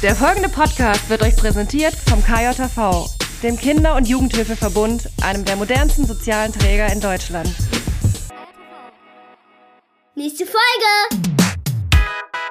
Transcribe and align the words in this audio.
Der 0.00 0.14
folgende 0.14 0.48
Podcast 0.48 1.10
wird 1.10 1.22
euch 1.22 1.34
präsentiert 1.34 1.92
vom 1.92 2.22
KJV, 2.22 3.10
dem 3.42 3.56
Kinder- 3.56 3.96
und 3.96 4.06
Jugendhilfeverbund, 4.06 5.10
einem 5.20 5.44
der 5.44 5.56
modernsten 5.56 6.06
sozialen 6.06 6.52
Träger 6.52 6.92
in 6.92 7.00
Deutschland. 7.00 7.52
Nächste 10.14 10.46
Folge! 10.46 11.26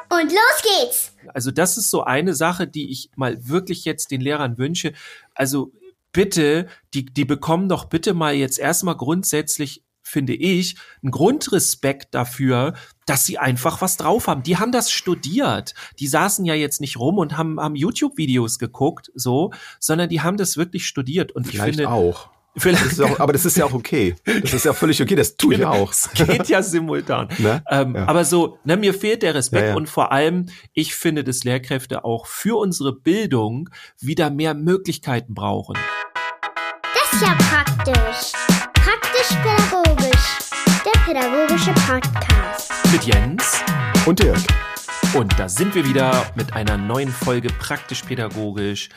Und 0.09 0.29
los 0.33 0.61
geht's! 0.61 1.13
Also 1.33 1.51
das 1.51 1.77
ist 1.77 1.89
so 1.89 2.03
eine 2.03 2.33
Sache, 2.33 2.67
die 2.67 2.91
ich 2.91 3.11
mal 3.15 3.47
wirklich 3.47 3.85
jetzt 3.85 4.11
den 4.11 4.19
Lehrern 4.19 4.57
wünsche. 4.57 4.91
Also 5.33 5.71
bitte, 6.11 6.67
die, 6.93 7.05
die 7.05 7.23
bekommen 7.23 7.69
doch 7.69 7.85
bitte 7.85 8.13
mal 8.13 8.33
jetzt 8.33 8.59
erstmal 8.59 8.97
grundsätzlich 8.97 9.85
finde 10.07 10.33
ich, 10.33 10.75
einen 11.03 11.11
Grundrespekt 11.11 12.13
dafür, 12.15 12.73
dass 13.05 13.25
sie 13.25 13.37
einfach 13.37 13.81
was 13.81 13.97
drauf 13.97 14.27
haben. 14.27 14.43
Die 14.43 14.57
haben 14.57 14.71
das 14.71 14.91
studiert. 14.91 15.73
Die 15.99 16.07
saßen 16.07 16.45
ja 16.45 16.53
jetzt 16.55 16.81
nicht 16.81 16.97
rum 16.97 17.17
und 17.17 17.37
haben, 17.37 17.59
haben 17.59 17.75
YouTube-Videos 17.75 18.59
geguckt, 18.59 19.11
so, 19.15 19.51
sondern 19.79 20.09
die 20.09 20.21
haben 20.21 20.37
das 20.37 20.57
wirklich 20.57 20.85
studiert. 20.87 21.31
Und 21.31 21.45
Vielleicht 21.47 21.69
ich 21.69 21.75
finde, 21.77 21.89
auch. 21.91 22.29
Vielleicht, 22.59 22.85
Das 22.87 22.99
auch, 23.01 23.19
aber 23.19 23.33
das 23.33 23.45
ist 23.45 23.55
ja 23.55 23.65
auch 23.65 23.73
okay. 23.73 24.15
Das 24.41 24.51
ist 24.51 24.65
ja 24.65 24.73
völlig 24.73 24.99
okay. 24.99 25.15
Das 25.15 25.37
tue 25.37 25.53
ich 25.53 25.59
Genau, 25.59 25.73
auch. 25.73 25.91
Es 25.93 26.09
geht 26.11 26.49
ja 26.49 26.63
simultan. 26.63 27.29
Ne? 27.37 27.61
Ähm, 27.69 27.95
Ja. 27.95 28.07
Aber 28.07 28.25
so, 28.25 28.57
ne, 28.63 28.77
mir 28.77 28.95
fehlt 28.95 29.21
der 29.21 29.35
Respekt 29.35 29.61
Ja, 29.63 29.69
ja. 29.69 29.75
und 29.75 29.87
vor 29.87 30.11
allem, 30.11 30.47
ich 30.73 30.95
finde, 30.95 31.23
dass 31.23 31.43
Lehrkräfte 31.43 32.03
auch 32.03 32.25
für 32.25 32.57
unsere 32.59 32.93
Bildung 32.93 33.69
wieder 33.99 34.31
mehr 34.31 34.55
Möglichkeiten 34.55 35.35
brauchen. 35.35 35.75
Das 36.81 37.13
ist 37.13 37.21
ja 37.21 37.35
praktisch. 37.35 38.31
Praktisch-pädagogisch. 38.73 39.76
Pädagogische 41.07 41.71
Podcast. 41.87 42.73
Mit 42.91 43.05
Jens. 43.05 43.63
Und 44.05 44.19
Dirk. 44.19 44.41
Und 45.15 45.39
da 45.39 45.47
sind 45.47 45.73
wir 45.73 45.85
wieder 45.85 46.29
mit 46.35 46.51
einer 46.51 46.75
neuen 46.75 47.07
Folge 47.07 47.47
praktisch-pädagogisch 47.47 48.89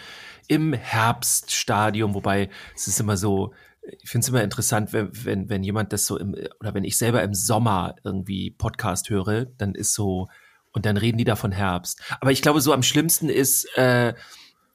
im 0.48 0.72
Herbststadium, 0.72 2.12
wobei 2.14 2.50
es 2.75 2.88
ist 2.88 2.98
immer 2.98 3.16
so, 3.16 3.55
ich 4.00 4.11
finde 4.11 4.25
es 4.25 4.28
immer 4.28 4.42
interessant, 4.42 4.92
wenn, 4.92 5.11
wenn, 5.25 5.48
wenn 5.48 5.62
jemand 5.62 5.92
das 5.92 6.05
so 6.05 6.19
im, 6.19 6.34
oder 6.58 6.75
wenn 6.75 6.83
ich 6.83 6.98
selber 6.98 7.22
im 7.22 7.33
Sommer 7.33 7.94
irgendwie 8.03 8.50
Podcast 8.50 9.08
höre, 9.08 9.44
dann 9.44 9.77
ist 9.77 9.94
so, 9.94 10.27
und 10.72 10.86
dann 10.86 10.97
reden 10.97 11.19
die 11.19 11.22
da 11.22 11.36
von 11.36 11.53
Herbst. 11.53 12.03
Aber 12.20 12.33
ich 12.33 12.42
glaube, 12.42 12.61
so 12.61 12.72
am 12.72 12.83
schlimmsten 12.83 13.28
ist, 13.28 13.66
äh, 13.78 14.14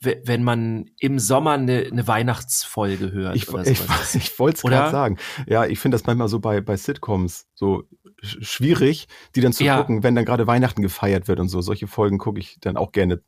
wenn 0.02 0.44
man 0.44 0.92
im 1.00 1.20
Sommer 1.20 1.52
eine, 1.52 1.80
eine 1.92 2.08
Weihnachtsfolge 2.08 3.12
hört. 3.12 3.36
Ich, 3.36 3.50
oder 3.50 3.66
ich, 3.66 3.80
sowas. 3.80 4.16
ich 4.16 4.38
wollte 4.40 4.58
es 4.58 4.62
gerade 4.64 4.92
sagen. 4.92 5.18
Ja, 5.48 5.66
ich 5.66 5.80
finde 5.80 5.96
das 5.96 6.06
manchmal 6.06 6.28
so 6.28 6.40
bei, 6.40 6.62
bei 6.62 6.78
Sitcoms 6.78 7.48
so 7.56 7.84
sch- 8.24 8.44
schwierig, 8.44 9.08
die 9.36 9.42
dann 9.42 9.54
zu 9.54 9.64
Ja. 9.64 9.78
gucken, 9.80 10.04
wenn 10.04 10.14
dann 10.16 10.26
gerade 10.26 10.46
Weihnachten 10.48 10.82
gefeiert 10.82 11.28
wird 11.28 11.40
und 11.40 11.48
so. 11.50 11.62
Solche 11.62 11.88
Folgen 11.88 12.18
gucke 12.18 12.40
ich 12.40 12.58
dann 12.62 12.78
auch 12.78 12.92
gerne 12.92 13.22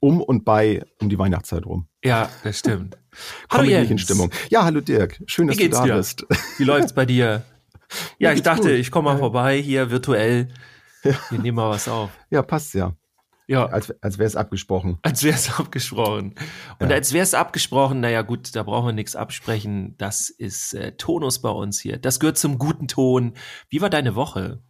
um 0.00 0.20
und 0.20 0.44
bei 0.44 0.84
um 1.00 1.08
die 1.08 1.18
Weihnachtszeit 1.18 1.64
rum. 1.64 1.86
Ja, 2.04 2.28
das 2.44 2.58
stimmt. 2.58 2.98
Komme 3.48 3.66
ich 3.70 3.78
nicht 3.78 3.90
in 3.90 3.98
Stimmung. 3.98 4.30
Ja, 4.50 4.64
hallo 4.64 4.80
Dirk. 4.80 5.22
Schön, 5.26 5.46
dass 5.48 5.56
du 5.56 5.68
da 5.68 5.84
dir? 5.84 5.94
bist. 5.96 6.26
Wie 6.58 6.64
läuft's 6.64 6.92
bei 6.92 7.06
dir? 7.06 7.44
Ja, 8.18 8.32
ich 8.32 8.42
dachte, 8.42 8.62
gut. 8.62 8.70
ich 8.72 8.90
komme 8.90 9.10
mal 9.10 9.12
Ja. 9.12 9.18
vorbei 9.20 9.58
hier 9.62 9.92
virtuell. 9.92 10.48
Wir 11.04 11.38
nehmen 11.38 11.54
mal 11.54 11.70
was 11.70 11.86
auf. 11.86 12.10
Ja, 12.30 12.42
passt 12.42 12.74
ja. 12.74 12.96
Ja, 13.48 13.66
Als, 13.66 13.94
als 14.02 14.18
wäre 14.18 14.26
es 14.26 14.34
abgesprochen. 14.36 14.98
als 15.02 15.22
wäre 15.22 15.36
es 15.36 15.58
abgesprochen. 15.58 16.34
Und 16.80 16.90
Ja. 16.90 16.96
als 16.96 17.12
wäre 17.12 17.22
es 17.22 17.34
abgesprochen, 17.34 18.00
naja 18.00 18.22
gut, 18.22 18.56
da 18.56 18.62
brauchen 18.64 18.86
wir 18.86 18.92
nichts 18.92 19.14
absprechen. 19.14 19.94
Das 19.98 20.30
ist 20.30 20.74
äh, 20.74 20.92
Tonus 20.96 21.40
bei 21.40 21.50
uns 21.50 21.80
hier. 21.80 21.96
Das 21.98 22.18
gehört 22.18 22.38
zum 22.38 22.58
guten 22.58 22.88
Ton. 22.88 23.34
Wie 23.68 23.80
war 23.80 23.90
deine 23.90 24.14
Woche? 24.16 24.62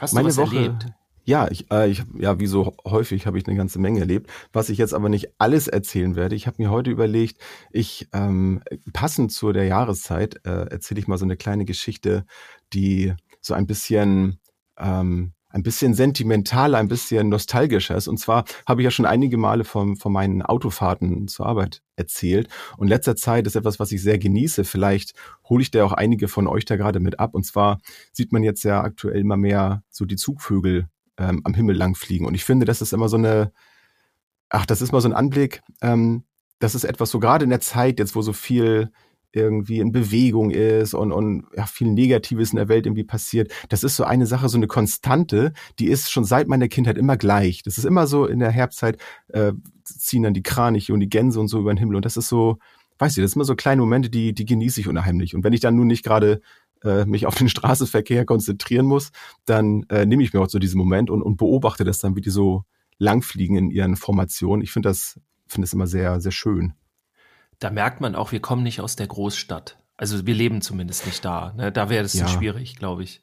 Hast 0.00 0.14
Meine 0.14 0.28
du 0.30 0.36
was 0.36 0.38
Woche, 0.38 0.56
erlebt? 0.56 0.86
ja, 1.24 1.48
ich, 1.50 1.70
äh, 1.70 1.90
ich, 1.90 2.02
ja, 2.18 2.40
wie 2.40 2.46
so 2.46 2.74
häufig 2.86 3.26
habe 3.26 3.38
ich 3.38 3.46
eine 3.46 3.56
ganze 3.56 3.78
Menge 3.78 4.00
erlebt. 4.00 4.30
Was 4.52 4.70
ich 4.70 4.78
jetzt 4.78 4.94
aber 4.94 5.08
nicht 5.10 5.28
alles 5.38 5.68
erzählen 5.68 6.16
werde. 6.16 6.34
Ich 6.34 6.46
habe 6.46 6.56
mir 6.62 6.70
heute 6.70 6.90
überlegt, 6.90 7.40
ich 7.70 8.08
ähm, 8.14 8.62
passend 8.94 9.30
zu 9.30 9.52
der 9.52 9.66
Jahreszeit 9.66 10.40
äh, 10.46 10.70
erzähle 10.70 11.00
ich 11.00 11.06
mal 11.06 11.18
so 11.18 11.24
eine 11.26 11.36
kleine 11.36 11.66
Geschichte, 11.66 12.24
die 12.72 13.14
so 13.42 13.52
ein 13.54 13.66
bisschen 13.66 14.40
ähm, 14.78 15.34
ein 15.50 15.62
bisschen 15.62 15.94
sentimentaler, 15.94 16.78
ein 16.78 16.88
bisschen 16.88 17.28
nostalgischer 17.28 17.96
ist. 17.96 18.08
Und 18.08 18.18
zwar 18.18 18.44
habe 18.66 18.80
ich 18.80 18.84
ja 18.84 18.90
schon 18.90 19.06
einige 19.06 19.36
Male 19.36 19.64
von, 19.64 19.96
von 19.96 20.12
meinen 20.12 20.42
Autofahrten 20.42 21.28
zur 21.28 21.46
Arbeit 21.46 21.82
erzählt. 21.96 22.48
Und 22.76 22.88
letzter 22.88 23.16
Zeit 23.16 23.46
ist 23.46 23.56
etwas, 23.56 23.78
was 23.78 23.92
ich 23.92 24.02
sehr 24.02 24.18
genieße. 24.18 24.64
Vielleicht 24.64 25.14
hole 25.48 25.62
ich 25.62 25.70
da 25.70 25.84
auch 25.84 25.92
einige 25.92 26.28
von 26.28 26.46
euch 26.46 26.64
da 26.64 26.76
gerade 26.76 27.00
mit 27.00 27.18
ab. 27.18 27.34
Und 27.34 27.44
zwar 27.44 27.80
sieht 28.12 28.32
man 28.32 28.42
jetzt 28.42 28.62
ja 28.62 28.82
aktuell 28.82 29.20
immer 29.20 29.36
mehr 29.36 29.82
so 29.90 30.04
die 30.04 30.16
Zugvögel 30.16 30.88
ähm, 31.18 31.42
am 31.44 31.54
Himmel 31.54 31.76
langfliegen. 31.76 32.26
Und 32.26 32.34
ich 32.34 32.44
finde, 32.44 32.64
das 32.64 32.80
ist 32.80 32.92
immer 32.92 33.08
so 33.08 33.16
eine, 33.16 33.52
ach, 34.48 34.66
das 34.66 34.82
ist 34.82 34.92
mal 34.92 35.00
so 35.00 35.08
ein 35.08 35.14
Anblick, 35.14 35.62
ähm, 35.82 36.24
das 36.60 36.74
ist 36.74 36.84
etwas 36.84 37.10
so 37.10 37.18
gerade 37.20 37.44
in 37.44 37.50
der 37.50 37.60
Zeit 37.60 37.98
jetzt, 37.98 38.14
wo 38.14 38.22
so 38.22 38.32
viel 38.32 38.92
irgendwie 39.32 39.78
in 39.78 39.92
Bewegung 39.92 40.50
ist 40.50 40.94
und, 40.94 41.12
und 41.12 41.44
ja, 41.56 41.66
viel 41.66 41.88
Negatives 41.88 42.50
in 42.50 42.56
der 42.56 42.68
Welt 42.68 42.86
irgendwie 42.86 43.04
passiert. 43.04 43.52
Das 43.68 43.84
ist 43.84 43.96
so 43.96 44.04
eine 44.04 44.26
Sache, 44.26 44.48
so 44.48 44.56
eine 44.56 44.66
Konstante, 44.66 45.52
die 45.78 45.88
ist 45.88 46.10
schon 46.10 46.24
seit 46.24 46.48
meiner 46.48 46.68
Kindheit 46.68 46.98
immer 46.98 47.16
gleich. 47.16 47.62
Das 47.62 47.78
ist 47.78 47.84
immer 47.84 48.06
so 48.06 48.26
in 48.26 48.40
der 48.40 48.50
Herbstzeit, 48.50 48.98
äh, 49.28 49.52
ziehen 49.84 50.22
dann 50.22 50.34
die 50.34 50.42
Kraniche 50.42 50.92
und 50.92 51.00
die 51.00 51.08
Gänse 51.08 51.38
und 51.40 51.48
so 51.48 51.60
über 51.60 51.72
den 51.72 51.78
Himmel. 51.78 51.96
Und 51.96 52.04
das 52.04 52.16
ist 52.16 52.28
so, 52.28 52.58
weiß 52.98 53.16
ich, 53.16 53.22
das 53.22 53.32
sind 53.32 53.38
immer 53.38 53.44
so 53.44 53.54
kleine 53.54 53.80
Momente, 53.80 54.10
die, 54.10 54.34
die 54.34 54.44
genieße 54.44 54.80
ich 54.80 54.88
unheimlich. 54.88 55.34
Und 55.34 55.44
wenn 55.44 55.52
ich 55.52 55.60
dann 55.60 55.76
nun 55.76 55.86
nicht 55.86 56.04
gerade 56.04 56.40
äh, 56.82 57.04
mich 57.04 57.26
auf 57.26 57.34
den 57.34 57.48
Straßenverkehr 57.50 58.24
konzentrieren 58.24 58.86
muss, 58.86 59.10
dann 59.44 59.84
äh, 59.90 60.06
nehme 60.06 60.22
ich 60.22 60.32
mir 60.32 60.40
auch 60.40 60.48
so 60.48 60.58
diesen 60.58 60.78
Moment 60.78 61.10
und, 61.10 61.22
und 61.22 61.36
beobachte 61.36 61.84
das 61.84 61.98
dann, 61.98 62.16
wie 62.16 62.20
die 62.20 62.30
so 62.30 62.64
langfliegen 62.98 63.56
in 63.56 63.70
ihren 63.70 63.96
Formationen. 63.96 64.62
Ich 64.62 64.72
finde 64.72 64.88
das, 64.88 65.20
finde 65.46 65.66
das 65.66 65.72
immer 65.72 65.86
sehr, 65.86 66.20
sehr 66.20 66.32
schön. 66.32 66.74
Da 67.60 67.70
merkt 67.70 68.00
man 68.00 68.14
auch, 68.14 68.32
wir 68.32 68.40
kommen 68.40 68.62
nicht 68.62 68.80
aus 68.80 68.96
der 68.96 69.06
Großstadt. 69.06 69.78
Also 69.96 70.26
wir 70.26 70.34
leben 70.34 70.62
zumindest 70.62 71.06
nicht 71.06 71.24
da. 71.24 71.52
Ne? 71.56 71.70
Da 71.70 71.88
wäre 71.90 72.04
es 72.04 72.14
Ja. 72.14 72.26
schwierig, 72.26 72.76
glaube 72.76 73.02
ich. 73.04 73.22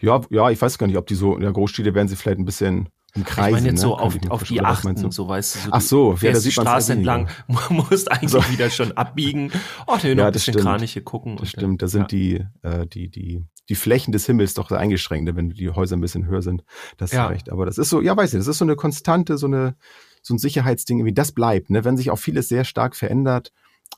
Ja, 0.00 0.20
ja, 0.30 0.50
ich 0.50 0.60
weiß 0.60 0.76
gar 0.78 0.86
nicht, 0.86 0.98
ob 0.98 1.06
die 1.06 1.14
so 1.14 1.34
in 1.34 1.40
der 1.40 1.52
Großstädte 1.52 1.94
werden 1.94 2.06
sie 2.08 2.14
vielleicht 2.16 2.38
ein 2.38 2.44
bisschen 2.44 2.90
umkreisen. 3.16 3.48
ich 3.48 3.52
meine 3.54 3.66
jetzt 3.68 3.76
ne? 3.76 3.80
so 3.80 3.96
auf, 3.96 4.14
auf 4.28 4.42
die 4.44 4.60
Achten, 4.60 5.10
so 5.10 5.26
weißt 5.26 5.54
du. 5.54 5.58
So, 5.60 5.68
Ach 5.72 5.80
so, 5.80 6.12
ja, 6.20 6.32
da 6.32 6.38
die 6.38 6.40
sieht 6.40 6.56
man's 6.58 6.68
Straße 6.68 6.92
entlang, 6.92 7.28
musst 7.70 8.12
eigentlich 8.12 8.30
So. 8.30 8.38
wieder 8.50 8.68
schon 8.68 8.92
abbiegen. 8.92 9.50
Oh, 9.86 9.96
nee, 10.02 10.14
noch 10.14 10.22
Ja, 10.22 10.26
ein 10.26 10.32
bisschen 10.32 10.52
stimmt. 10.52 10.64
Kraniche 10.66 11.00
gucken. 11.00 11.36
Das 11.38 11.48
stimmt, 11.48 11.80
da 11.80 11.88
sind 11.88 12.12
die, 12.12 12.44
äh, 12.62 12.86
die, 12.86 13.08
die, 13.08 13.42
die 13.70 13.74
Flächen 13.74 14.12
des 14.12 14.26
Himmels 14.26 14.52
doch 14.52 14.70
eingeschränkt, 14.70 15.24
ne, 15.24 15.34
wenn 15.36 15.48
die 15.50 15.70
Häuser 15.70 15.96
ein 15.96 16.00
bisschen 16.02 16.26
höher 16.26 16.42
sind. 16.42 16.62
Das 16.98 17.10
ist 17.12 17.16
Ja. 17.16 17.28
recht. 17.28 17.50
Aber 17.50 17.64
das 17.64 17.78
ist 17.78 17.88
so, 17.88 18.02
ja, 18.02 18.14
weiß 18.14 18.34
ich, 18.34 18.38
das 18.38 18.46
ist 18.46 18.58
so 18.58 18.64
eine 18.66 18.76
Konstante, 18.76 19.38
so 19.38 19.46
eine, 19.46 19.74
so 20.20 20.34
ein 20.34 20.38
Sicherheitsding, 20.38 21.02
wie 21.06 21.14
das 21.14 21.32
bleibt, 21.32 21.70
ne? 21.70 21.82
Wenn 21.86 21.96
sich 21.96 22.10
auch 22.10 22.18
vieles 22.18 22.48
sehr 22.50 22.64
stark 22.64 22.94
verändert 22.94 23.52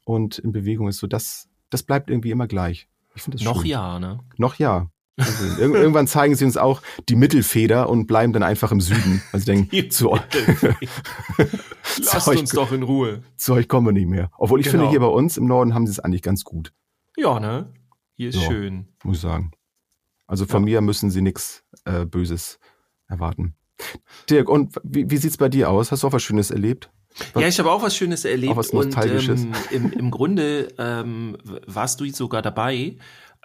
und 0.04 0.38
in 0.38 0.52
Bewegung 0.52 0.88
ist, 0.88 0.98
so 0.98 1.06
das, 1.06 1.48
das 1.70 1.82
bleibt 1.82 2.10
irgendwie 2.10 2.30
immer 2.30 2.46
gleich. 2.46 2.88
Ich 3.14 3.22
finde 3.22 3.38
das 3.38 3.44
Noch 3.44 3.60
schön. 3.62 3.70
ja, 3.70 3.98
ne? 3.98 4.20
Noch 4.38 4.56
ja. 4.56 4.88
Also, 5.18 5.44
irg- 5.62 5.74
irgendwann 5.74 6.06
zeigen 6.06 6.34
sie 6.34 6.44
uns 6.46 6.56
auch 6.56 6.80
die 7.10 7.16
Mittelfeder 7.16 7.90
und 7.90 8.06
bleiben 8.06 8.32
dann 8.32 8.42
einfach 8.42 8.72
im 8.72 8.80
Süden. 8.80 9.22
Also 9.30 9.44
denken, 9.44 9.90
zu, 9.90 10.18
Lasst 12.02 12.28
euch- 12.28 12.40
uns 12.40 12.50
doch 12.52 12.72
in 12.72 12.82
Ruhe. 12.82 13.22
zu 13.36 13.52
euch 13.54 13.68
kommen 13.68 13.86
wir 13.88 13.92
nicht 13.92 14.08
mehr. 14.08 14.30
Obwohl 14.38 14.60
ich 14.60 14.66
Genau. 14.66 14.78
finde, 14.84 14.90
hier 14.90 15.00
bei 15.00 15.06
uns 15.06 15.36
im 15.36 15.46
Norden 15.46 15.74
haben 15.74 15.86
sie 15.86 15.92
es 15.92 16.00
eigentlich 16.00 16.22
ganz 16.22 16.44
gut, 16.44 16.72
Ja, 17.16 17.38
ne? 17.40 17.72
Hier 18.16 18.28
ist 18.30 18.36
Ja. 18.36 18.42
schön. 18.48 18.88
muss 19.04 19.16
ich 19.16 19.22
sagen. 19.22 19.52
Also 20.26 20.46
von 20.46 20.62
Ja. 20.66 20.76
mir 20.76 20.80
müssen 20.80 21.10
sie 21.10 21.20
nichts 21.22 21.62
äh, 21.84 22.06
Böses 22.06 22.58
erwarten. 23.08 23.54
Dirk, 24.30 24.48
und 24.48 24.76
wie, 24.84 25.10
wie 25.10 25.16
sieht's 25.16 25.36
bei 25.36 25.48
dir 25.48 25.68
aus? 25.70 25.90
Hast 25.92 26.02
du 26.02 26.06
auch 26.06 26.12
was 26.12 26.22
Schönes 26.22 26.50
erlebt? 26.50 26.90
Was- 27.34 27.42
Ja, 27.42 27.48
ich 27.48 27.58
habe 27.58 27.70
auch 27.70 27.82
was 27.82 27.96
Schönes 27.96 28.24
erlebt 28.24 28.52
Auch 28.52 28.56
was 28.56 28.70
und 28.70 28.86
Nostalgisches. 28.86 29.42
ähm, 29.44 29.52
im, 29.70 29.92
im 29.92 30.10
Grunde 30.10 30.68
ähm, 30.78 31.36
warst 31.66 32.00
du 32.00 32.06
sogar 32.10 32.42
dabei. 32.42 32.96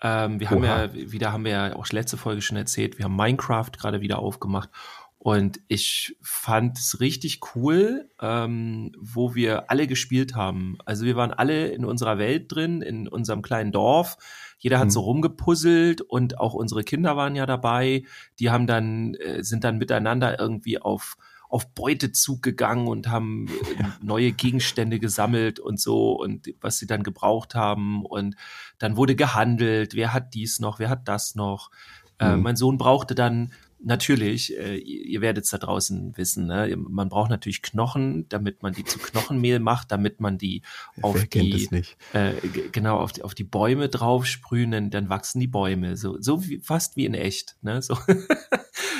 Ähm, 0.01 0.39
wir 0.39 0.49
haben 0.49 0.59
Oha. 0.63 0.85
ja, 0.85 0.93
wieder 0.93 1.31
haben 1.33 1.43
wir 1.45 1.51
ja 1.51 1.75
auch 1.75 1.87
letzte 1.89 2.17
Folge 2.17 2.41
schon 2.41 2.55
erzählt, 2.57 2.97
wir 2.99 3.05
haben 3.05 3.15
Minecraft 3.15 3.71
gerade 3.77 3.99
wieder 3.99 4.19
aufgemacht 4.19 4.69
und 5.17 5.59
ich 5.67 6.15
fand 6.21 6.77
es 6.77 6.99
richtig 6.99 7.39
cool, 7.55 8.07
ähm, 8.21 8.91
wo 8.99 9.33
wir 9.33 9.71
alle 9.71 9.87
gespielt 9.87 10.35
haben. 10.35 10.77
Also 10.85 11.03
wir 11.05 11.15
waren 11.15 11.31
alle 11.31 11.69
in 11.69 11.83
unserer 11.83 12.19
Welt 12.19 12.45
drin, 12.53 12.83
in 12.83 13.07
unserem 13.07 13.41
kleinen 13.41 13.71
Dorf. 13.71 14.17
Jeder 14.59 14.77
hat 14.77 14.85
Mhm. 14.85 14.91
so 14.91 14.99
rumgepuzzelt 15.01 16.01
und 16.01 16.39
auch 16.39 16.53
unsere 16.53 16.83
Kinder 16.83 17.17
waren 17.17 17.35
ja 17.35 17.47
dabei. 17.47 18.03
Die 18.39 18.51
haben 18.51 18.67
dann, 18.67 19.15
äh, 19.15 19.43
sind 19.43 19.63
dann 19.63 19.79
miteinander 19.79 20.39
irgendwie 20.39 20.79
auf 20.79 21.17
auf 21.49 21.73
Beutezug 21.73 22.41
gegangen 22.41 22.87
und 22.87 23.07
haben 23.07 23.47
äh, 23.47 23.83
neue 24.01 24.31
Gegenstände 24.31 24.99
gesammelt 24.99 25.59
und 25.59 25.79
so 25.79 26.11
und 26.13 26.47
was 26.61 26.77
sie 26.77 26.87
dann 26.87 27.03
gebraucht 27.03 27.55
haben 27.55 28.05
und 28.05 28.35
dann 28.79 28.97
wurde 28.97 29.15
gehandelt, 29.15 29.95
wer 29.95 30.13
hat 30.13 30.33
dies 30.33 30.59
noch, 30.59 30.79
wer 30.79 30.89
hat 30.89 31.07
das 31.07 31.35
noch. 31.35 31.71
Äh, 32.19 32.35
Mhm. 32.35 32.43
mein 32.43 32.55
Sohn 32.55 32.77
brauchte 32.77 33.15
dann 33.15 33.53
natürlich, 33.83 34.57
äh, 34.57 34.75
ihr 34.77 35.21
werdet 35.21 35.45
es 35.45 35.51
da 35.51 35.57
draußen 35.57 36.17
wissen, 36.17 36.47
ne? 36.47 36.75
man 36.77 37.09
braucht 37.09 37.29
natürlich 37.29 37.61
Knochen, 37.61 38.27
damit 38.29 38.63
man 38.63 38.73
die 38.73 38.83
zu 38.83 38.97
Knochenmehl 38.99 39.59
macht, 39.59 39.91
damit 39.91 40.19
man 40.19 40.37
die 40.37 40.61
auf 41.01 41.23
die 41.25 41.69
äh, 42.13 42.33
genau 42.71 42.97
auf 42.97 43.11
die, 43.13 43.23
auf 43.23 43.35
die 43.35 43.43
Bäume 43.43 43.89
draufsprühen, 43.89 44.71
dann, 44.71 44.89
dann 44.89 45.09
wachsen 45.09 45.39
die 45.39 45.47
Bäume, 45.47 45.95
so 45.97 46.17
so 46.19 46.47
wie, 46.47 46.59
fast 46.59 46.95
wie 46.97 47.05
in 47.05 47.13
echt, 47.13 47.55
ne? 47.61 47.81
So. 47.81 47.97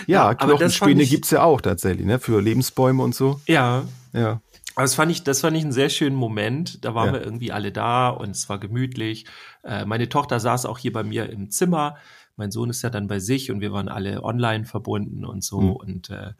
Ja, 0.06 0.27
fand 0.27 0.39
Knochenspäne 0.39 1.03
ich- 1.03 1.09
gibt's 1.09 1.31
ja 1.31 1.44
auch 1.44 1.59
tatsächlich, 1.59 2.06
ne? 2.06 2.18
Für 2.19 2.41
Lebensbäume 2.41 3.03
und 3.03 3.13
so. 3.13 3.41
Ja, 3.47 3.83
Ja. 4.13 4.41
Aber 4.75 4.83
das 4.83 4.94
fand 4.94 5.12
ich, 5.12 5.24
das 5.24 5.41
fand 5.41 5.57
ich 5.57 5.63
einen 5.63 5.71
sehr 5.71 5.89
schönen 5.89 6.15
Moment. 6.15 6.85
Da 6.85 6.94
waren 6.94 7.07
Ja. 7.07 7.13
wir 7.13 7.24
irgendwie 7.24 7.51
alle 7.51 7.71
da 7.71 8.09
und 8.09 8.29
es 8.29 8.47
war 8.47 8.59
gemütlich. 8.59 9.25
Äh, 9.63 9.85
meine 9.85 10.07
Tochter 10.07 10.39
saß 10.39 10.65
auch 10.68 10.77
hier 10.77 10.94
bei 10.94 11.03
mir 11.03 11.29
im 11.31 11.50
Zimmer. 11.50 11.97
Mein 12.38 12.51
Sohn 12.51 12.69
ist 12.69 12.81
ja 12.81 12.89
dann 12.89 13.07
bei 13.07 13.19
sich 13.19 13.51
und 13.51 13.60
wir 13.62 13.72
waren 13.72 13.89
alle 13.89 14.24
online 14.24 14.66
verbunden 14.66 15.25
und 15.25 15.44
so. 15.44 15.60
Mhm. 15.60 15.72
Und 15.72 16.10
äh, 16.10 16.34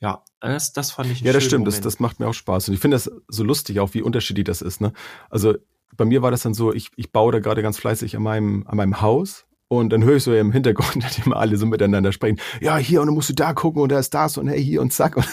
ja, 0.00 0.22
das, 0.40 0.72
das 0.72 0.92
fand 0.92 1.10
ich 1.10 1.20
Ja, 1.20 1.32
das 1.32 1.44
stimmt. 1.44 1.66
Das, 1.66 1.80
das 1.80 2.00
macht 2.00 2.20
mir 2.20 2.28
auch 2.28 2.34
Spaß. 2.34 2.68
Und 2.68 2.74
ich 2.74 2.80
finde 2.80 2.94
das 2.94 3.10
so 3.28 3.44
lustig, 3.44 3.80
auch 3.80 3.94
wie 3.94 4.02
unterschiedlich 4.02 4.44
das 4.44 4.62
ist. 4.62 4.80
Ne? 4.80 4.92
Also 5.28 5.56
bei 5.96 6.04
mir 6.04 6.22
war 6.22 6.30
das 6.30 6.42
dann 6.42 6.54
so, 6.54 6.72
ich, 6.72 6.90
ich 6.96 7.12
baue 7.12 7.32
da 7.32 7.40
gerade 7.40 7.62
ganz 7.62 7.78
fleißig 7.78 8.16
an 8.16 8.22
meinem, 8.22 8.66
an 8.66 8.76
meinem 8.76 9.00
Haus. 9.00 9.46
Und 9.72 9.90
dann 9.90 10.02
höre 10.02 10.16
ich 10.16 10.24
so 10.24 10.34
im 10.34 10.50
Hintergrund, 10.50 11.04
dass 11.04 11.24
immer 11.24 11.36
alle 11.36 11.56
so 11.56 11.64
miteinander 11.64 12.10
sprechen. 12.10 12.40
Ja, 12.60 12.76
hier 12.76 13.00
und 13.00 13.06
dann 13.06 13.14
musst 13.14 13.28
du 13.28 13.34
da 13.34 13.52
gucken 13.52 13.80
und 13.80 13.92
da 13.92 14.00
ist 14.00 14.12
das 14.12 14.36
und 14.36 14.48
hey, 14.48 14.62
hier 14.62 14.82
und 14.82 14.92
zack. 14.92 15.16
Und 15.16 15.26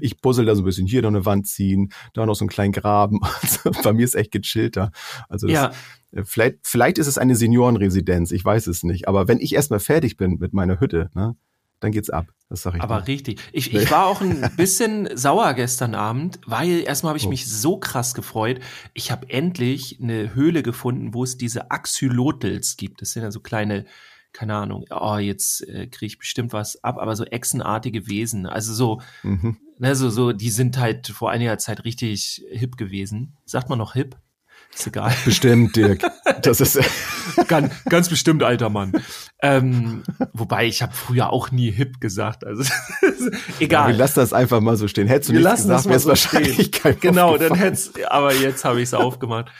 ich 0.00 0.18
puzzle 0.20 0.46
da 0.46 0.54
so 0.54 0.62
ein 0.62 0.64
bisschen. 0.64 0.86
Hier 0.86 1.02
noch 1.02 1.10
eine 1.10 1.26
Wand 1.26 1.46
ziehen, 1.46 1.92
da 2.14 2.24
noch 2.24 2.34
so 2.34 2.44
einen 2.44 2.48
kleinen 2.48 2.72
Graben. 2.72 3.20
Also 3.42 3.70
bei 3.82 3.92
mir 3.92 4.04
ist 4.04 4.14
echt 4.14 4.30
gechillter. 4.30 4.92
Also 5.28 5.46
das, 5.46 5.54
ja, 5.54 5.72
äh, 6.12 6.22
Vielleicht, 6.24 6.58
vielleicht 6.62 6.98
ist 6.98 7.06
es 7.06 7.18
eine 7.18 7.36
Seniorenresidenz, 7.36 8.32
ich 8.32 8.44
weiß 8.44 8.66
es 8.66 8.82
nicht. 8.82 9.08
Aber 9.08 9.28
wenn 9.28 9.40
ich 9.40 9.54
erstmal 9.54 9.80
fertig 9.80 10.16
bin 10.16 10.36
mit 10.38 10.54
meiner 10.54 10.80
Hütte, 10.80 11.10
ne, 11.14 11.36
dann 11.82 11.92
geht's 11.92 12.10
ab. 12.10 12.26
Das 12.48 12.62
sag 12.62 12.74
ich 12.76 12.82
aber 12.82 13.00
dir. 13.00 13.08
richtig. 13.08 13.40
Ich, 13.52 13.74
ich 13.74 13.90
war 13.90 14.06
auch 14.06 14.20
ein 14.20 14.40
bisschen 14.56 15.08
sauer 15.16 15.54
gestern 15.54 15.94
Abend, 15.94 16.38
weil 16.46 16.80
erstmal 16.80 17.10
habe 17.10 17.18
ich 17.18 17.26
Oh. 17.26 17.30
mich 17.30 17.46
so 17.50 17.78
krass 17.78 18.14
gefreut. 18.14 18.60
Ich 18.94 19.10
habe 19.10 19.28
endlich 19.30 19.98
eine 20.02 20.34
Höhle 20.34 20.62
gefunden, 20.62 21.14
wo 21.14 21.24
es 21.24 21.36
diese 21.38 21.70
Axolotls 21.70 22.76
gibt. 22.76 23.00
Das 23.02 23.12
sind 23.12 23.22
ja 23.22 23.30
so 23.30 23.40
kleine, 23.40 23.84
keine 24.32 24.54
Ahnung, 24.56 24.84
oh, 24.90 25.16
jetzt 25.16 25.66
äh, 25.68 25.86
kriege 25.86 26.06
ich 26.06 26.18
bestimmt 26.18 26.52
was 26.52 26.82
ab, 26.84 26.98
aber 26.98 27.16
so 27.16 27.24
echsenartige 27.24 28.06
Wesen. 28.08 28.46
Also 28.46 28.72
so, 28.74 29.00
Mhm. 29.22 29.56
ne, 29.78 29.94
so, 29.94 30.10
so, 30.10 30.32
die 30.32 30.50
sind 30.50 30.78
halt 30.78 31.08
vor 31.08 31.30
einiger 31.30 31.58
Zeit 31.58 31.84
richtig 31.84 32.44
hip 32.50 32.76
gewesen. 32.76 33.36
Sagt 33.44 33.68
man 33.68 33.78
noch 33.78 33.94
hip? 33.94 34.16
Ist 34.74 34.86
egal. 34.86 35.14
Bestimmt, 35.24 35.76
Dirk. 35.76 36.02
Das 36.42 36.60
ist 36.60 36.78
ganz, 37.48 37.72
ganz 37.84 38.08
bestimmt, 38.08 38.42
alter 38.42 38.70
Mann. 38.70 38.92
Ähm, 39.42 40.02
wobei, 40.32 40.66
ich 40.66 40.82
habe 40.82 40.94
früher 40.94 41.30
auch 41.30 41.50
nie 41.50 41.70
hip 41.70 42.00
gesagt. 42.00 42.44
Also 42.46 42.62
egal. 43.60 43.82
Ja, 43.82 43.94
wir 43.94 43.98
lassen 43.98 44.20
das 44.20 44.32
einfach 44.32 44.60
mal 44.60 44.76
so 44.76 44.88
stehen. 44.88 45.08
Hättest 45.08 45.28
du 45.30 45.34
Wir 45.34 45.40
nichts 45.40 45.64
lassen 45.64 45.68
gesagt, 45.68 45.78
das 45.78 45.84
mal 45.84 45.90
wäre 45.90 45.96
es 45.96 46.02
so 46.02 46.08
wahrscheinlich 46.08 46.54
stehen. 46.54 46.70
kein 46.70 47.00
Genau, 47.00 47.36
dann 47.36 47.54
hätt's, 47.54 47.92
aber 48.08 48.32
jetzt 48.34 48.64
habe 48.64 48.78
ich 48.78 48.84
es 48.84 48.94
aufgemacht. 48.94 49.50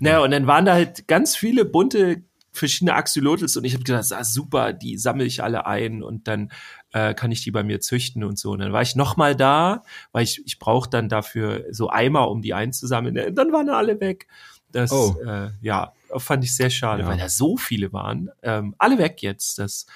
Naja, 0.00 0.20
und 0.20 0.30
dann 0.30 0.46
waren 0.46 0.64
da 0.64 0.72
halt 0.72 1.06
ganz 1.06 1.36
viele 1.36 1.64
bunte 1.64 2.22
verschiedene 2.52 2.94
Axolotls 2.94 3.56
und 3.56 3.64
ich 3.64 3.74
habe 3.74 3.82
gedacht, 3.82 4.12
ah, 4.12 4.24
super, 4.24 4.72
die 4.72 4.98
sammle 4.98 5.24
ich 5.24 5.42
alle 5.42 5.66
ein 5.66 6.02
und 6.02 6.28
dann 6.28 6.52
äh, 6.92 7.14
kann 7.14 7.32
ich 7.32 7.42
die 7.42 7.50
bei 7.50 7.62
mir 7.62 7.80
züchten 7.80 8.22
und 8.24 8.38
so. 8.38 8.52
Und 8.52 8.60
dann 8.60 8.72
war 8.72 8.82
ich 8.82 8.94
nochmal 8.94 9.34
da, 9.34 9.82
weil 10.12 10.24
ich, 10.24 10.42
ich 10.44 10.58
brauche 10.58 10.88
dann 10.88 11.08
dafür 11.08 11.64
so 11.70 11.88
Eimer, 11.88 12.30
um 12.30 12.42
die 12.42 12.54
einzusammeln. 12.54 13.18
Und 13.18 13.34
dann 13.34 13.52
waren 13.52 13.70
alle 13.70 14.00
weg. 14.00 14.28
Das, 14.72 14.90
Oh. 14.92 15.16
äh, 15.26 15.50
ja, 15.60 15.92
fand 16.16 16.44
ich 16.44 16.54
sehr 16.54 16.70
schade, 16.70 17.02
Ja. 17.02 17.08
weil 17.08 17.18
da 17.18 17.28
so 17.28 17.56
viele 17.56 17.92
waren. 17.92 18.30
Ähm, 18.42 18.74
alle 18.78 18.98
weg 18.98 19.22
jetzt. 19.22 19.58
Das, 19.58 19.86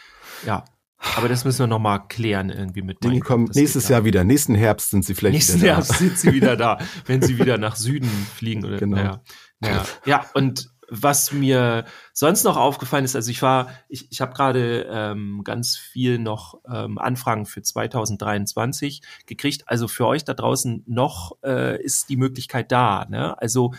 ja. 0.46 0.64
Aber 1.16 1.28
das 1.28 1.44
müssen 1.44 1.58
wir 1.60 1.66
nochmal 1.66 2.08
klären 2.08 2.48
irgendwie 2.50 2.82
mit. 2.82 3.02
Minecraft. 3.04 3.26
kommen 3.28 3.50
nächstes 3.54 3.88
Jahr 3.88 4.04
wieder. 4.04 4.24
Nächsten 4.24 4.54
Herbst 4.54 4.90
sind 4.90 5.04
sie 5.04 5.14
vielleicht 5.14 5.34
Nächsten 5.34 5.56
wieder 5.60 5.66
da. 5.68 5.74
Herbst 5.76 5.98
sind 5.98 6.18
sie 6.18 6.32
wieder 6.32 6.56
da, 6.56 6.78
wenn 7.04 7.20
sie 7.22 7.38
wieder 7.38 7.58
nach 7.58 7.76
Süden 7.76 8.08
fliegen 8.34 8.64
oder 8.64 8.78
Genau. 8.78 8.96
naja. 8.96 9.20
Naja. 9.60 9.84
Ja, 10.06 10.26
und 10.34 10.70
was 10.88 11.32
mir 11.32 11.84
sonst 12.12 12.44
noch 12.44 12.56
aufgefallen 12.56 13.04
ist, 13.04 13.16
also 13.16 13.30
ich 13.30 13.42
war, 13.42 13.68
ich, 13.88 14.10
ich 14.12 14.20
habe 14.20 14.32
gerade 14.34 14.86
ähm, 14.88 15.42
ganz 15.44 15.76
viel 15.76 16.18
noch 16.18 16.60
ähm, 16.72 16.96
Anfragen 16.98 17.44
für 17.44 17.60
2023 17.60 19.02
gekriegt. 19.26 19.64
Also 19.66 19.88
für 19.88 20.06
euch 20.06 20.24
da 20.24 20.34
draußen 20.34 20.84
noch 20.86 21.32
äh, 21.44 21.82
ist 21.82 22.08
die 22.08 22.16
Möglichkeit 22.16 22.72
da. 22.72 23.04
Ne? 23.08 23.40
Also 23.40 23.74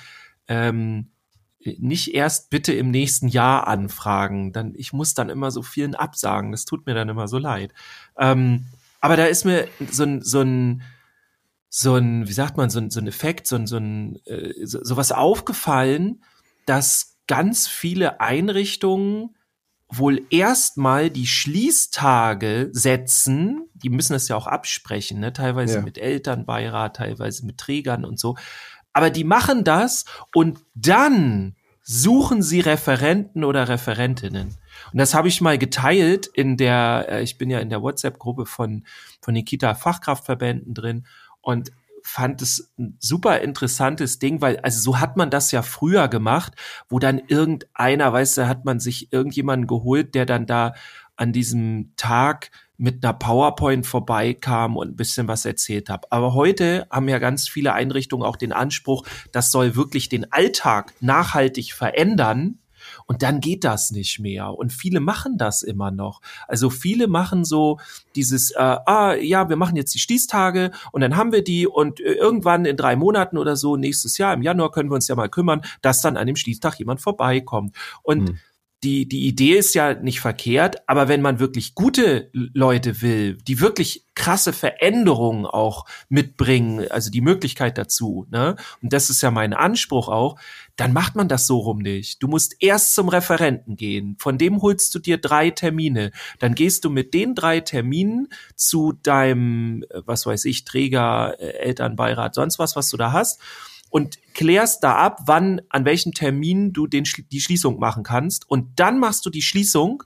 ähm, 0.48 1.12
nicht 1.60 2.14
erst 2.14 2.50
bitte 2.50 2.74
im 2.74 2.92
nächsten 2.92 3.28
Jahr 3.28 3.68
anfragen. 3.68 4.54
Dann, 4.54 4.74
ich 4.76 4.94
muss 4.94 5.14
dann 5.14 5.30
immer 5.30 5.52
so 5.52 5.62
vielen 5.62 5.96
absagen. 5.96 6.52
Das 6.52 6.66
tut 6.66 6.86
mir 6.86 6.94
dann 6.94 7.10
immer 7.10 7.28
so 7.28 7.38
leid. 7.38 7.74
Ähm, 8.18 8.66
aber 9.02 9.18
da 9.18 9.26
ist 9.26 9.46
mir 9.46 9.68
so 9.92 10.04
ein, 10.04 10.22
so 10.22 10.42
ein, 10.42 10.82
so 11.70 11.96
ein, 11.96 12.28
wie 12.28 12.34
sagt 12.34 12.58
man, 12.58 12.70
so 12.70 12.80
ein, 12.80 12.90
so 12.90 13.00
ein 13.00 13.08
Effekt, 13.08 13.48
so 13.48 13.56
ein, 13.56 13.68
so 13.68 13.78
ein, 13.78 14.18
äh, 14.26 14.66
so, 14.66 14.84
sowas 14.84 15.12
aufgefallen, 15.12 16.24
dass 16.66 17.18
ganz 17.28 17.68
viele 17.68 18.22
Einrichtungen 18.22 19.36
wohl 19.90 20.22
erstmal 20.30 21.10
die 21.10 21.28
Schließtage 21.28 22.70
setzen. 22.72 23.70
Die 23.74 23.90
müssen 23.90 24.14
das 24.14 24.28
ja 24.28 24.36
auch 24.36 24.48
absprechen, 24.48 25.20
ne? 25.20 25.32
teilweise 25.34 25.76
Ja. 25.76 25.82
mit 25.82 25.98
Elternbeirat, 25.98 26.98
teilweise 26.98 27.46
mit 27.46 27.58
Trägern 27.58 28.04
und 28.04 28.20
so. 28.20 28.36
Aber 28.98 29.12
die 29.12 29.24
machen 29.24 29.64
das 29.64 30.06
und 30.34 30.58
dann 30.74 31.56
suchen 31.84 32.42
sie 32.42 32.62
Referenten 32.62 33.44
oder 33.44 33.70
Referentinnen. 33.70 34.48
Und 34.92 34.98
das 34.98 35.14
habe 35.14 35.28
ich 35.28 35.40
mal 35.40 35.60
geteilt 35.60 36.26
in 36.26 36.58
der, 36.58 37.06
äh, 37.08 37.22
ich 37.22 37.38
bin 37.38 37.52
ja 37.52 37.60
in 37.60 37.70
der 37.70 37.84
WhatsApp-Gruppe 37.84 38.48
von, 38.48 38.88
von 39.22 39.36
den 39.36 39.46
Kita-Fachkraftverbänden 39.46 40.74
drin 40.74 41.06
und 41.42 41.72
fand 42.02 42.42
es 42.42 42.74
ein 42.80 42.98
super 43.00 43.42
interessantes 43.42 44.18
Ding, 44.18 44.42
weil 44.42 44.58
also 44.62 44.80
so 44.82 45.00
hat 45.00 45.16
man 45.16 45.30
das 45.30 45.52
ja 45.52 45.62
früher 45.62 46.08
gemacht, 46.08 46.54
wo 46.90 46.98
dann 46.98 47.22
irgendeiner, 47.28 48.12
weißt 48.12 48.40
du, 48.40 48.48
hat 48.48 48.66
man 48.66 48.80
sich 48.80 49.14
irgendjemanden 49.14 49.68
geholt, 49.68 50.16
der 50.16 50.26
dann 50.26 50.48
da 50.48 50.74
an 51.18 51.34
diesem 51.34 51.94
Tag 51.98 52.50
mit 52.78 53.04
einer 53.04 53.14
PowerPoint 53.14 53.86
vorbeikam 53.86 54.78
und 54.78 54.90
ein 54.90 54.96
bisschen 54.96 55.28
was 55.28 55.46
erzählt 55.46 55.90
hat. 55.90 56.12
Aber 56.12 56.34
heute 56.34 56.88
haben 56.92 57.10
ja 57.10 57.20
ganz 57.20 57.50
viele 57.50 57.74
Einrichtungen 57.74 58.26
auch 58.26 58.36
den 58.36 58.54
Anspruch, 58.54 59.06
das 59.32 59.52
soll 59.52 59.76
wirklich 59.76 60.10
den 60.10 60.32
Alltag 60.32 60.94
nachhaltig 61.02 61.74
verändern. 61.74 62.60
Und 63.06 63.22
dann 63.22 63.42
geht 63.42 63.64
das 63.64 63.92
nicht 63.92 64.20
mehr. 64.20 64.54
Und 64.54 64.72
viele 64.72 65.00
machen 65.00 65.38
das 65.38 65.62
immer 65.62 65.92
noch. 65.92 66.22
Also 66.48 66.70
viele 66.70 67.08
machen 67.08 67.44
so 67.44 67.80
dieses, 68.16 68.52
äh, 68.52 68.60
ah 68.60 69.14
ja, 69.16 69.50
wir 69.50 69.58
machen 69.58 69.76
jetzt 69.76 69.94
die 69.94 70.00
Schließtage 70.00 70.72
und 70.92 71.02
dann 71.02 71.18
haben 71.18 71.32
wir 71.32 71.44
die 71.44 71.68
und 71.68 72.00
äh, 72.00 72.14
irgendwann 72.14 72.66
in 72.66 72.78
drei 72.78 72.96
Monaten 72.96 73.38
oder 73.38 73.56
so, 73.56 73.76
nächstes 73.76 74.18
Jahr, 74.18 74.34
im 74.34 74.42
Januar 74.42 74.72
können 74.72 74.90
wir 74.90 74.96
uns 74.96 75.08
ja 75.08 75.16
mal 75.16 75.30
kümmern, 75.30 75.62
dass 75.82 76.02
dann 76.02 76.16
an 76.16 76.28
dem 76.28 76.36
Schließtag 76.38 76.80
jemand 76.80 77.02
vorbeikommt. 77.02 77.76
Und 78.04 78.30
Hm. 78.30 78.40
Die, 78.84 79.08
die 79.08 79.28
Idee 79.28 79.58
ist 79.58 79.74
ja 79.74 79.96
nicht 79.96 80.20
verkehrt, 80.20 80.88
aber 80.88 81.08
wenn 81.08 81.22
man 81.22 81.40
wirklich 81.40 81.74
gute 81.74 82.30
Leute 82.34 83.02
will, 83.02 83.38
die 83.48 83.60
wirklich 83.60 84.06
krasse 84.14 84.54
Veränderungen 84.54 85.48
auch 85.48 85.86
mitbringen, 86.10 86.90
also 86.92 87.10
die 87.10 87.22
Möglichkeit 87.22 87.78
dazu, 87.78 88.28
ne? 88.30 88.56
Und 88.84 88.94
das 88.94 89.10
ist 89.10 89.24
ja 89.24 89.32
mein 89.32 89.54
Anspruch 89.54 90.10
auch, 90.10 90.40
dann 90.76 90.94
macht 90.94 91.16
man 91.16 91.28
das 91.28 91.48
so 91.48 91.58
rum 91.58 91.80
nicht. 91.80 92.22
Du 92.22 92.28
musst 92.28 92.56
erst 92.60 92.94
zum 92.94 93.10
Referenten 93.10 93.76
gehen. 93.78 94.16
Von 94.20 94.38
dem 94.38 94.62
holst 94.62 94.94
du 94.94 95.00
dir 95.00 95.18
drei 95.18 95.50
Termine. 95.50 96.12
Dann 96.38 96.54
gehst 96.54 96.86
du 96.86 96.92
mit 96.92 97.16
den 97.16 97.34
drei 97.34 97.62
Terminen 97.62 98.28
zu 98.56 98.94
deinem, 98.94 99.84
äh, 99.90 100.02
was 100.06 100.28
weiß 100.28 100.46
ich, 100.46 100.66
Träger, 100.66 101.36
äh, 101.40 101.50
Elternbeirat, 101.58 102.36
sonst 102.36 102.60
was, 102.60 102.76
was 102.76 102.90
du 102.90 102.98
da 102.98 103.12
hast 103.12 103.42
und 103.90 104.18
klärst 104.34 104.84
da 104.84 104.96
ab, 104.96 105.22
wann, 105.26 105.62
an 105.70 105.86
welchem 105.86 106.14
Termin 106.14 106.74
du 106.74 106.88
den, 106.88 107.06
die 107.32 107.42
Schließung 107.42 107.80
machen 107.80 108.04
kannst. 108.04 108.50
Und 108.50 108.80
dann 108.80 109.00
machst 109.00 109.26
du 109.26 109.30
die 109.30 109.42
Schließung 109.42 110.04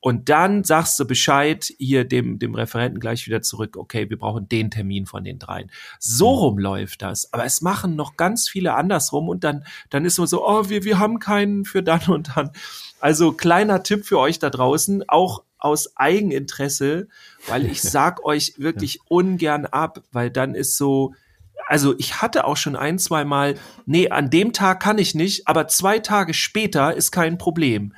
und 0.00 0.28
dann 0.28 0.62
sagst 0.62 1.00
du 1.00 1.04
Bescheid 1.04 1.72
hier 1.78 2.04
dem, 2.04 2.38
dem 2.38 2.54
Referenten 2.54 3.00
gleich 3.00 3.26
wieder 3.26 3.42
zurück, 3.42 3.76
okay, 3.76 4.08
wir 4.08 4.16
brauchen 4.16 4.48
den 4.48 4.70
Termin 4.70 5.04
von 5.04 5.24
den 5.24 5.40
dreien. 5.40 5.70
So 5.98 6.28
rum 6.28 6.58
läuft 6.58 7.02
das. 7.02 7.32
Aber 7.32 7.44
es 7.44 7.60
machen 7.60 7.96
noch 7.96 8.16
ganz 8.16 8.48
viele 8.48 8.74
andersrum 8.74 9.28
und 9.28 9.42
dann, 9.42 9.64
dann 9.90 10.04
ist 10.04 10.18
man 10.18 10.28
so, 10.28 10.46
oh, 10.46 10.68
wir, 10.68 10.84
wir 10.84 11.00
haben 11.00 11.18
keinen 11.18 11.64
für 11.64 11.82
dann 11.82 12.06
und 12.06 12.36
dann. 12.36 12.50
Also 13.00 13.32
kleiner 13.32 13.82
Tipp 13.82 14.06
für 14.06 14.20
euch 14.20 14.38
da 14.38 14.48
draußen, 14.48 15.08
auch 15.08 15.42
aus 15.58 15.96
Eigeninteresse, 15.96 17.08
weil 17.48 17.66
ich 17.66 17.82
sag 17.82 18.24
euch 18.24 18.54
wirklich 18.58 19.00
ungern 19.08 19.66
ab, 19.66 20.04
weil 20.12 20.30
dann 20.30 20.54
ist 20.54 20.76
so, 20.76 21.14
also 21.66 21.94
ich 21.98 22.22
hatte 22.22 22.44
auch 22.44 22.56
schon 22.56 22.76
ein, 22.76 22.98
zwei 22.98 23.24
Mal, 23.24 23.56
nee, 23.84 24.08
an 24.08 24.30
dem 24.30 24.52
Tag 24.52 24.80
kann 24.80 24.98
ich 24.98 25.14
nicht, 25.14 25.48
aber 25.48 25.68
zwei 25.68 25.98
Tage 25.98 26.32
später 26.32 26.94
ist 26.94 27.10
kein 27.10 27.38
Problem. 27.38 27.92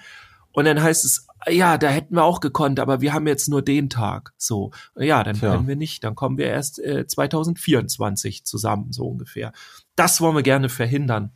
Und 0.53 0.65
dann 0.65 0.83
heißt 0.83 1.05
es, 1.05 1.27
ja, 1.47 1.79
da 1.79 1.89
hätten 1.89 2.17
wir 2.17 2.25
auch 2.25 2.41
gekonnt, 2.41 2.81
aber 2.81 3.01
wir 3.01 3.13
haben 3.13 3.27
jetzt 3.27 3.49
nur 3.49 3.63
den 3.63 3.91
Tag. 3.91 4.33
So, 4.39 4.73
ja, 4.97 5.23
dann 5.23 5.37
Tja. 5.37 5.53
können 5.53 5.69
wir 5.69 5.77
nicht, 5.77 6.03
dann 6.03 6.15
kommen 6.15 6.39
wir 6.39 6.47
erst 6.47 6.79
äh, 6.81 7.07
2024 7.07 8.45
zusammen, 8.45 8.93
so 8.93 9.07
ungefähr. 9.07 9.53
Das 9.95 10.21
wollen 10.21 10.35
wir 10.35 10.43
gerne 10.43 10.69
verhindern. 10.69 11.33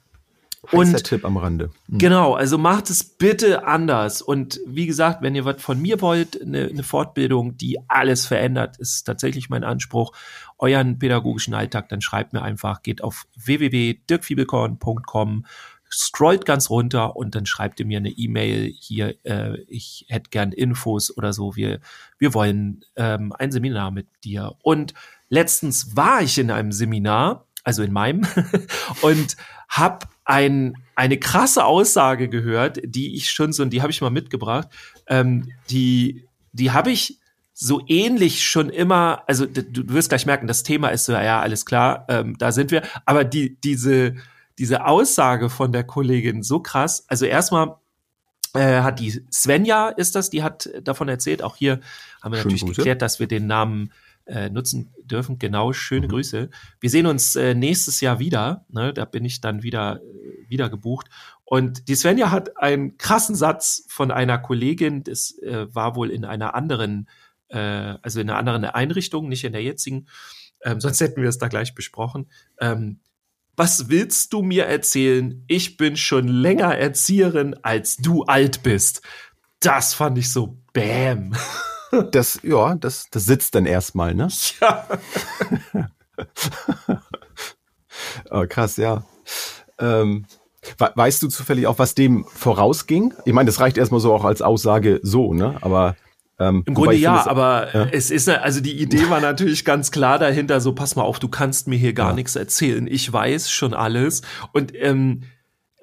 Heißer 0.67 0.79
Und 0.79 1.05
Tipp 1.05 1.25
am 1.25 1.37
Rande. 1.37 1.71
Hm. 1.89 1.99
Genau, 1.99 2.35
also 2.35 2.57
macht 2.57 2.89
es 2.89 3.03
bitte 3.03 3.67
anders. 3.67 4.23
Und 4.23 4.61
wie 4.67 4.87
gesagt, 4.87 5.21
wenn 5.23 5.35
ihr 5.35 5.45
was 5.45 5.61
von 5.61 5.81
mir 5.81 6.01
wollt, 6.01 6.41
eine, 6.41 6.69
eine 6.69 6.85
Fortbildung, 6.85 7.57
die 7.57 7.79
alles 7.89 8.27
verändert, 8.27 8.79
ist 8.79 9.03
tatsächlich 9.05 9.51
mein 9.51 9.65
Anspruch, 9.65 10.13
euren 10.59 11.01
pädagogischen 11.01 11.55
Alltag, 11.55 11.89
dann 11.89 12.01
schreibt 12.01 12.33
mir 12.33 12.43
einfach, 12.43 12.83
geht 12.83 13.03
auf 13.03 13.27
www.dirkfiebelkorn.com, 13.35 15.47
scrollt 15.91 16.47
ganz 16.47 16.71
runter 16.71 17.17
und 17.17 17.35
dann 17.35 17.45
schreibt 17.45 17.81
ihr 17.81 17.87
mir 17.87 17.99
eine 17.99 18.11
E-Mail 18.11 18.73
hier, 18.79 19.17
äh, 19.25 19.59
ich 19.67 20.07
hätte 20.09 20.31
gern 20.31 20.53
Infos 20.53 21.17
oder 21.17 21.33
so, 21.33 21.57
wir, 21.57 21.81
wir 22.19 22.35
wollen 22.35 22.85
ähm, 22.95 23.33
ein 23.37 23.51
Seminar 23.51 23.91
mit 23.91 24.07
dir. 24.23 24.53
Und 24.63 24.95
letztens 25.29 25.97
war 25.97 26.23
ich 26.23 26.39
in 26.39 26.53
einem 26.53 26.71
Seminar, 26.71 27.49
also 27.65 27.83
in 27.83 27.93
meinem, 27.93 28.25
und 29.03 29.37
habe 29.73 30.07
ein, 30.25 30.75
eine 30.95 31.19
krasse 31.19 31.65
Aussage 31.65 32.29
gehört, 32.29 32.79
die 32.85 33.17
ich 33.17 33.31
schon 33.31 33.53
so, 33.53 33.63
und 33.63 33.71
die 33.71 33.81
habe 33.81 33.91
ich 33.91 34.03
mal 34.03 34.11
mitgebracht, 34.11 34.69
ähm, 35.07 35.51
die, 35.71 36.27
die 36.53 36.71
habe 36.73 36.91
ich 36.91 37.19
so 37.55 37.83
ähnlich 37.87 38.47
schon 38.47 38.69
immer, 38.69 39.23
also 39.27 39.47
du, 39.47 39.89
wirst 39.89 40.11
gleich 40.11 40.27
merken, 40.27 40.47
das 40.47 40.63
Thema 40.63 40.89
ist 40.89 41.07
so, 41.07 41.13
ja, 41.13 41.41
alles 41.41 41.65
klar, 41.65 42.05
ähm, 42.09 42.37
da 42.39 42.53
sind 42.53 42.71
wir, 42.71 42.83
aber 43.07 43.25
die, 43.25 43.59
diese, 43.61 44.15
diese 44.59 44.85
Aussage 44.85 45.49
von 45.49 45.73
der 45.73 45.85
Kollegin 45.85 46.43
so 46.43 46.61
krass, 46.61 47.05
also 47.09 47.25
erstmal 47.25 47.77
äh, 48.55 48.83
hat 48.83 49.01
die 49.01 49.25
Svenja 49.33 49.89
ist 49.89 50.15
das, 50.15 50.29
die 50.29 50.43
hat 50.43 50.69
davon 50.83 51.09
erzählt, 51.09 51.43
auch 51.43 51.57
hier 51.57 51.81
haben 52.23 52.33
wir 52.33 52.39
Schöne 52.39 52.55
natürlich 52.55 52.63
Grüße. 52.63 52.77
geklärt, 52.77 53.01
dass 53.01 53.21
wir 53.21 53.27
den 53.27 53.47
Namen 53.47 53.91
äh, 54.33 54.49
nutzen 54.49 54.95
dürfen. 55.05 55.39
Genau, 55.39 55.73
schöne 55.73 56.07
Mhm. 56.07 56.11
Grüße. 56.11 56.51
Wir 56.81 56.91
sehen 56.91 57.07
uns 57.07 57.37
äh, 57.37 57.55
nächstes 57.55 58.01
Jahr 58.01 58.19
wieder. 58.19 58.65
Ne? 58.71 58.95
Da 58.95 59.05
bin 59.05 59.25
ich 59.25 59.41
dann 59.41 59.63
wieder, 59.63 60.01
äh, 60.01 60.51
wieder 60.51 60.71
gebucht. 60.71 61.09
Und 61.45 61.89
die 61.89 61.95
Svenja 61.95 62.31
hat 62.31 62.57
einen 62.57 62.97
krassen 62.97 63.35
Satz 63.35 63.85
von 63.89 64.11
einer 64.11 64.39
Kollegin, 64.39 65.05
das 65.05 65.37
äh, 65.39 65.67
war 65.75 65.97
wohl 65.97 66.11
in 66.11 66.25
einer 66.25 66.55
anderen, 66.55 67.09
äh, 67.49 67.59
also 67.59 68.21
in 68.21 68.31
einer 68.31 68.39
anderen 68.39 68.65
Einrichtung, 68.65 69.29
nicht 69.29 69.45
in 69.45 69.53
der 69.53 69.63
jetzigen. 69.63 70.09
Ähm, 70.63 70.81
sonst 70.81 71.01
hätten 71.01 71.21
wir 71.21 71.29
es 71.29 71.39
da 71.39 71.49
gleich 71.49 71.75
besprochen. 71.75 72.31
Ähm, 72.59 73.01
was 73.55 73.91
willst 73.91 74.33
du 74.33 74.41
mir 74.41 74.65
erzählen? 74.65 75.45
Ich 75.47 75.77
bin 75.77 75.99
schon 75.99 76.27
länger 76.27 76.75
Erzieherin, 76.75 77.55
als 77.63 77.99
du 77.99 78.23
alt 78.23 78.63
bist. 78.63 79.03
Das 79.61 79.93
fand 79.93 80.17
ich 80.17 80.33
so 80.33 80.59
bam. 80.73 81.35
Das, 82.11 82.41
ja, 82.43 82.75
das, 82.75 83.07
das 83.11 83.25
sitzt 83.27 83.55
dann 83.55 83.67
erstmal, 83.67 84.15
ne? 84.15 84.29
Ja. 84.61 84.87
Oh, 88.31 88.45
krass, 88.49 88.77
ja. 88.77 89.05
Ähm, 89.79 90.25
we 90.79 90.93
weißt 90.95 91.23
du 91.23 91.29
zufällig 91.29 91.67
auch, 91.67 91.79
was 91.79 91.95
dem 91.95 92.25
vorausging? 92.25 93.13
Ich 93.25 93.33
meine, 93.33 93.47
das 93.47 93.61
reicht 93.61 93.77
erstmal 93.77 94.01
so 94.01 94.13
auch 94.15 94.25
als 94.25 94.43
Aussage 94.43 95.01
so, 95.03 95.35
ne? 95.35 95.57
Aber 95.61 95.97
ähm, 96.39 96.63
Im 96.67 96.75
Grunde 96.75 96.95
ja, 96.97 97.19
finde 97.19 97.31
aber 97.31 97.75
ja. 97.75 97.87
es 97.93 98.11
ist, 98.11 98.29
also 98.29 98.61
die 98.61 98.81
Idee 98.81 99.11
war 99.11 99.21
natürlich 99.21 99.65
ganz 99.65 99.91
klar 99.91 100.19
dahinter, 100.19 100.61
so 100.61 100.73
pass 100.75 100.97
mal 100.97 101.03
auf, 101.03 101.19
du 101.19 101.29
kannst 101.29 101.69
mir 101.69 101.77
hier 101.77 101.93
gar 101.93 102.11
Ja. 102.11 102.15
nichts 102.15 102.37
erzählen, 102.37 102.87
ich 102.87 103.13
weiß 103.13 103.51
schon 103.51 103.75
alles. 103.75 104.23
Und 104.53 104.73
ähm, 104.75 105.25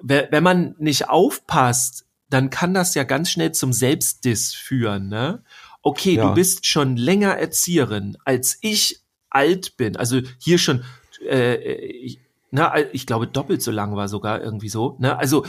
we- 0.00 0.28
wenn 0.30 0.42
man 0.42 0.74
nicht 0.78 1.08
aufpasst, 1.08 2.06
dann 2.28 2.50
kann 2.50 2.74
das 2.74 2.94
ja 2.94 3.04
ganz 3.04 3.30
schnell 3.30 3.52
zum 3.52 3.72
Selbstdiss 3.72 4.54
führen, 4.54 5.08
ne? 5.08 5.42
Okay, 5.82 6.14
Ja. 6.16 6.28
du 6.28 6.34
bist 6.34 6.66
schon 6.66 6.96
länger 6.96 7.36
Erzieherin, 7.36 8.16
als 8.24 8.58
ich 8.60 9.00
alt 9.30 9.76
bin. 9.76 9.96
Also 9.96 10.20
hier 10.38 10.58
schon, 10.58 10.84
äh, 11.26 11.54
ich, 11.54 12.20
na, 12.50 12.74
ich 12.92 13.06
glaube 13.06 13.26
doppelt 13.26 13.62
so 13.62 13.70
lang 13.70 13.96
war 13.96 14.08
sogar 14.08 14.42
irgendwie 14.42 14.68
so. 14.68 14.96
Ne? 14.98 15.16
Also 15.16 15.46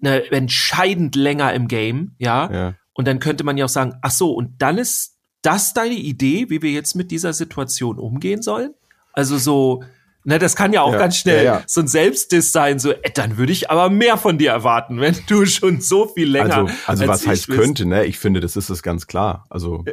ne, 0.00 0.30
entscheidend 0.32 1.14
länger 1.16 1.52
im 1.54 1.68
Game, 1.68 2.14
ja. 2.18 2.52
Ja. 2.52 2.74
Und 2.94 3.06
dann 3.06 3.20
könnte 3.20 3.44
man 3.44 3.56
ja 3.56 3.64
auch 3.64 3.70
sagen, 3.70 3.94
ach 4.02 4.10
so, 4.10 4.32
und 4.32 4.60
dann 4.60 4.76
ist 4.76 5.16
das 5.40 5.72
deine 5.72 5.94
Idee, 5.94 6.50
wie 6.50 6.60
wir 6.62 6.70
jetzt 6.70 6.94
mit 6.94 7.10
dieser 7.10 7.32
Situation 7.32 7.98
umgehen 7.98 8.42
sollen? 8.42 8.74
Also 9.12 9.38
so, 9.38 9.82
ne, 10.24 10.38
das 10.38 10.56
kann 10.56 10.72
ja 10.72 10.82
auch 10.82 10.92
Ja, 10.92 10.98
ganz 10.98 11.16
schnell 11.16 11.44
ja, 11.44 11.58
ja. 11.58 11.62
so 11.66 11.80
ein 11.80 11.88
Selbstdiss 11.88 12.52
sein, 12.52 12.78
so, 12.78 12.92
äh, 12.92 13.10
dann 13.14 13.36
würde 13.36 13.52
ich 13.52 13.70
aber 13.70 13.90
mehr 13.90 14.16
von 14.16 14.38
dir 14.38 14.50
erwarten, 14.50 15.00
wenn 15.00 15.16
du 15.26 15.46
schon 15.46 15.80
so 15.80 16.06
viel 16.06 16.30
länger. 16.30 16.56
Also, 16.58 16.74
also 16.86 17.02
als 17.04 17.08
was 17.10 17.22
ich 17.22 17.28
heißt 17.28 17.46
bist. 17.48 17.58
könnte, 17.60 17.86
ne? 17.86 18.04
Ich 18.04 18.18
finde, 18.18 18.40
das 18.40 18.56
ist 18.56 18.70
es 18.70 18.82
ganz 18.82 19.06
klar. 19.06 19.46
Also 19.50 19.84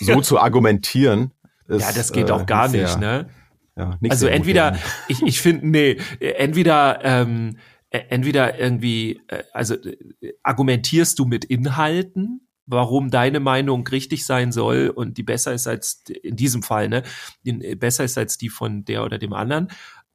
so, 0.00 0.14
so 0.14 0.20
zu 0.22 0.38
argumentieren. 0.38 1.32
Ist, 1.68 1.82
Ja, 1.82 1.92
das 1.92 2.12
geht 2.12 2.28
äh, 2.30 2.32
auch 2.32 2.46
gar 2.46 2.68
sehr, 2.68 2.82
nicht, 2.82 3.00
ne? 3.00 3.28
Ja, 3.76 3.96
nicht 4.00 4.10
Also 4.10 4.26
sehr 4.26 4.34
entweder, 4.34 4.76
ich, 5.08 5.22
ich 5.22 5.40
finde, 5.40 5.68
nee, 5.68 5.96
äh, 6.18 6.30
entweder, 6.32 6.98
ähm, 7.04 7.56
äh, 7.90 8.00
entweder 8.08 8.58
irgendwie, 8.58 9.20
äh, 9.28 9.42
also 9.52 9.74
äh, 9.74 10.32
argumentierst 10.42 11.18
du 11.18 11.24
mit 11.24 11.44
Inhalten, 11.44 12.46
warum 12.70 13.10
deine 13.10 13.40
Meinung 13.40 13.86
richtig 13.86 14.24
sein 14.24 14.52
soll 14.52 14.92
und 14.94 15.18
die 15.18 15.22
besser 15.22 15.52
ist 15.52 15.66
als, 15.66 16.02
in 16.22 16.36
diesem 16.36 16.62
Fall, 16.62 16.88
ne, 16.88 17.02
äh, 17.44 17.74
besser 17.74 18.04
ist 18.04 18.16
als 18.16 18.38
die 18.38 18.48
von 18.48 18.84
der 18.84 19.04
oder 19.04 19.18
dem 19.18 19.32
anderen. 19.32 19.68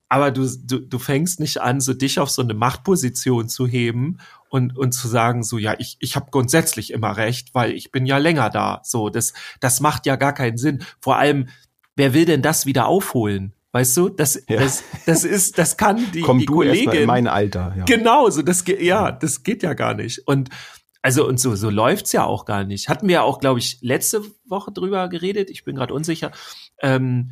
Aber 0.08 0.32
du, 0.32 0.48
du, 0.64 0.80
du 0.80 1.00
fängst 1.00 1.40
nicht 1.40 1.60
an, 1.62 1.82
so 1.82 1.94
dich 1.94 2.20
auf 2.20 2.30
so 2.30 2.42
eine 2.44 2.54
Machtposition 2.54 3.50
zu 3.50 3.66
heben 3.68 4.20
und, 4.50 4.78
und 4.78 4.92
zu 4.94 5.08
sagen, 5.08 5.44
so, 5.44 5.58
ja, 5.58 5.76
ich, 5.80 5.98
ich 6.00 6.16
habe 6.16 6.28
grundsätzlich 6.32 6.92
immer 6.94 7.18
recht, 7.18 7.54
weil 7.54 7.72
ich 7.72 7.92
bin 7.92 8.06
ja 8.06 8.18
länger 8.20 8.50
da. 8.52 8.82
So, 8.84 9.10
das, 9.10 9.34
das 9.60 9.82
macht 9.82 10.06
ja 10.06 10.16
gar 10.16 10.34
keinen 10.34 10.58
Sinn. 10.58 10.84
Vor 11.02 11.18
allem, 11.18 11.48
wer 11.96 12.14
will 12.14 12.26
denn 12.26 12.44
das 12.44 12.66
wieder 12.68 12.86
aufholen? 12.86 13.54
Weißt 13.72 13.98
du, 13.98 14.08
das, 14.10 14.42
Ja. 14.48 14.60
das, 14.60 14.84
das 15.06 15.24
ist, 15.26 15.58
das 15.58 15.76
kann 15.76 15.98
die, 16.14 16.22
Komm 16.22 16.38
die 16.40 16.46
du 16.46 16.62
erstmal 16.62 16.78
in 16.78 16.86
Kollegin. 16.86 17.08
mein 17.08 17.28
Alter. 17.28 17.74
Ja. 17.76 17.84
Genau, 17.86 18.30
so 18.30 18.42
das 18.44 18.64
geht, 18.64 18.82
ja, 18.82 19.12
das 19.12 19.44
geht 19.44 19.64
ja 19.64 19.74
gar 19.74 19.96
nicht. 19.96 20.26
Und 20.28 20.50
also 21.06 21.28
und 21.28 21.40
so 21.40 21.56
so 21.56 21.70
läuft's 21.70 22.14
ja 22.14 22.26
auch 22.26 22.46
gar 22.46 22.64
nicht. 22.64 22.90
Hatten 22.90 23.08
wir 23.08 23.14
ja 23.14 23.22
auch, 23.22 23.38
glaube 23.38 23.60
ich, 23.60 23.78
letzte 23.82 24.24
Woche 24.44 24.72
drüber 24.72 25.08
geredet. 25.08 25.52
Ich 25.52 25.64
bin 25.64 25.76
gerade 25.76 25.94
unsicher. 25.94 26.32
Ähm, 26.82 27.32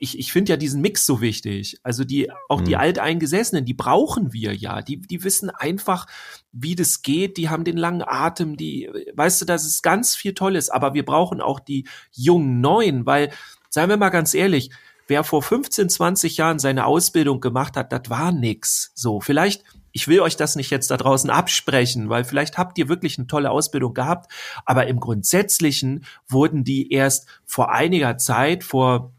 ich, 0.00 0.18
ich 0.18 0.32
finde 0.32 0.50
ja 0.50 0.56
diesen 0.56 0.80
Mix 0.80 1.06
so 1.06 1.20
wichtig. 1.20 1.78
Also 1.84 2.02
die, 2.02 2.32
auch 2.48 2.62
die 2.62 2.72
Mhm. 2.72 2.80
Alteingesessenen, 2.80 3.64
die 3.64 3.74
brauchen 3.74 4.32
wir 4.32 4.56
ja. 4.56 4.82
Die, 4.82 5.00
die 5.00 5.22
wissen 5.22 5.50
einfach, 5.50 6.06
wie 6.50 6.74
das 6.74 7.02
geht. 7.02 7.36
Die 7.36 7.48
haben 7.48 7.62
den 7.62 7.76
langen 7.76 8.02
Atem. 8.04 8.56
Die, 8.56 8.90
weißt 9.14 9.40
du, 9.40 9.44
das 9.44 9.64
ist 9.66 9.82
ganz 9.82 10.16
viel 10.16 10.34
Tolles. 10.34 10.68
Aber 10.68 10.92
wir 10.92 11.04
brauchen 11.04 11.40
auch 11.40 11.60
die 11.60 11.86
jungen 12.10 12.60
Neuen, 12.60 13.06
weil, 13.06 13.30
seien 13.68 13.88
wir 13.88 13.98
mal 13.98 14.08
ganz 14.08 14.34
ehrlich, 14.34 14.70
wer 15.06 15.22
vor 15.22 15.44
15, 15.44 15.90
20 15.90 16.38
Jahren 16.38 16.58
seine 16.58 16.86
Ausbildung 16.86 17.40
gemacht 17.40 17.76
hat, 17.76 17.92
das 17.92 18.10
war 18.10 18.32
nix. 18.32 18.90
So, 18.96 19.20
vielleicht, 19.20 19.62
ich 19.92 20.08
will 20.08 20.20
euch 20.20 20.36
das 20.36 20.56
nicht 20.56 20.70
jetzt 20.70 20.90
da 20.90 20.96
draußen 20.96 21.30
absprechen, 21.30 22.08
weil 22.08 22.24
vielleicht 22.24 22.58
habt 22.58 22.78
ihr 22.78 22.88
wirklich 22.88 23.18
eine 23.18 23.26
tolle 23.26 23.50
Ausbildung 23.50 23.94
gehabt, 23.94 24.32
aber 24.64 24.86
im 24.86 25.00
Grundsätzlichen 25.00 26.04
wurden 26.28 26.64
die 26.64 26.92
erst 26.92 27.28
vor 27.44 27.72
einiger 27.72 28.16
Zeit, 28.18 28.64
vor 28.64 29.12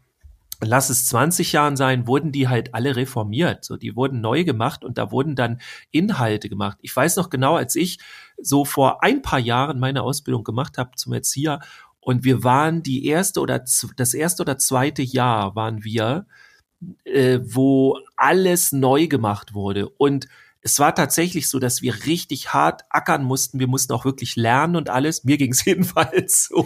lass 0.64 0.90
es 0.90 1.06
20 1.06 1.52
Jahren 1.52 1.76
sein, 1.76 2.06
wurden 2.06 2.32
die 2.32 2.48
halt 2.48 2.74
alle 2.74 2.96
reformiert. 2.96 3.64
So, 3.64 3.76
die 3.76 3.96
wurden 3.96 4.20
neu 4.20 4.44
gemacht 4.44 4.84
und 4.84 4.96
da 4.96 5.10
wurden 5.10 5.34
dann 5.34 5.60
Inhalte 5.90 6.48
gemacht. 6.48 6.78
Ich 6.82 6.94
weiß 6.94 7.16
noch 7.16 7.30
genau, 7.30 7.56
als 7.56 7.74
ich 7.74 7.98
so 8.40 8.64
vor 8.64 9.02
ein 9.02 9.22
paar 9.22 9.40
Jahren 9.40 9.80
meine 9.80 10.02
Ausbildung 10.02 10.44
gemacht 10.44 10.78
habe 10.78 10.92
zum 10.96 11.12
Erzieher 11.12 11.60
und 12.00 12.24
wir 12.24 12.42
waren 12.44 12.82
die 12.82 13.06
erste 13.06 13.40
oder 13.40 13.62
das 13.96 14.14
erste 14.14 14.42
oder 14.42 14.58
zweite 14.58 15.02
Jahr 15.02 15.54
waren 15.54 15.84
wir, 15.84 16.26
äh, 17.04 17.38
wo 17.42 17.98
alles 18.16 18.72
neu 18.72 19.06
gemacht 19.06 19.54
wurde 19.54 19.88
und 19.88 20.26
es 20.62 20.78
war 20.78 20.94
tatsächlich 20.94 21.48
so, 21.48 21.58
dass 21.58 21.82
wir 21.82 22.06
richtig 22.06 22.54
hart 22.54 22.84
ackern 22.88 23.24
mussten. 23.24 23.58
Wir 23.58 23.66
mussten 23.66 23.92
auch 23.92 24.04
wirklich 24.04 24.36
lernen 24.36 24.76
und 24.76 24.90
alles. 24.90 25.24
Mir 25.24 25.36
ging 25.36 25.52
es 25.52 25.64
jedenfalls 25.64 26.46
so. 26.46 26.62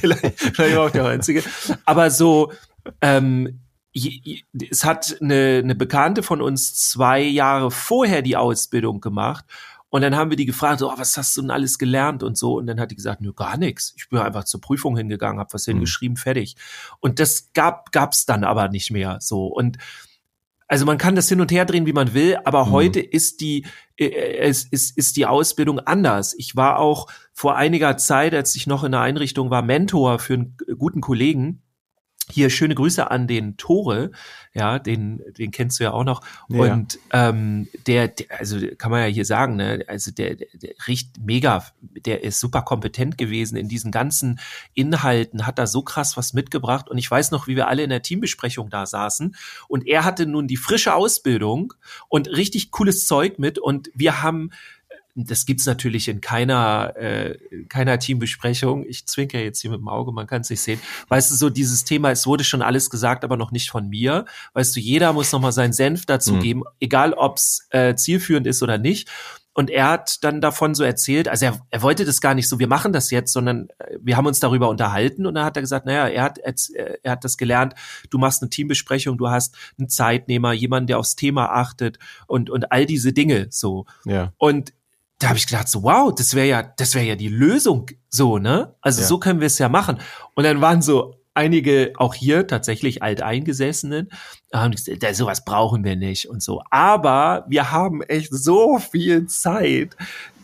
vielleicht, 0.00 0.38
vielleicht 0.38 0.76
war 0.76 0.86
auch 0.86 0.90
der 0.90 1.06
Einzige. 1.06 1.42
Aber 1.84 2.10
so, 2.10 2.52
ähm, 3.00 3.60
es 4.70 4.84
hat 4.84 5.18
eine, 5.20 5.60
eine 5.62 5.74
Bekannte 5.74 6.22
von 6.22 6.40
uns 6.40 6.74
zwei 6.88 7.20
Jahre 7.20 7.70
vorher 7.70 8.22
die 8.22 8.36
Ausbildung 8.36 9.00
gemacht. 9.00 9.44
Und 9.90 10.00
dann 10.00 10.16
haben 10.16 10.30
wir 10.30 10.38
die 10.38 10.46
gefragt, 10.46 10.78
so, 10.78 10.90
oh, 10.90 10.94
was 10.96 11.18
hast 11.18 11.36
du 11.36 11.42
denn 11.42 11.50
alles 11.50 11.78
gelernt 11.78 12.22
und 12.22 12.38
so. 12.38 12.56
Und 12.56 12.66
dann 12.66 12.80
hat 12.80 12.90
die 12.90 12.96
gesagt, 12.96 13.20
nö, 13.20 13.34
gar 13.34 13.58
nichts. 13.58 13.92
Ich 13.98 14.08
bin 14.08 14.20
einfach 14.20 14.44
zur 14.44 14.60
Prüfung 14.62 14.96
hingegangen, 14.96 15.38
habe 15.38 15.52
was 15.52 15.66
hingeschrieben, 15.66 16.16
fertig. 16.16 16.56
Und 17.00 17.18
das 17.18 17.52
gab 17.52 17.92
gab's 17.92 18.24
dann 18.24 18.44
aber 18.44 18.68
nicht 18.68 18.90
mehr 18.90 19.18
so. 19.20 19.48
Und 19.48 19.76
also 20.72 20.86
man 20.86 20.96
kann 20.96 21.14
das 21.14 21.28
hin 21.28 21.42
und 21.42 21.52
her 21.52 21.66
drehen, 21.66 21.84
wie 21.84 21.92
man 21.92 22.14
will, 22.14 22.38
aber 22.44 22.64
Mhm. 22.64 22.70
heute 22.70 23.00
ist 23.00 23.42
die 23.42 23.66
äh, 23.98 24.06
es 24.38 24.64
ist, 24.64 24.96
ist 24.96 25.18
die 25.18 25.26
Ausbildung 25.26 25.80
anders. 25.80 26.32
Ich 26.38 26.56
war 26.56 26.78
auch 26.78 27.08
vor 27.34 27.56
einiger 27.56 27.98
Zeit, 27.98 28.32
als 28.32 28.56
ich 28.56 28.66
noch 28.66 28.82
in 28.82 28.92
der 28.92 29.02
Einrichtung 29.02 29.50
war, 29.50 29.60
Mentor 29.60 30.18
für 30.18 30.32
einen 30.32 30.56
guten 30.78 31.02
Kollegen. 31.02 31.60
Hier 32.30 32.50
schöne 32.50 32.74
Grüße 32.74 33.10
an 33.10 33.26
den 33.26 33.56
Tore, 33.56 34.12
ja, 34.54 34.78
den 34.78 35.20
den 35.38 35.50
kennst 35.50 35.80
du 35.80 35.84
ja 35.84 35.92
auch 35.92 36.04
noch. 36.04 36.22
Ja. 36.48 36.72
Und 36.72 36.98
ähm, 37.12 37.68
der, 37.86 38.08
der, 38.08 38.26
also 38.38 38.58
kann 38.78 38.90
man 38.90 39.00
ja 39.00 39.06
hier 39.06 39.24
sagen, 39.24 39.56
ne, 39.56 39.84
also 39.88 40.12
der, 40.12 40.36
der, 40.36 40.46
der 40.54 40.74
riecht 40.86 41.18
mega, 41.18 41.66
der 41.80 42.22
ist 42.22 42.38
super 42.38 42.62
kompetent 42.62 43.18
gewesen 43.18 43.56
in 43.56 43.68
diesen 43.68 43.90
ganzen 43.90 44.38
Inhalten, 44.72 45.46
hat 45.46 45.58
da 45.58 45.66
so 45.66 45.82
krass 45.82 46.16
was 46.16 46.32
mitgebracht. 46.32 46.88
Und 46.88 46.98
ich 46.98 47.10
weiß 47.10 47.32
noch, 47.32 47.48
wie 47.48 47.56
wir 47.56 47.68
alle 47.68 47.82
in 47.82 47.90
der 47.90 48.02
Teambesprechung 48.02 48.70
da 48.70 48.86
saßen. 48.86 49.34
Und 49.68 49.86
er 49.86 50.04
hatte 50.04 50.26
nun 50.26 50.46
die 50.46 50.56
frische 50.56 50.94
Ausbildung 50.94 51.74
und 52.08 52.28
richtig 52.28 52.70
cooles 52.70 53.06
Zeug 53.06 53.38
mit. 53.38 53.58
Und 53.58 53.90
wir 53.94 54.22
haben 54.22 54.50
das 55.14 55.44
gibt's 55.44 55.66
natürlich 55.66 56.08
in 56.08 56.20
keiner, 56.20 56.94
äh, 56.96 57.38
keiner 57.68 57.98
Teambesprechung. 57.98 58.84
Ich 58.88 59.06
zwinker 59.06 59.38
jetzt 59.40 59.60
hier 59.60 59.70
mit 59.70 59.80
dem 59.80 59.88
Auge, 59.88 60.12
man 60.12 60.26
kann 60.26 60.40
es 60.40 60.50
nicht 60.50 60.62
sehen. 60.62 60.80
Weißt 61.08 61.30
du, 61.30 61.34
so 61.34 61.50
dieses 61.50 61.84
Thema, 61.84 62.10
es 62.10 62.26
wurde 62.26 62.44
schon 62.44 62.62
alles 62.62 62.88
gesagt, 62.88 63.22
aber 63.24 63.36
noch 63.36 63.50
nicht 63.52 63.70
von 63.70 63.88
mir. 63.88 64.24
Weißt 64.54 64.74
du, 64.74 64.80
jeder 64.80 65.12
muss 65.12 65.30
nochmal 65.32 65.52
seinen 65.52 65.72
Senf 65.74 66.06
dazu 66.06 66.34
Mhm. 66.34 66.40
geben, 66.40 66.62
egal 66.80 67.12
ob's 67.12 67.66
äh, 67.70 67.94
zielführend 67.94 68.46
ist 68.46 68.62
oder 68.62 68.78
nicht. 68.78 69.08
und 69.54 69.68
er 69.68 69.90
hat 69.90 70.24
dann 70.24 70.40
davon 70.40 70.74
so 70.74 70.82
erzählt, 70.82 71.28
also 71.28 71.44
er, 71.44 71.60
er 71.68 71.82
wollte 71.82 72.06
das 72.06 72.22
gar 72.22 72.32
nicht 72.32 72.48
so, 72.48 72.58
wir 72.58 72.68
machen 72.68 72.94
das 72.94 73.10
jetzt, 73.10 73.34
sondern 73.34 73.68
äh, 73.80 73.98
wir 74.00 74.16
haben 74.16 74.24
uns 74.24 74.40
darüber 74.40 74.70
unterhalten 74.70 75.26
und 75.26 75.34
dann 75.34 75.44
hat 75.44 75.56
er 75.58 75.60
gesagt, 75.60 75.84
naja, 75.84 76.08
er 76.08 76.22
hat, 76.22 76.38
er 76.38 77.12
hat 77.12 77.22
das 77.22 77.36
gelernt, 77.36 77.74
du 78.08 78.16
machst 78.16 78.40
eine 78.40 78.48
Teambesprechung, 78.48 79.18
du 79.18 79.28
hast 79.28 79.54
einen 79.78 79.90
Zeitnehmer, 79.90 80.54
jemanden, 80.54 80.86
der 80.86 80.98
aufs 80.98 81.16
Thema 81.16 81.50
achtet 81.52 81.98
und, 82.26 82.48
und 82.48 82.72
all 82.72 82.86
diese 82.86 83.12
Dinge 83.12 83.48
so. 83.50 83.84
Ja. 84.06 84.32
Und 84.38 84.72
da 85.22 85.28
habe 85.28 85.38
ich 85.38 85.46
gedacht, 85.46 85.68
so 85.68 85.82
wow, 85.82 86.12
das 86.14 86.34
wäre 86.34 86.46
ja, 86.48 86.62
das 86.62 86.94
wäre 86.94 87.04
ja 87.06 87.16
die 87.16 87.28
Lösung, 87.28 87.86
so 88.08 88.38
ne? 88.38 88.74
Also 88.80 89.00
Ja. 89.02 89.06
so 89.06 89.18
können 89.18 89.40
wir 89.40 89.46
es 89.46 89.58
ja 89.58 89.68
machen. 89.68 89.98
Und 90.34 90.44
dann 90.44 90.60
waren 90.60 90.82
so 90.82 91.16
einige 91.34 91.92
auch 91.96 92.12
hier 92.14 92.46
tatsächlich 92.46 93.02
alteingesessenen, 93.02 94.10
haben 94.52 94.72
gesagt, 94.72 95.02
"Da, 95.02 95.14
sowas 95.14 95.44
brauchen 95.46 95.82
wir 95.84 95.96
nicht 95.96 96.28
und 96.28 96.42
so. 96.42 96.62
Aber 96.70 97.46
wir 97.48 97.72
haben 97.72 98.02
echt 98.02 98.28
so 98.32 98.78
viel 98.78 99.26
Zeit 99.28 99.96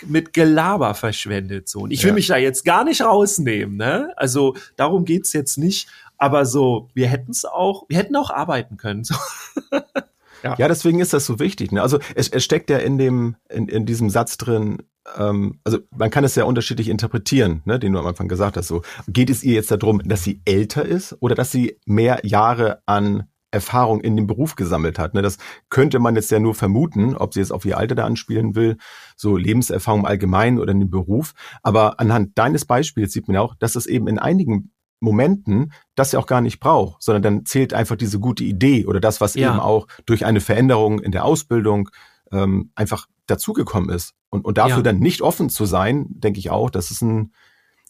mit 0.07 0.33
Gelaber 0.33 0.95
verschwendet 0.95 1.69
so. 1.69 1.81
Und 1.81 1.91
ich 1.91 2.03
will 2.05 2.11
Ja. 2.11 2.15
mich 2.15 2.27
da 2.29 2.37
jetzt 2.39 2.65
gar 2.65 2.85
nicht 2.85 3.03
rausnehmen, 3.03 3.77
ne? 3.77 4.13
Also 4.17 4.57
darum 4.77 5.05
geht's 5.05 5.33
jetzt 5.35 5.59
nicht. 5.59 5.89
Aber 6.17 6.47
so, 6.47 6.89
wir 6.95 7.07
hätten 7.09 7.33
es 7.33 7.45
auch, 7.45 7.85
wir 7.89 7.99
hätten 7.99 8.17
auch 8.17 8.31
arbeiten 8.31 8.77
können. 8.77 9.05
So. 9.05 9.15
Ja, 10.43 10.69
deswegen 10.69 11.01
ist 11.01 11.13
das 11.13 11.27
so 11.27 11.39
wichtig. 11.39 11.73
Ne? 11.73 11.83
Also 11.83 11.99
es, 12.15 12.29
es 12.29 12.45
steckt 12.45 12.71
ja 12.71 12.79
in 12.79 12.99
dem, 12.99 13.37
in, 13.49 13.69
in 13.69 13.87
diesem 13.87 14.11
Satz 14.11 14.37
drin, 14.37 14.83
ähm, 15.17 15.61
also 15.65 15.79
man 15.97 16.11
kann 16.11 16.25
es 16.25 16.35
ja 16.35 16.45
unterschiedlich 16.45 16.89
interpretieren, 16.89 17.63
ne, 17.65 17.79
den 17.79 17.93
du 17.93 17.99
am 17.99 18.07
Anfang 18.07 18.29
gesagt 18.29 18.57
hast. 18.57 18.69
So, 18.69 18.83
geht 19.09 19.31
es 19.31 19.43
ihr 19.43 19.55
jetzt 19.55 19.71
darum, 19.71 20.01
dass 20.05 20.25
sie 20.25 20.41
älter 20.45 20.85
ist 20.85 21.17
oder 21.21 21.35
dass 21.35 21.51
sie 21.51 21.79
mehr 21.87 22.21
Jahre 22.25 22.83
an 22.87 23.25
Erfahrung 23.51 24.03
in 24.03 24.15
dem 24.15 24.27
Beruf 24.27 24.57
gesammelt 24.57 24.99
hat. 24.99 25.15
Ne? 25.15 25.23
Das 25.23 25.39
könnte 25.71 25.99
man 25.99 26.15
jetzt 26.17 26.31
ja 26.31 26.39
nur 26.39 26.55
vermuten, 26.55 27.17
ob 27.17 27.33
sie 27.33 27.41
jetzt 27.41 27.53
auf 27.53 27.65
ihr 27.65 27.79
Alter 27.79 27.95
da 27.95 28.05
anspielen 28.05 28.55
will, 28.55 28.77
so 29.17 29.37
Lebenserfahrung 29.37 30.01
im 30.01 30.07
Allgemeinen 30.07 30.59
oder 30.59 30.73
in 30.73 30.81
dem 30.81 30.91
Beruf. 30.91 31.33
Aber 31.63 31.99
anhand 31.99 32.37
deines 32.37 32.67
Beispiels 32.67 33.13
sieht 33.13 33.27
man 33.27 33.37
ja 33.37 33.41
auch, 33.41 33.55
dass 33.55 33.75
es 33.75 33.87
eben 33.87 34.07
in 34.07 34.19
einigen 34.19 34.71
Momenten 35.01 35.73
das 35.95 36.13
ja 36.13 36.19
auch 36.19 36.27
gar 36.27 36.41
nicht 36.41 36.61
braucht, 36.61 37.03
sondern 37.03 37.23
dann 37.23 37.47
zählt 37.47 37.73
einfach 37.75 37.97
diese 37.97 38.19
gute 38.19 38.45
Idee 38.45 38.87
oder 38.87 39.01
das, 39.01 39.21
was 39.21 39.35
Ja. 39.35 39.51
eben 39.51 39.61
auch 39.61 39.87
durch 40.07 40.25
eine 40.27 40.41
Veränderung 40.41 40.99
in 41.01 41.13
der 41.13 41.25
Ausbildung 41.25 41.89
ähm, 42.33 42.71
einfach 42.75 43.07
dazugekommen 43.27 43.91
ist. 43.91 44.15
Und, 44.31 44.45
und 44.45 44.59
dafür 44.59 44.79
Ja. 44.79 44.83
dann 44.83 44.99
nicht 44.99 45.23
offen 45.23 45.49
zu 45.51 45.65
sein, 45.65 46.07
denke 46.11 46.39
ich 46.39 46.51
auch, 46.51 46.71
das 46.71 46.91
ist 46.91 47.03
ein, 47.03 47.33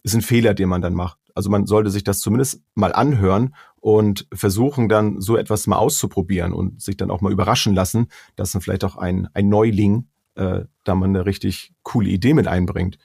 ist 0.02 0.14
ein 0.14 0.22
Fehler, 0.22 0.54
den 0.54 0.68
man 0.68 0.82
dann 0.82 0.94
macht. 0.94 1.18
Also 1.34 1.50
man 1.50 1.66
sollte 1.66 1.90
sich 1.90 2.04
das 2.04 2.20
zumindest 2.20 2.62
mal 2.74 2.92
anhören 2.92 3.54
und 3.76 4.26
versuchen 4.32 4.88
dann 4.88 5.20
so 5.20 5.36
etwas 5.36 5.66
mal 5.66 5.76
auszuprobieren 5.76 6.52
und 6.52 6.80
sich 6.82 6.96
dann 6.96 7.10
auch 7.10 7.20
mal 7.20 7.32
überraschen 7.32 7.74
lassen, 7.74 8.08
dass 8.36 8.52
dann 8.52 8.60
vielleicht 8.62 8.84
auch 8.84 8.96
ein, 8.96 9.28
ein 9.34 9.48
Neuling 9.48 10.08
äh, 10.34 10.64
da 10.84 10.94
mal 10.94 11.06
eine 11.08 11.26
richtig 11.26 11.72
coole 11.82 12.10
Idee 12.10 12.34
mit 12.34 12.46
einbringt. 12.48 12.98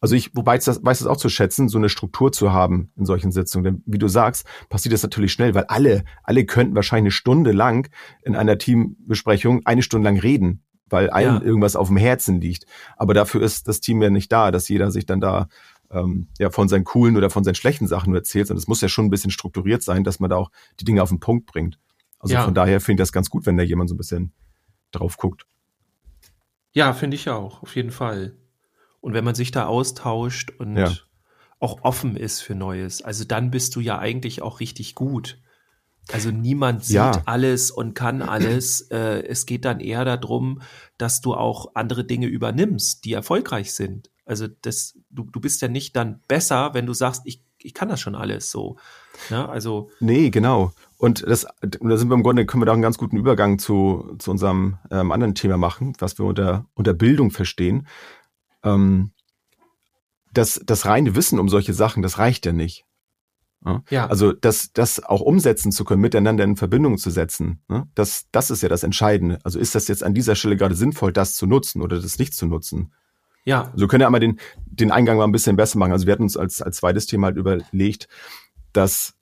Also 0.00 0.14
ich 0.14 0.30
weiß 0.34 0.64
das, 0.64 0.84
weiß 0.84 1.00
das 1.00 1.08
auch 1.08 1.16
zu 1.16 1.28
schätzen, 1.28 1.68
so 1.68 1.78
eine 1.78 1.88
Struktur 1.88 2.30
zu 2.30 2.52
haben 2.52 2.92
in 2.96 3.04
solchen 3.04 3.32
Sitzungen. 3.32 3.64
Denn 3.64 3.82
wie 3.86 3.98
du 3.98 4.06
sagst, 4.08 4.46
passiert 4.68 4.92
das 4.92 5.02
natürlich 5.02 5.32
schnell, 5.32 5.54
weil 5.54 5.64
alle, 5.64 6.04
alle 6.22 6.44
könnten 6.46 6.74
wahrscheinlich 6.76 7.02
eine 7.06 7.10
Stunde 7.10 7.52
lang 7.52 7.90
in 8.22 8.36
einer 8.36 8.58
Teambesprechung 8.58 9.62
eine 9.66 9.82
Stunde 9.82 10.08
lang 10.08 10.18
reden, 10.18 10.62
weil 10.86 11.10
allen 11.10 11.36
Ja. 11.36 11.42
irgendwas 11.42 11.74
auf 11.74 11.88
dem 11.88 11.96
Herzen 11.96 12.40
liegt. 12.40 12.66
Aber 12.96 13.12
dafür 13.12 13.42
ist 13.42 13.66
das 13.66 13.80
Team 13.80 14.00
ja 14.00 14.10
nicht 14.10 14.30
da, 14.30 14.50
dass 14.52 14.68
jeder 14.68 14.90
sich 14.92 15.04
dann 15.04 15.20
da 15.20 15.48
ähm, 15.90 16.28
ja 16.38 16.50
von 16.50 16.68
seinen 16.68 16.84
coolen 16.84 17.16
oder 17.16 17.30
von 17.30 17.42
seinen 17.44 17.54
schlechten 17.56 17.86
Sachen 17.88 18.10
nur 18.10 18.18
erzählt, 18.20 18.46
sondern 18.46 18.60
es 18.60 18.68
muss 18.68 18.80
ja 18.80 18.88
schon 18.88 19.06
ein 19.06 19.10
bisschen 19.10 19.30
strukturiert 19.30 19.82
sein, 19.82 20.04
dass 20.04 20.20
man 20.20 20.30
da 20.30 20.36
auch 20.36 20.50
die 20.78 20.84
Dinge 20.84 21.02
auf 21.02 21.08
den 21.08 21.18
Punkt 21.18 21.46
bringt. 21.46 21.78
Also 22.20 22.34
Ja. 22.34 22.44
von 22.44 22.54
daher 22.54 22.80
finde 22.80 23.00
ich 23.02 23.06
das 23.06 23.12
ganz 23.12 23.30
gut, 23.30 23.46
wenn 23.46 23.56
da 23.56 23.62
jemand 23.64 23.88
so 23.90 23.94
ein 23.94 23.98
bisschen 23.98 24.32
drauf 24.92 25.16
guckt. 25.16 25.44
Ja, 26.72 26.92
finde 26.92 27.16
ich 27.16 27.28
auch, 27.30 27.62
auf 27.62 27.74
jeden 27.74 27.90
Fall. 27.90 28.36
Und 29.08 29.14
wenn 29.14 29.24
man 29.24 29.34
sich 29.34 29.50
da 29.50 29.64
austauscht 29.64 30.50
und 30.58 30.76
Ja. 30.76 30.92
auch 31.60 31.78
offen 31.82 32.14
ist 32.14 32.42
für 32.42 32.54
Neues, 32.54 33.00
also 33.00 33.24
dann 33.24 33.50
bist 33.50 33.74
du 33.74 33.80
ja 33.80 33.98
eigentlich 33.98 34.42
auch 34.42 34.60
richtig 34.60 34.94
gut. 34.94 35.38
Also 36.12 36.30
niemand 36.30 36.84
sieht 36.84 36.96
Ja. 36.96 37.22
alles 37.24 37.70
und 37.70 37.94
kann 37.94 38.20
alles. 38.20 38.82
Äh, 38.90 39.22
es 39.26 39.46
geht 39.46 39.64
dann 39.64 39.80
eher 39.80 40.04
darum, 40.04 40.60
dass 40.98 41.22
du 41.22 41.32
auch 41.32 41.70
andere 41.74 42.04
Dinge 42.04 42.26
übernimmst, 42.26 43.06
die 43.06 43.14
erfolgreich 43.14 43.72
sind. 43.72 44.10
Also 44.26 44.46
das, 44.46 44.98
du, 45.08 45.24
du 45.24 45.40
bist 45.40 45.62
ja 45.62 45.68
nicht 45.68 45.96
dann 45.96 46.20
besser, 46.28 46.74
wenn 46.74 46.84
du 46.84 46.92
sagst, 46.92 47.22
ich, 47.24 47.42
ich 47.56 47.72
kann 47.72 47.88
das 47.88 48.00
schon 48.00 48.14
alles 48.14 48.50
so. 48.50 48.76
Ne? 49.30 49.48
Also 49.48 49.88
Nee, 50.00 50.28
genau. 50.28 50.72
Und 50.98 51.26
das, 51.26 51.46
da 51.62 51.96
sind 51.96 52.10
wir 52.10 52.14
im 52.14 52.22
Grunde, 52.22 52.44
können 52.44 52.60
wir 52.60 52.66
da 52.66 52.74
einen 52.74 52.82
ganz 52.82 52.98
guten 52.98 53.16
Übergang 53.16 53.58
zu, 53.58 54.14
zu 54.18 54.30
unserem 54.32 54.76
ähm, 54.90 55.12
anderen 55.12 55.34
Thema 55.34 55.56
machen, 55.56 55.94
was 55.98 56.18
wir 56.18 56.26
unter, 56.26 56.66
unter 56.74 56.92
Bildung 56.92 57.30
verstehen. 57.30 57.86
Ähm, 58.62 59.12
das, 60.32 60.60
das 60.64 60.86
reine 60.86 61.14
Wissen 61.16 61.38
um 61.38 61.48
solche 61.48 61.74
Sachen, 61.74 62.02
das 62.02 62.18
reicht 62.18 62.46
ja 62.46 62.52
nicht. 62.52 62.84
Ja? 63.64 63.82
ja, 63.90 64.06
Also 64.06 64.32
das, 64.32 64.72
das 64.72 65.02
auch 65.02 65.20
umsetzen 65.20 65.72
zu 65.72 65.84
können, 65.84 66.00
miteinander 66.00 66.44
in 66.44 66.56
Verbindung 66.56 66.98
zu 66.98 67.10
setzen, 67.10 67.60
ne? 67.68 67.88
das, 67.94 68.26
das 68.30 68.50
ist 68.50 68.62
ja 68.62 68.68
das 68.68 68.82
Entscheidende. 68.82 69.38
Also 69.42 69.58
ist 69.58 69.74
das 69.74 69.88
jetzt 69.88 70.04
an 70.04 70.14
dieser 70.14 70.36
Stelle 70.36 70.56
gerade 70.56 70.74
sinnvoll, 70.74 71.12
das 71.12 71.34
zu 71.34 71.46
nutzen 71.46 71.82
oder 71.82 72.00
das 72.00 72.18
nicht 72.18 72.34
zu 72.34 72.46
nutzen? 72.46 72.92
ja, 73.44 73.64
Also 73.64 73.80
wir 73.80 73.88
können 73.88 74.02
ja 74.02 74.06
einmal 74.06 74.20
den, 74.20 74.38
den 74.66 74.92
Eingang 74.92 75.16
mal 75.16 75.24
ein 75.24 75.32
bisschen 75.32 75.56
besser 75.56 75.78
machen. 75.78 75.92
Also 75.92 76.06
wir 76.06 76.12
hatten 76.12 76.24
uns 76.24 76.36
als, 76.36 76.60
als 76.62 76.76
zweites 76.76 77.06
Thema 77.06 77.28
halt 77.28 77.36
überlegt, 77.36 78.06
dass 78.72 79.14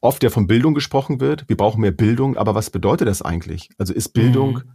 oft 0.00 0.22
ja 0.22 0.30
von 0.30 0.46
Bildung 0.46 0.74
gesprochen 0.74 1.20
wird. 1.20 1.48
Wir 1.48 1.56
brauchen 1.56 1.80
mehr 1.80 1.92
Bildung, 1.92 2.36
aber 2.36 2.54
was 2.54 2.70
bedeutet 2.70 3.08
das 3.08 3.22
eigentlich? 3.22 3.70
Also 3.78 3.94
ist 3.94 4.10
Bildung, 4.10 4.54
Mhm. 4.64 4.72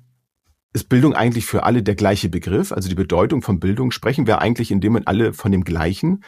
Ist 0.73 0.89
Bildung 0.89 1.13
eigentlich 1.13 1.45
für 1.45 1.63
alle 1.63 1.83
der 1.83 1.95
gleiche 1.95 2.29
Begriff? 2.29 2.71
Also 2.71 2.89
die 2.89 2.95
Bedeutung 2.95 3.41
von 3.41 3.59
Bildung, 3.59 3.91
sprechen 3.91 4.27
wir 4.27 4.39
eigentlich 4.39 4.71
in 4.71 4.81
dem 4.81 4.93
Moment 4.93 5.07
alle 5.07 5.33
von 5.33 5.51
dem 5.51 5.63
gleichen? 5.63 6.23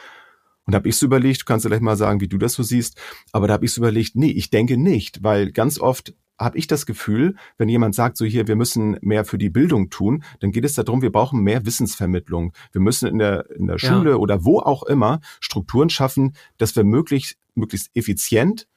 Und 0.65 0.71
da 0.71 0.77
habe 0.77 0.89
ich 0.89 0.97
so 0.97 1.05
überlegt, 1.05 1.41
du 1.41 1.45
kannst 1.45 1.65
ja 1.65 1.69
gleich 1.69 1.81
mal 1.81 1.97
sagen, 1.97 2.21
wie 2.21 2.27
du 2.27 2.37
das 2.37 2.53
so 2.53 2.63
siehst, 2.63 2.99
aber 3.31 3.47
da 3.47 3.53
habe 3.53 3.65
ich 3.65 3.71
so 3.71 3.81
überlegt, 3.81 4.15
nee, 4.15 4.31
ich 4.31 4.49
denke 4.49 4.77
nicht, 4.77 5.23
weil 5.23 5.51
ganz 5.51 5.79
oft 5.79 6.15
habe 6.39 6.57
ich 6.57 6.67
das 6.67 6.85
Gefühl, 6.85 7.35
wenn 7.57 7.69
jemand 7.69 7.95
sagt, 7.95 8.17
so 8.17 8.25
hier, 8.25 8.47
wir 8.47 8.55
müssen 8.55 8.97
mehr 9.01 9.25
für 9.25 9.37
die 9.37 9.49
Bildung 9.49 9.89
tun, 9.89 10.23
dann 10.39 10.51
geht 10.51 10.65
es 10.65 10.73
darum, 10.73 11.01
wir 11.01 11.11
brauchen 11.11 11.41
mehr 11.41 11.65
Wissensvermittlung. 11.65 12.51
Wir 12.71 12.81
müssen 12.81 13.07
in 13.07 13.19
der, 13.19 13.49
in 13.51 13.67
der 13.67 13.77
Ja. 13.77 13.89
Schule 13.93 14.17
oder 14.17 14.43
wo 14.43 14.59
auch 14.59 14.83
immer 14.83 15.21
Strukturen 15.39 15.89
schaffen, 15.89 16.35
dass 16.57 16.75
wir 16.75 16.83
möglichst, 16.83 17.37
möglichst 17.53 17.89
effizient 17.95 18.67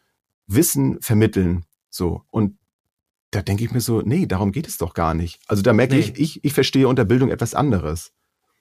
Wissen 0.47 1.01
vermitteln. 1.01 1.65
So. 1.91 2.23
Und 2.31 2.58
da 3.31 3.43
denke 3.43 3.65
ich 3.65 3.71
mir 3.73 3.81
so, 3.81 4.01
nee, 4.03 4.27
darum 4.27 4.53
geht 4.53 4.67
es 4.69 4.79
doch 4.79 4.95
gar 4.95 5.15
nicht. 5.15 5.41
Also 5.47 5.63
da 5.63 5.73
merke 5.73 5.95
Nee. 5.95 6.01
ich, 6.01 6.19
ich, 6.19 6.45
ich 6.45 6.53
verstehe 6.55 6.89
unter 6.89 7.05
Bildung 7.05 7.31
etwas 7.31 7.55
anderes. 7.55 8.13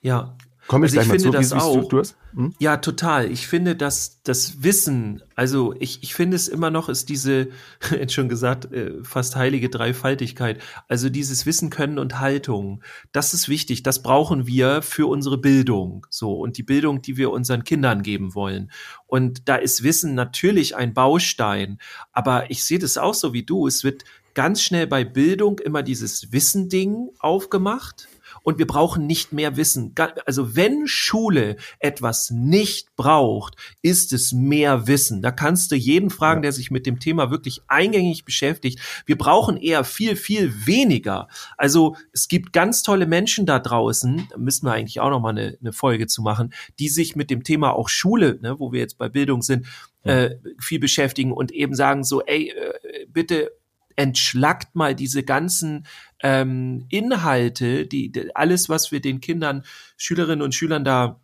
ja. 0.02 0.36
Komme 0.70 0.86
ich 0.86 0.92
Also 1.00 1.00
ich 1.00 1.08
gleich 1.08 1.24
mal 1.24 1.32
finde 1.32 1.48
zu. 1.48 1.54
das 1.54 1.64
du, 1.64 1.80
auch. 1.80 1.88
du 1.88 1.98
das? 2.00 2.18
Hm? 2.36 2.54
Ja, 2.60 2.76
total. 2.76 3.32
Ich 3.32 3.48
finde, 3.48 3.78
dass 3.78 4.22
das 4.24 4.64
Wissen, 4.64 5.24
also 5.34 5.74
ich, 5.80 6.04
ich 6.04 6.14
finde 6.14 6.36
es 6.36 6.50
immer 6.50 6.70
noch 6.72 6.90
ist 6.90 7.08
diese, 7.08 7.48
jetzt 7.92 8.12
schon 8.12 8.28
gesagt, 8.28 8.70
äh, 8.74 9.02
fast 9.02 9.38
heilige 9.38 9.70
Dreifaltigkeit. 9.70 10.62
Also 10.90 11.10
dieses 11.10 11.46
Wissen, 11.46 11.70
Können 11.70 11.98
und 11.98 12.20
Haltung. 12.20 12.84
Das 13.14 13.34
ist 13.34 13.48
wichtig. 13.48 13.82
Das 13.84 14.04
brauchen 14.04 14.46
wir 14.46 14.82
für 14.82 15.08
unsere 15.08 15.38
Bildung. 15.38 16.06
So. 16.10 16.34
Und 16.38 16.58
die 16.58 16.64
Bildung, 16.64 17.02
die 17.02 17.16
wir 17.16 17.32
unseren 17.32 17.64
Kindern 17.64 18.04
geben 18.04 18.36
wollen. 18.36 18.70
Und 19.06 19.48
da 19.48 19.56
ist 19.56 19.84
Wissen 19.84 20.16
natürlich 20.16 20.76
ein 20.76 20.94
Baustein. 20.94 21.78
Aber 22.12 22.52
ich 22.52 22.66
sehe 22.66 22.80
das 22.80 22.98
auch 22.98 23.14
so 23.14 23.32
wie 23.32 23.44
du. 23.44 23.68
Es 23.68 23.86
wird 23.86 24.04
ganz 24.38 24.62
schnell 24.62 24.86
bei 24.86 25.04
Bildung 25.04 25.58
immer 25.58 25.82
dieses 25.82 26.32
Wissen-Ding 26.32 27.10
aufgemacht. 27.18 28.08
Und 28.44 28.60
wir 28.60 28.68
brauchen 28.68 29.08
nicht 29.08 29.34
mehr 29.34 29.58
Wissen. 29.58 29.96
Also 30.26 30.56
wenn 30.56 30.86
Schule 30.86 31.56
etwas 31.80 32.30
nicht 32.30 32.96
braucht, 32.96 33.56
ist 33.82 34.14
es 34.14 34.34
mehr 34.34 34.86
Wissen. 34.88 35.24
Da 35.24 35.32
kannst 35.32 35.72
du 35.72 35.76
jeden 35.76 36.12
fragen, 36.12 36.40
Ja. 36.40 36.44
der 36.44 36.52
sich 36.52 36.70
mit 36.70 36.86
dem 36.86 37.00
Thema 37.00 37.32
wirklich 37.32 37.62
eingängig 37.68 38.26
beschäftigt. 38.26 38.80
Wir 39.08 39.18
brauchen 39.18 39.58
eher 39.58 39.84
viel, 39.84 40.16
viel 40.16 40.68
weniger. 40.68 41.30
Also 41.58 41.96
es 42.14 42.28
gibt 42.28 42.54
ganz 42.54 42.84
tolle 42.84 43.08
Menschen 43.08 43.48
da 43.48 43.58
draußen, 43.58 44.28
da 44.30 44.38
müssen 44.38 44.68
wir 44.68 44.74
eigentlich 44.74 45.00
auch 45.00 45.10
noch 45.10 45.20
mal 45.20 45.30
eine, 45.30 45.58
eine 45.60 45.74
Folge 45.74 46.06
zu 46.06 46.22
machen, 46.22 46.54
die 46.78 46.90
sich 46.90 47.16
mit 47.16 47.32
dem 47.32 47.44
Thema 47.44 47.74
auch 47.74 47.90
Schule, 47.90 48.38
ne, 48.42 48.60
wo 48.60 48.72
wir 48.72 48.82
jetzt 48.82 49.00
bei 49.00 49.10
Bildung 49.10 49.42
sind, 49.42 49.66
äh, 50.04 50.36
viel 50.60 50.80
beschäftigen 50.80 51.32
und 51.32 51.52
eben 51.52 51.74
sagen 51.74 52.04
so, 52.04 52.22
ey, 52.22 52.50
äh, 52.52 53.08
bitte 53.08 53.52
entschlackt 53.98 54.76
mal 54.76 54.96
diese 54.96 55.24
ganzen 55.24 55.86
ähm, 56.22 56.86
Inhalte, 56.90 57.86
die, 57.86 58.12
die 58.12 58.34
alles, 58.36 58.70
was 58.70 58.92
wir 58.94 59.02
den 59.02 59.20
Kindern, 59.20 59.64
Schülerinnen 59.98 60.44
und 60.44 60.56
Schülern 60.56 60.86
da 60.86 61.20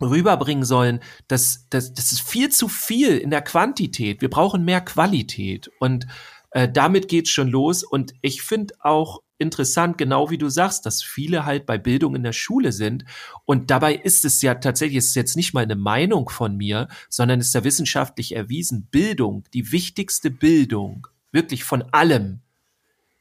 rüberbringen 0.00 0.64
sollen, 0.64 1.00
das, 1.28 1.66
das, 1.70 1.94
das 1.94 2.12
ist 2.12 2.22
viel 2.22 2.50
zu 2.50 2.68
viel 2.68 3.18
in 3.18 3.30
der 3.30 3.42
Quantität. 3.42 4.20
Wir 4.20 4.30
brauchen 4.30 4.64
mehr 4.64 4.80
Qualität. 4.80 5.70
Und 5.80 6.06
äh, 6.50 6.68
damit 6.70 7.08
geht's 7.08 7.30
schon 7.30 7.48
los. 7.48 7.82
Und 7.82 8.14
ich 8.20 8.42
finde 8.42 8.74
auch 8.80 9.22
interessant, 9.38 9.98
genau 9.98 10.30
wie 10.30 10.38
du 10.38 10.48
sagst, 10.48 10.86
dass 10.86 11.02
viele 11.02 11.44
halt 11.44 11.66
bei 11.66 11.78
Bildung 11.78 12.14
in 12.14 12.22
der 12.22 12.32
Schule 12.32 12.72
sind. 12.72 13.04
Und 13.44 13.70
dabei 13.70 13.94
ist 13.94 14.24
es 14.24 14.42
ja 14.42 14.54
tatsächlich, 14.54 14.98
ist 14.98 15.14
jetzt 15.14 15.36
nicht 15.36 15.54
mal 15.54 15.64
eine 15.64 15.76
Meinung 15.76 16.28
von 16.28 16.56
mir, 16.56 16.88
sondern 17.08 17.40
ist 17.40 17.54
ja 17.54 17.64
wissenschaftlich 17.64 18.34
erwiesen, 18.34 18.88
Bildung, 18.90 19.44
die 19.54 19.72
wichtigste 19.72 20.30
Bildung, 20.30 21.06
wirklich 21.32 21.64
von 21.64 21.82
allem, 21.92 22.40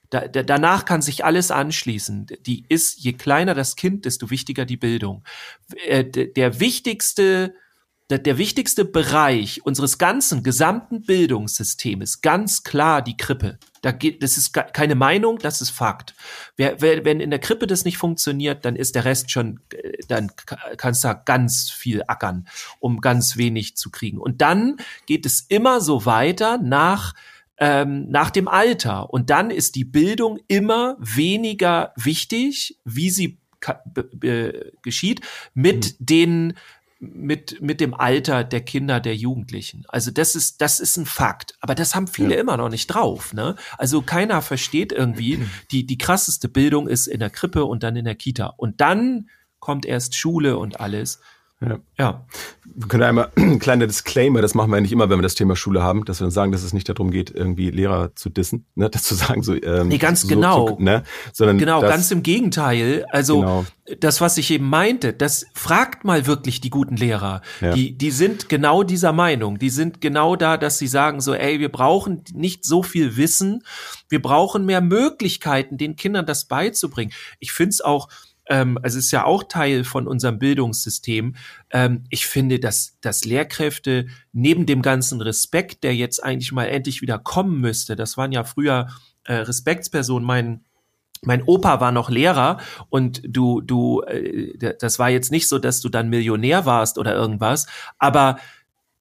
Da, 0.10 0.28
da, 0.28 0.44
danach 0.44 0.84
kann 0.84 1.02
sich 1.02 1.24
alles 1.24 1.52
anschließen. 1.52 2.28
Die 2.46 2.66
ist, 2.68 3.00
je 3.00 3.14
kleiner 3.14 3.56
das 3.56 3.76
Kind, 3.78 4.04
desto 4.04 4.30
wichtiger 4.30 4.66
die 4.66 4.78
Bildung. 4.78 5.24
Äh, 5.88 6.04
der 6.04 6.60
wichtigste 6.60 7.54
der, 8.12 8.20
der 8.20 8.38
wichtigste 8.38 8.84
Bereich 8.84 9.66
unseres 9.66 9.98
ganzen 9.98 10.44
gesamten 10.44 11.02
Bildungssystems 11.04 12.22
ganz 12.22 12.64
klar 12.64 13.02
die 13.02 13.16
Krippe. 13.16 13.58
Da 13.82 13.94
geht, 13.94 14.22
das 14.22 14.38
ist 14.38 14.52
keine 14.52 14.96
Meinung, 14.96 15.40
das 15.40 15.62
ist 15.62 15.70
Fakt. 15.70 16.14
Wer, 16.58 16.82
wer, 16.82 17.06
wenn 17.06 17.22
in 17.22 17.30
der 17.30 17.40
Krippe 17.40 17.68
das 17.68 17.86
nicht 17.86 17.98
funktioniert, 17.98 18.66
dann 18.66 18.76
ist 18.76 18.96
der 18.96 19.06
Rest 19.06 19.32
schon, 19.32 19.62
äh, 19.74 19.94
dann 20.10 20.30
kannst 20.78 21.06
du 21.06 21.08
da 21.08 21.14
ganz 21.14 21.72
viel 21.72 22.04
ackern, 22.06 22.48
um 22.80 23.00
ganz 23.00 23.38
wenig 23.38 23.78
zu 23.78 23.90
kriegen. 23.90 24.18
Und 24.18 24.42
dann 24.42 24.76
geht 25.06 25.26
es 25.26 25.46
immer 25.48 25.80
so 25.80 26.06
weiter 26.06 26.58
nach 26.58 27.14
ähm, 27.62 28.10
nach 28.10 28.32
dem 28.32 28.48
Alter. 28.48 29.14
Und 29.14 29.30
dann 29.30 29.52
ist 29.52 29.76
die 29.76 29.86
Bildung 29.86 30.40
immer 30.48 30.98
weniger 31.00 31.94
wichtig, 31.96 32.78
wie 32.84 33.12
sie 33.12 33.40
geschieht, 34.82 35.22
mit 35.54 36.00
mhm. 36.00 36.06
den 36.06 36.54
mit, 37.04 37.62
mit 37.62 37.82
dem 37.82 37.96
Alter 37.96 38.44
der 38.44 38.62
Kinder, 38.62 39.00
der 39.00 39.16
Jugendlichen. 39.16 39.86
Also 39.88 40.12
das 40.12 40.36
ist, 40.36 40.62
das 40.62 40.80
ist 40.80 40.98
ein 40.98 41.08
Fakt. 41.08 41.56
Aber 41.60 41.74
das 41.74 41.96
haben 41.96 42.08
viele 42.08 42.36
ja. 42.36 42.42
immer 42.42 42.58
noch 42.58 42.70
nicht 42.70 42.88
drauf, 42.88 43.34
ne? 43.34 43.56
Also 43.80 44.04
keiner 44.04 44.44
versteht 44.44 44.92
irgendwie, 44.92 45.40
die, 45.72 45.86
die 45.86 45.98
krasseste 45.98 46.48
Bildung 46.48 46.88
ist 46.88 47.08
in 47.08 47.20
der 47.20 47.32
Krippe 47.32 47.66
und 47.66 47.82
dann 47.82 47.96
in 47.96 48.06
der 48.06 48.14
Kita. 48.14 48.54
Und 48.58 48.82
dann 48.82 49.30
kommt 49.60 49.86
erst 49.86 50.16
Schule 50.16 50.58
und 50.58 50.80
alles. 50.80 51.20
Ja. 51.62 51.80
ja. 52.00 52.26
Wir 52.74 52.88
können 52.88 53.04
einmal 53.04 53.32
ein 53.36 53.60
kleiner 53.60 53.86
Disclaimer, 53.86 54.42
das 54.42 54.56
machen 54.56 54.72
wir 54.72 54.78
eigentlich 54.78 54.92
immer, 54.92 55.10
wenn 55.10 55.20
wir 55.20 55.24
das 55.24 55.36
Thema 55.36 55.56
Schule 55.56 55.84
haben, 55.84 56.06
dass 56.06 56.20
wir 56.20 56.26
uns 56.26 56.34
sagen, 56.34 56.52
dass 56.52 56.64
es 56.64 56.74
nicht 56.74 56.90
darum 56.90 57.12
geht, 57.12 57.30
irgendwie 57.30 57.70
Lehrer 57.70 58.16
zu 58.16 58.30
dissen, 58.30 58.66
ne, 58.76 58.90
das 58.90 59.04
zu 59.12 59.16
sagen, 59.16 59.44
so, 59.44 59.54
ähm, 59.54 59.90
Nee, 59.90 59.98
ganz 59.98 60.22
so, 60.22 60.28
genau. 60.28 60.68
So, 60.70 60.78
ne, 60.80 61.04
sondern 61.34 61.58
genau, 61.58 61.82
das, 61.82 61.92
ganz 61.92 62.12
im 62.12 62.24
Gegenteil. 62.24 63.06
Also, 63.10 63.42
genau. 63.42 63.66
das, 64.00 64.22
was 64.22 64.38
ich 64.38 64.50
eben 64.52 64.68
meinte, 64.68 65.14
das 65.14 65.46
fragt 65.54 66.04
mal 66.04 66.26
wirklich 66.26 66.62
die 66.62 66.70
guten 66.70 66.96
Lehrer. 66.96 67.42
Ja. 67.60 67.74
Die, 67.74 67.98
die 67.98 68.12
sind 68.12 68.50
genau 68.50 68.84
dieser 68.84 69.14
Meinung. 69.14 69.60
Die 69.60 69.70
sind 69.70 70.02
genau 70.02 70.36
da, 70.36 70.58
dass 70.58 70.78
sie 70.78 70.88
sagen 70.88 71.22
so, 71.22 71.34
ey, 71.34 71.60
wir 71.60 71.70
brauchen 71.70 72.24
nicht 72.34 72.66
so 72.66 72.82
viel 72.84 73.18
Wissen. 73.18 73.64
Wir 74.10 74.22
brauchen 74.22 74.66
mehr 74.66 74.82
Möglichkeiten, 74.82 75.78
den 75.78 75.96
Kindern 75.96 76.26
das 76.26 76.46
beizubringen. 76.46 77.12
Ich 77.40 77.52
finde 77.52 77.70
es 77.70 77.82
auch, 77.82 78.08
ähm, 78.52 78.78
also 78.84 79.00
ist 79.00 79.12
ja 79.12 79.24
auch 79.24 79.44
Teil 79.44 79.86
von 79.86 80.08
unserem 80.08 80.38
Bildungssystem. 80.38 81.36
Ähm, 81.72 82.04
ich 82.10 82.26
finde, 82.26 82.60
dass, 82.60 82.98
dass 83.00 83.24
Lehrkräfte 83.24 84.08
neben 84.34 84.66
dem 84.66 84.82
ganzen 84.82 85.22
Respekt, 85.22 85.86
der 85.86 85.96
jetzt 85.96 86.22
eigentlich 86.22 86.52
mal 86.52 86.66
endlich 86.66 87.02
wieder 87.02 87.18
kommen 87.18 87.62
müsste, 87.62 87.96
das 87.96 88.18
waren 88.18 88.34
ja 88.34 88.44
früher 88.44 88.90
äh, 89.24 89.36
Respektspersonen, 89.36 90.28
mein 90.28 90.66
mein 91.24 91.44
Opa 91.44 91.80
war 91.80 91.92
noch 91.92 92.10
Lehrer 92.10 92.58
und 92.90 93.22
du, 93.24 93.62
du, 93.62 94.02
äh, 94.02 94.76
das 94.80 94.98
war 94.98 95.12
jetzt 95.12 95.32
nicht 95.32 95.48
so, 95.48 95.60
dass 95.60 95.80
du 95.80 95.88
dann 95.88 96.10
Millionär 96.10 96.66
warst 96.66 96.98
oder 96.98 97.14
irgendwas, 97.14 97.68
aber 98.00 98.38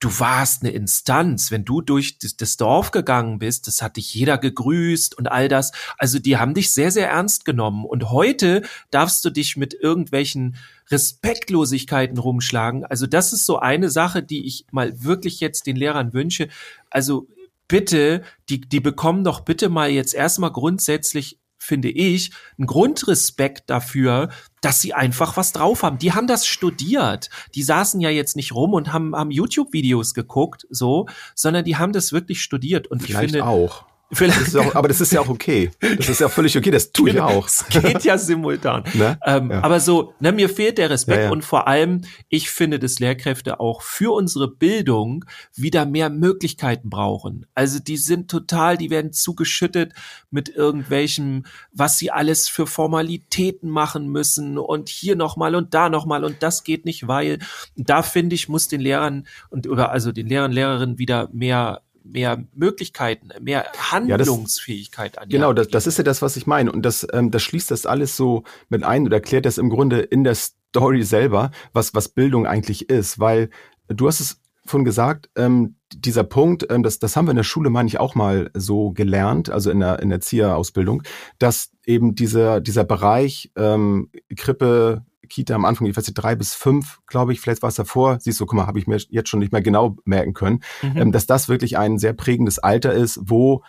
du 0.00 0.08
warst 0.18 0.62
eine 0.62 0.72
Instanz. 0.72 1.50
Wenn 1.50 1.64
du 1.64 1.82
durch 1.82 2.18
das, 2.18 2.56
Dorf 2.56 2.90
gegangen 2.90 3.38
bist, 3.38 3.66
das 3.66 3.82
hat 3.82 3.96
dich 3.96 4.14
jeder 4.14 4.38
gegrüßt 4.38 5.16
und 5.16 5.30
all 5.30 5.48
das. 5.48 5.72
Also 5.98 6.18
die 6.18 6.38
haben 6.38 6.54
dich 6.54 6.72
sehr, 6.72 6.90
sehr 6.90 7.10
ernst 7.10 7.44
genommen. 7.44 7.84
Und 7.84 8.10
heute 8.10 8.62
darfst 8.90 9.24
du 9.24 9.30
dich 9.30 9.56
mit 9.56 9.74
irgendwelchen 9.74 10.56
Respektlosigkeiten 10.90 12.18
rumschlagen. 12.18 12.84
Also 12.84 13.06
das 13.06 13.32
ist 13.32 13.46
so 13.46 13.58
eine 13.58 13.90
Sache, 13.90 14.22
die 14.22 14.46
ich 14.46 14.64
mal 14.72 15.04
wirklich 15.04 15.38
jetzt 15.38 15.66
den 15.66 15.76
Lehrern 15.76 16.14
wünsche. 16.14 16.48
Also 16.88 17.28
bitte, 17.68 18.22
die, 18.48 18.60
die 18.62 18.80
bekommen 18.80 19.22
doch 19.22 19.40
bitte 19.40 19.68
mal 19.68 19.90
jetzt 19.90 20.14
erstmal 20.14 20.50
grundsätzlich 20.50 21.39
finde 21.60 21.90
ich, 21.90 22.32
ein 22.58 22.66
Grundrespekt 22.66 23.70
dafür, 23.70 24.30
dass 24.62 24.80
sie 24.80 24.94
einfach 24.94 25.36
was 25.36 25.52
drauf 25.52 25.82
haben. 25.82 25.98
Die 25.98 26.12
haben 26.12 26.26
das 26.26 26.46
studiert. 26.46 27.30
Die 27.54 27.62
saßen 27.62 28.00
ja 28.00 28.10
jetzt 28.10 28.34
nicht 28.34 28.54
rum 28.54 28.74
und 28.74 28.92
haben, 28.92 29.14
haben 29.14 29.30
YouTube-Videos 29.30 30.14
geguckt, 30.14 30.66
so, 30.70 31.06
sondern 31.34 31.64
die 31.64 31.76
haben 31.76 31.92
das 31.92 32.12
wirklich 32.12 32.42
studiert. 32.42 32.86
Und 32.88 33.02
Vielleicht 33.02 33.26
ich 33.26 33.30
finde, 33.32 33.46
auch. 33.46 33.84
Das 34.10 34.56
auch, 34.56 34.74
aber 34.74 34.88
das 34.88 35.00
ist 35.00 35.12
ja 35.12 35.20
auch 35.20 35.28
okay. 35.28 35.70
Das 35.96 36.08
ist 36.08 36.20
ja 36.20 36.28
völlig 36.28 36.56
okay. 36.58 36.70
Das 36.70 36.90
tue 36.92 37.10
ich 37.10 37.14
genau. 37.14 37.28
auch. 37.28 37.46
Es 37.46 37.64
geht 37.68 38.04
ja 38.04 38.18
simultan. 38.18 38.82
Ne? 38.94 39.18
Ähm, 39.24 39.50
ja. 39.50 39.62
Aber 39.62 39.78
so, 39.78 40.14
ne, 40.18 40.32
mir 40.32 40.48
fehlt 40.48 40.78
der 40.78 40.90
Respekt 40.90 41.18
ja, 41.18 41.24
ja. 41.24 41.30
und 41.30 41.44
vor 41.44 41.68
allem, 41.68 42.02
ich 42.28 42.50
finde, 42.50 42.78
dass 42.78 42.98
Lehrkräfte 42.98 43.60
auch 43.60 43.82
für 43.82 44.12
unsere 44.12 44.48
Bildung 44.48 45.24
wieder 45.54 45.86
mehr 45.86 46.10
Möglichkeiten 46.10 46.90
brauchen. 46.90 47.46
Also 47.54 47.78
die 47.78 47.96
sind 47.96 48.30
total, 48.30 48.76
die 48.76 48.90
werden 48.90 49.12
zugeschüttet 49.12 49.92
mit 50.30 50.48
irgendwelchem, 50.48 51.44
was 51.72 51.98
sie 51.98 52.10
alles 52.10 52.48
für 52.48 52.66
Formalitäten 52.66 53.70
machen 53.70 54.08
müssen 54.08 54.58
und 54.58 54.88
hier 54.88 55.14
nochmal 55.14 55.54
und 55.54 55.72
da 55.72 55.88
nochmal 55.88 56.24
und 56.24 56.42
das 56.42 56.64
geht 56.64 56.84
nicht, 56.84 57.06
weil 57.06 57.38
da 57.76 58.02
finde 58.02 58.34
ich, 58.34 58.48
muss 58.48 58.68
den 58.68 58.80
Lehrern 58.80 59.26
und 59.50 59.68
oder 59.68 59.92
also 59.92 60.10
den 60.10 60.26
Lehrern, 60.26 60.52
Lehrerinnen 60.52 60.98
wieder 60.98 61.28
mehr 61.32 61.82
mehr 62.12 62.44
Möglichkeiten, 62.54 63.30
mehr 63.40 63.66
Handlungsfähigkeit 63.76 65.16
ja, 65.16 65.22
an. 65.22 65.28
Genau, 65.28 65.52
das, 65.52 65.68
das 65.68 65.86
ist 65.86 65.98
ja 65.98 66.04
das, 66.04 66.22
was 66.22 66.36
ich 66.36 66.46
meine. 66.46 66.72
Und 66.72 66.82
das, 66.82 67.06
ähm, 67.12 67.30
das 67.30 67.42
schließt 67.42 67.70
das 67.70 67.86
alles 67.86 68.16
so 68.16 68.44
mit 68.68 68.84
ein 68.84 69.06
oder 69.06 69.16
erklärt 69.16 69.46
das 69.46 69.58
im 69.58 69.70
Grunde 69.70 70.00
in 70.00 70.24
der 70.24 70.34
Story 70.34 71.02
selber, 71.02 71.50
was, 71.72 71.94
was 71.94 72.08
Bildung 72.08 72.46
eigentlich 72.46 72.88
ist. 72.88 73.18
Weil 73.18 73.50
du 73.88 74.06
hast 74.06 74.20
es 74.20 74.40
von 74.66 74.84
gesagt, 74.84 75.30
ähm, 75.36 75.76
dieser 75.92 76.24
Punkt, 76.24 76.66
ähm, 76.70 76.82
das, 76.82 76.98
das 76.98 77.16
haben 77.16 77.26
wir 77.26 77.32
in 77.32 77.36
der 77.36 77.44
Schule, 77.44 77.70
meine 77.70 77.88
ich, 77.88 77.98
auch 77.98 78.14
mal 78.14 78.50
so 78.54 78.92
gelernt, 78.92 79.50
also 79.50 79.70
in 79.70 79.80
der, 79.80 80.00
in 80.00 80.10
der 80.10 80.16
Erzieherausbildung, 80.16 81.02
dass 81.38 81.70
eben 81.84 82.14
dieser, 82.14 82.60
dieser 82.60 82.84
Bereich 82.84 83.50
ähm, 83.56 84.10
Krippe, 84.36 85.04
Kita 85.30 85.54
am 85.54 85.64
Anfang, 85.64 85.86
ich 85.86 85.96
weiß 85.96 86.06
nicht, 86.06 86.14
drei 86.14 86.34
bis 86.34 86.54
fünf, 86.54 87.00
glaube 87.06 87.32
ich, 87.32 87.40
vielleicht 87.40 87.62
war 87.62 87.68
es 87.68 87.76
davor, 87.76 88.18
siehst 88.20 88.38
du, 88.40 88.46
guck 88.46 88.56
mal, 88.56 88.66
habe 88.66 88.78
ich 88.78 88.86
mir 88.86 88.98
jetzt 89.08 89.28
schon 89.28 89.40
nicht 89.40 89.52
mehr 89.52 89.62
genau 89.62 89.96
merken 90.04 90.34
können, 90.34 90.62
mhm. 90.82 90.96
ähm, 90.96 91.12
dass 91.12 91.26
das 91.26 91.48
wirklich 91.48 91.78
ein 91.78 91.98
sehr 91.98 92.12
prägendes 92.12 92.58
Alter 92.58 92.92
ist, 92.92 93.18
wo 93.22 93.62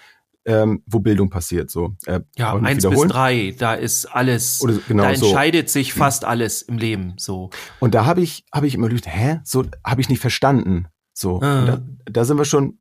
ähm, 0.43 0.81
wo 0.87 0.99
Bildung 0.99 1.29
passiert. 1.29 1.69
So, 1.69 1.95
äh, 2.05 2.21
ja, 2.35 2.55
eins 2.55 2.87
bis 2.87 3.01
drei, 3.01 3.55
da 3.57 3.75
ist 3.75 4.05
alles, 4.05 4.61
Oder, 4.61 4.79
genau, 4.87 5.03
da 5.03 5.11
entscheidet 5.11 5.69
so. 5.69 5.73
sich 5.73 5.93
fast 5.93 6.25
alles 6.25 6.63
im 6.63 6.77
Leben. 6.77 7.13
So. 7.17 7.51
Und 7.79 7.93
da 7.93 8.05
habe 8.05 8.21
ich, 8.21 8.45
habe 8.53 8.65
ich 8.67 8.73
immer 8.73 8.89
gedacht, 8.89 9.07
hä, 9.07 9.39
so 9.43 9.65
habe 9.85 10.01
ich 10.01 10.09
nicht 10.09 10.19
verstanden. 10.19 10.87
So, 11.13 11.41
ah. 11.41 11.65
da, 11.65 11.81
da 12.05 12.25
sind 12.25 12.37
wir 12.37 12.45
schon 12.45 12.79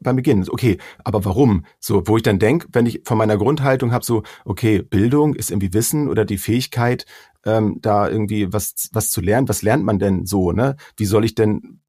beim 0.00 0.16
Beginn. 0.16 0.44
Okay, 0.48 0.78
aber 1.04 1.24
warum? 1.24 1.64
So, 1.80 2.06
wo 2.06 2.16
ich 2.16 2.22
dann 2.22 2.38
denke, 2.38 2.68
wenn 2.72 2.86
ich 2.86 3.02
von 3.04 3.18
meiner 3.18 3.36
Grundhaltung 3.36 3.92
habe, 3.92 4.04
so, 4.04 4.22
okay, 4.44 4.82
Bildung 4.82 5.34
ist 5.34 5.50
irgendwie 5.50 5.72
Wissen 5.72 6.08
oder 6.08 6.24
die 6.24 6.38
Fähigkeit, 6.38 7.06
ähm, 7.44 7.78
da 7.80 8.08
irgendwie 8.08 8.52
was, 8.52 8.90
was 8.92 9.10
zu 9.10 9.20
lernen. 9.20 9.48
Was 9.48 9.62
lernt 9.62 9.84
man 9.84 9.98
denn 9.98 10.26
so, 10.26 10.52
ne? 10.52 10.76
Wie 10.96 11.06
soll 11.06 11.24
ich 11.24 11.34
denn, 11.34 11.80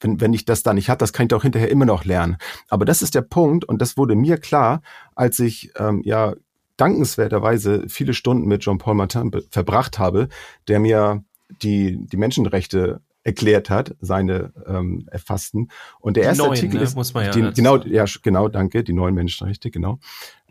wenn, 0.00 0.20
wenn 0.20 0.32
ich 0.32 0.44
das 0.44 0.62
da 0.62 0.74
nicht 0.74 0.88
habe, 0.88 0.98
das 0.98 1.12
kann 1.12 1.24
ich 1.24 1.30
doch 1.30 1.42
hinterher 1.42 1.70
immer 1.70 1.86
noch 1.86 2.04
lernen. 2.04 2.36
Aber 2.68 2.84
das 2.84 3.02
ist 3.02 3.14
der 3.14 3.22
Punkt 3.22 3.64
und 3.64 3.80
das 3.80 3.96
wurde 3.96 4.14
mir 4.16 4.38
klar, 4.38 4.82
als 5.14 5.38
ich 5.38 5.72
ähm, 5.78 6.02
ja 6.04 6.34
dankenswerterweise 6.76 7.84
viele 7.88 8.12
Stunden 8.14 8.46
mit 8.46 8.62
Jean-Paul 8.62 8.94
Martin 8.94 9.30
verbracht 9.50 9.98
habe, 9.98 10.28
der 10.68 10.78
mir 10.80 11.24
die, 11.62 12.06
die 12.06 12.16
Menschenrechte 12.16 13.00
erklärt 13.26 13.70
hat, 13.70 13.96
seine 14.00 14.52
ähm, 14.66 15.08
erfassten. 15.10 15.68
Und 15.98 16.16
der 16.16 16.22
die 16.22 16.28
erste 16.28 16.42
neuen, 16.44 16.52
Artikel 16.52 16.78
ne? 16.78 16.84
ist, 16.84 16.94
Muss 16.94 17.12
man 17.12 17.24
ja 17.24 17.30
die, 17.32 17.52
genau, 17.52 17.78
ja, 17.78 18.04
genau, 18.22 18.48
danke, 18.48 18.84
die 18.84 18.92
neuen 18.92 19.14
Menschenrechte, 19.14 19.70
genau. 19.70 19.98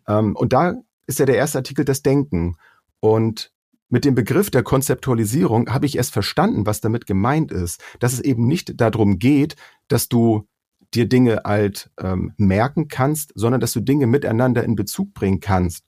Ähm, 0.08 0.36
und 0.36 0.52
da 0.52 0.76
ist 1.08 1.20
ja 1.20 1.26
der 1.26 1.38
erste 1.38 1.60
Artikel 1.60 1.86
das 1.86 2.02
Denken. 2.02 2.58
Und 3.00 3.52
mit 3.88 4.04
dem 4.04 4.14
Begriff 4.14 4.52
der 4.52 4.64
Konzeptualisierung 4.64 5.70
habe 5.70 5.86
ich 5.86 5.96
erst 5.96 6.12
verstanden, 6.12 6.66
was 6.66 6.82
damit 6.82 7.06
gemeint 7.06 7.52
ist. 7.52 7.82
Dass 8.00 8.12
es 8.12 8.20
eben 8.20 8.46
nicht 8.46 8.82
darum 8.82 9.20
geht, 9.20 9.56
dass 9.88 10.10
du 10.10 10.48
dir 10.94 11.08
Dinge 11.08 11.42
halt 11.46 11.90
ähm, 12.00 12.34
merken 12.38 12.90
kannst, 12.90 13.32
sondern 13.36 13.62
dass 13.62 13.72
du 13.72 13.80
Dinge 13.80 14.06
miteinander 14.06 14.64
in 14.66 14.76
Bezug 14.76 15.14
bringen 15.14 15.40
kannst. 15.40 15.86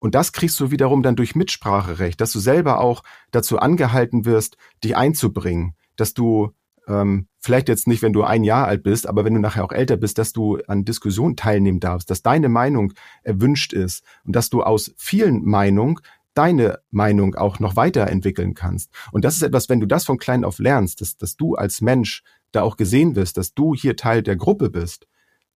Und 0.00 0.14
das 0.14 0.32
kriegst 0.32 0.58
du 0.58 0.70
wiederum 0.72 1.02
dann 1.02 1.16
durch 1.16 1.34
Mitspracherecht, 1.36 2.20
dass 2.20 2.32
du 2.32 2.40
selber 2.40 2.80
auch 2.80 3.02
dazu 3.30 3.58
angehalten 3.58 4.24
wirst, 4.24 4.56
dich 4.82 4.96
einzubringen, 4.96 5.74
dass 5.96 6.14
du 6.14 6.52
ähm, 6.88 7.26
vielleicht 7.40 7.68
jetzt 7.68 7.86
nicht, 7.88 8.02
wenn 8.02 8.12
du 8.12 8.22
ein 8.22 8.44
Jahr 8.44 8.66
alt 8.66 8.82
bist, 8.82 9.08
aber 9.08 9.24
wenn 9.24 9.34
du 9.34 9.40
nachher 9.40 9.64
auch 9.64 9.72
älter 9.72 9.96
bist, 9.96 10.18
dass 10.18 10.32
du 10.32 10.58
an 10.66 10.84
Diskussionen 10.84 11.36
teilnehmen 11.36 11.80
darfst, 11.80 12.10
dass 12.10 12.22
deine 12.22 12.48
Meinung 12.48 12.92
erwünscht 13.22 13.72
ist 13.72 14.04
und 14.24 14.36
dass 14.36 14.50
du 14.50 14.62
aus 14.62 14.92
vielen 14.96 15.44
Meinungen 15.44 15.98
deine 16.34 16.80
Meinung 16.90 17.34
auch 17.34 17.60
noch 17.60 17.76
weiterentwickeln 17.76 18.54
kannst. 18.54 18.90
Und 19.10 19.24
das 19.24 19.36
ist 19.36 19.42
etwas, 19.42 19.68
wenn 19.68 19.80
du 19.80 19.86
das 19.86 20.04
von 20.04 20.18
klein 20.18 20.44
auf 20.44 20.58
lernst, 20.58 21.00
dass, 21.00 21.16
dass 21.16 21.36
du 21.36 21.54
als 21.54 21.80
Mensch 21.80 22.22
da 22.52 22.62
auch 22.62 22.76
gesehen 22.76 23.16
wirst, 23.16 23.38
dass 23.38 23.54
du 23.54 23.74
hier 23.74 23.96
Teil 23.96 24.22
der 24.22 24.36
Gruppe 24.36 24.70
bist, 24.70 25.06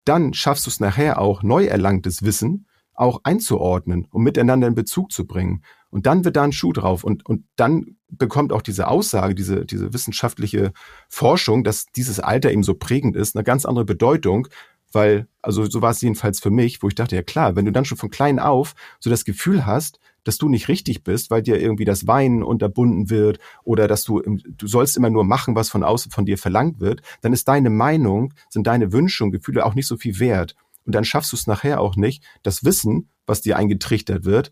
dann 0.06 0.34
schaffst 0.34 0.66
du 0.66 0.70
es 0.70 0.80
nachher 0.80 1.20
auch, 1.20 1.44
neu 1.44 1.66
erlangtes 1.66 2.24
Wissen 2.24 2.66
auch 3.00 3.22
einzuordnen 3.24 4.08
und 4.12 4.24
miteinander 4.24 4.68
in 4.68 4.76
Bezug 4.76 5.12
zu 5.12 5.26
bringen. 5.26 5.64
Und 5.90 6.06
dann 6.06 6.26
wird 6.26 6.36
da 6.36 6.44
ein 6.44 6.52
Schuh 6.52 6.74
drauf. 6.74 7.04
Und, 7.04 7.26
und 7.26 7.46
dann 7.56 7.98
bekommt 8.10 8.52
auch 8.52 8.62
diese 8.62 8.88
Aussage, 8.88 9.36
diese, 9.36 9.66
diese 9.66 9.94
wissenschaftliche 9.94 10.74
Forschung, 11.08 11.64
dass 11.64 11.86
dieses 11.96 12.20
Alter 12.20 12.52
eben 12.52 12.64
so 12.64 12.76
prägend 12.76 13.16
ist, 13.16 13.36
eine 13.36 13.44
ganz 13.44 13.66
andere 13.66 13.86
Bedeutung, 13.86 14.48
Weil, 14.92 15.28
also 15.42 15.66
so 15.66 15.82
war 15.82 15.92
es 15.92 16.02
jedenfalls 16.02 16.40
für 16.40 16.50
mich, 16.50 16.82
wo 16.82 16.88
ich 16.88 16.96
dachte, 16.96 17.16
ja 17.16 17.22
klar, 17.22 17.56
wenn 17.56 17.66
du 17.66 17.72
dann 17.72 17.86
schon 17.86 17.98
von 17.98 18.10
klein 18.10 18.40
auf 18.40 18.74
so 19.00 19.10
das 19.10 19.24
Gefühl 19.24 19.66
hast, 19.66 20.00
dass 20.24 20.38
du 20.38 20.50
nicht 20.50 20.68
richtig 20.68 21.04
bist, 21.04 21.30
weil 21.32 21.42
dir 21.44 21.62
irgendwie 21.62 21.86
das 21.86 22.06
Weinen 22.08 22.44
unterbunden 22.44 23.10
wird 23.10 23.40
oder 23.64 23.88
dass 23.88 24.04
du, 24.04 24.22
du 24.22 24.68
sollst 24.68 24.98
immer 24.98 25.10
nur 25.10 25.24
machen, 25.24 25.56
was 25.56 25.70
von 25.70 25.84
außen 25.84 26.12
von 26.12 26.26
dir 26.26 26.38
verlangt 26.38 26.80
wird, 26.80 27.02
dann 27.22 27.34
ist 27.34 27.48
deine 27.48 27.70
Meinung, 27.70 28.34
sind 28.50 28.68
deine 28.68 28.92
Wünsche 28.92 29.24
und 29.24 29.32
Gefühle 29.32 29.66
auch 29.66 29.76
nicht 29.76 29.88
so 29.88 29.96
viel 29.96 30.20
wert. 30.20 30.56
Und 30.90 30.96
dann 30.96 31.06
schaffst 31.06 31.34
du 31.34 31.36
es 31.36 31.46
nachher 31.46 31.82
auch 31.82 31.96
nicht, 31.98 32.24
das 32.42 32.64
Wissen, 32.64 33.12
was 33.28 33.42
dir 33.42 33.58
eingetrichtert 33.58 34.26
wird, 34.26 34.52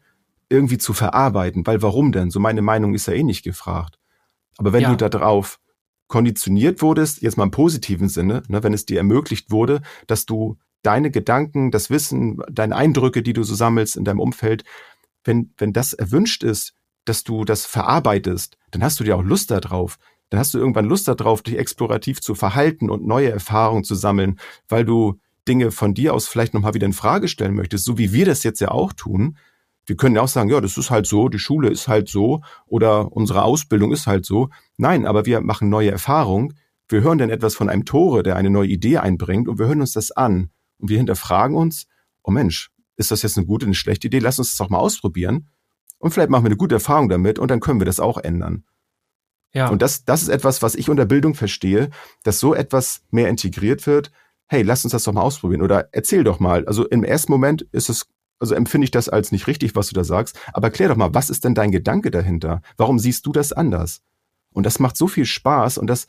irgendwie 0.50 0.78
zu 0.78 0.94
verarbeiten. 0.94 1.66
Weil 1.66 1.82
warum 1.82 2.12
denn? 2.12 2.30
So 2.30 2.40
meine 2.40 2.62
Meinung 2.62 2.94
ist 2.94 3.08
ja 3.08 3.14
eh 3.14 3.24
nicht 3.24 3.42
gefragt. 3.42 3.98
Aber 4.56 4.72
wenn 4.72 4.84
ja. 4.84 4.94
du 4.94 5.10
darauf 5.10 5.60
konditioniert 6.06 6.84
wurdest, 6.84 7.24
jetzt 7.24 7.38
mal 7.38 7.46
im 7.46 7.50
positiven 7.50 8.08
Sinne, 8.08 8.44
ne, 8.50 8.62
wenn 8.62 8.76
es 8.76 8.86
dir 8.86 9.00
ermöglicht 9.00 9.50
wurde, 9.50 9.82
dass 10.06 10.28
du 10.28 10.60
deine 10.84 11.10
Gedanken, 11.10 11.72
das 11.72 11.90
Wissen, 11.90 12.40
deine 12.52 12.76
Eindrücke, 12.76 13.24
die 13.24 13.34
du 13.34 13.42
so 13.42 13.56
sammelst 13.56 13.98
in 13.98 14.06
deinem 14.06 14.20
Umfeld, 14.20 14.64
wenn, 15.24 15.56
wenn 15.58 15.74
das 15.74 15.94
erwünscht 15.94 16.44
ist, 16.44 16.76
dass 17.06 17.24
du 17.24 17.46
das 17.46 17.66
verarbeitest, 17.66 18.60
dann 18.70 18.84
hast 18.84 19.00
du 19.00 19.04
dir 19.04 19.16
auch 19.16 19.24
Lust 19.24 19.50
darauf. 19.50 19.98
Dann 20.30 20.40
hast 20.40 20.54
du 20.54 20.60
irgendwann 20.60 20.86
Lust 20.86 21.08
darauf, 21.08 21.42
dich 21.42 21.58
explorativ 21.58 22.22
zu 22.22 22.36
verhalten 22.36 22.92
und 22.92 23.08
neue 23.08 23.32
Erfahrungen 23.32 23.84
zu 23.84 23.96
sammeln, 23.96 24.40
weil 24.68 24.86
du 24.86 25.20
Dinge 25.48 25.72
von 25.72 25.94
dir 25.94 26.14
aus 26.14 26.28
vielleicht 26.28 26.54
nochmal 26.54 26.74
wieder 26.74 26.86
in 26.86 26.94
Frage 26.94 27.28
stellen 27.28 27.56
möchtest, 27.56 27.86
so 27.86 27.98
wie 27.98 28.14
wir 28.14 28.26
das 28.26 28.44
jetzt 28.44 28.60
ja 28.60 28.70
auch 28.70 28.94
tun. 28.94 29.38
Wir 29.86 29.96
können 29.96 30.16
ja 30.16 30.22
auch 30.22 30.28
sagen, 30.28 30.50
ja, 30.50 30.60
das 30.60 30.78
ist 30.78 30.92
halt 30.92 31.08
so, 31.08 31.30
die 31.30 31.40
Schule 31.40 31.70
ist 31.70 31.88
halt 31.88 32.10
so 32.10 32.42
oder 32.66 33.12
unsere 33.12 33.44
Ausbildung 33.44 33.92
ist 33.94 34.06
halt 34.06 34.26
so. 34.26 34.50
Nein, 34.76 35.06
aber 35.06 35.26
wir 35.26 35.42
machen 35.42 35.70
neue 35.70 35.92
Erfahrungen. 35.92 36.54
Wir 36.90 37.02
hören 37.02 37.18
dann 37.18 37.30
etwas 37.30 37.56
von 37.56 37.70
einem 37.70 37.86
Tore, 37.86 38.24
der 38.24 38.36
eine 38.36 38.50
neue 38.50 38.68
Idee 38.68 38.98
einbringt 38.98 39.48
und 39.48 39.60
wir 39.60 39.68
hören 39.68 39.82
uns 39.82 39.94
das 39.94 40.12
an 40.12 40.50
und 40.78 40.90
wir 40.90 40.98
hinterfragen 40.98 41.56
uns, 41.56 41.88
oh 42.24 42.32
Mensch, 42.32 42.72
ist 42.98 43.12
das 43.12 43.22
jetzt 43.22 43.38
eine 43.38 43.46
gute, 43.46 43.66
eine 43.66 43.76
schlechte 43.76 44.08
Idee? 44.08 44.20
Lass 44.20 44.40
uns 44.40 44.50
das 44.50 44.58
doch 44.58 44.70
mal 44.70 44.80
ausprobieren. 44.80 45.48
Und 46.00 46.12
vielleicht 46.12 46.30
machen 46.30 46.44
wir 46.44 46.50
eine 46.50 46.58
gute 46.58 46.76
Erfahrung 46.76 47.10
damit 47.10 47.40
und 47.40 47.50
dann 47.50 47.60
können 47.60 47.80
wir 47.80 47.86
das 47.86 48.00
auch 48.00 48.18
ändern. 48.18 48.64
Ja. 49.54 49.70
Und 49.70 49.82
das, 49.82 50.06
das 50.06 50.22
ist 50.22 50.30
etwas, 50.30 50.62
was 50.62 50.76
ich 50.76 50.90
unter 50.90 51.06
Bildung 51.06 51.34
verstehe, 51.34 51.90
dass 52.24 52.40
so 52.40 52.54
etwas 52.54 53.02
mehr 53.10 53.30
integriert 53.30 53.88
wird. 53.88 54.12
Hey, 54.48 54.62
lass 54.62 54.84
uns 54.84 54.94
das 54.94 55.04
doch 55.04 55.14
mal 55.14 55.22
ausprobieren 55.22 55.62
oder 55.62 55.90
erzähl 55.92 56.24
doch 56.24 56.40
mal. 56.40 56.66
Also 56.66 56.88
im 56.88 57.04
ersten 57.04 57.32
Moment 57.32 57.64
ist 57.72 57.90
es, 57.90 58.08
also 58.40 58.56
empfinde 58.56 58.86
ich 58.86 58.92
das 58.92 59.10
als 59.10 59.32
nicht 59.32 59.48
richtig, 59.48 59.76
was 59.76 59.90
du 59.90 59.96
da 59.96 60.04
sagst. 60.04 60.40
Aber 60.54 60.70
klär 60.70 60.90
doch 60.90 60.96
mal, 60.96 61.14
was 61.14 61.30
ist 61.30 61.44
denn 61.44 61.56
dein 61.56 61.72
Gedanke 61.72 62.12
dahinter? 62.12 62.62
Warum 62.78 63.00
siehst 63.00 63.26
du 63.26 63.32
das 63.32 63.52
anders? 63.52 64.02
Und 64.54 64.66
das 64.66 64.80
macht 64.80 64.98
so 64.98 65.08
viel 65.08 65.26
Spaß 65.26 65.78
und 65.78 65.88
das, 65.88 66.08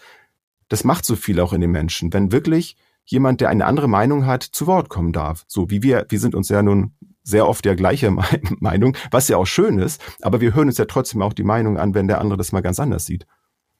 das 0.68 0.85
macht 0.85 1.05
so 1.05 1.16
viel 1.16 1.40
auch 1.40 1.53
in 1.53 1.61
den 1.61 1.70
Menschen, 1.70 2.12
wenn 2.12 2.33
wirklich 2.33 2.77
jemand, 3.05 3.40
der 3.40 3.48
eine 3.48 3.64
andere 3.64 3.88
Meinung 3.88 4.27
hat, 4.27 4.42
zu 4.42 4.66
Wort 4.66 4.88
kommen 4.88 5.12
darf. 5.12 5.44
So 5.48 5.70
wie 5.70 5.83
wir, 5.83 6.07
wir 6.09 6.20
sind 6.20 6.35
uns 6.35 6.48
ja 6.48 6.62
nun 6.62 6.94
sehr 7.22 7.48
oft 7.48 7.64
der 7.64 7.77
gleiche 7.77 8.11
Meinung, 8.61 8.96
was 9.11 9.29
ja 9.29 9.37
auch 9.37 9.46
schön 9.46 9.79
ist, 9.79 10.01
aber 10.22 10.40
wir 10.40 10.55
hören 10.55 10.68
uns 10.68 10.79
ja 10.79 10.85
trotzdem 10.85 11.22
auch 11.22 11.33
die 11.33 11.44
Meinung 11.44 11.77
an, 11.79 11.94
wenn 11.94 12.09
der 12.09 12.20
andere 12.20 12.37
das 12.37 12.53
mal 12.53 12.61
ganz 12.61 12.79
anders 12.79 13.07
sieht. 13.07 13.27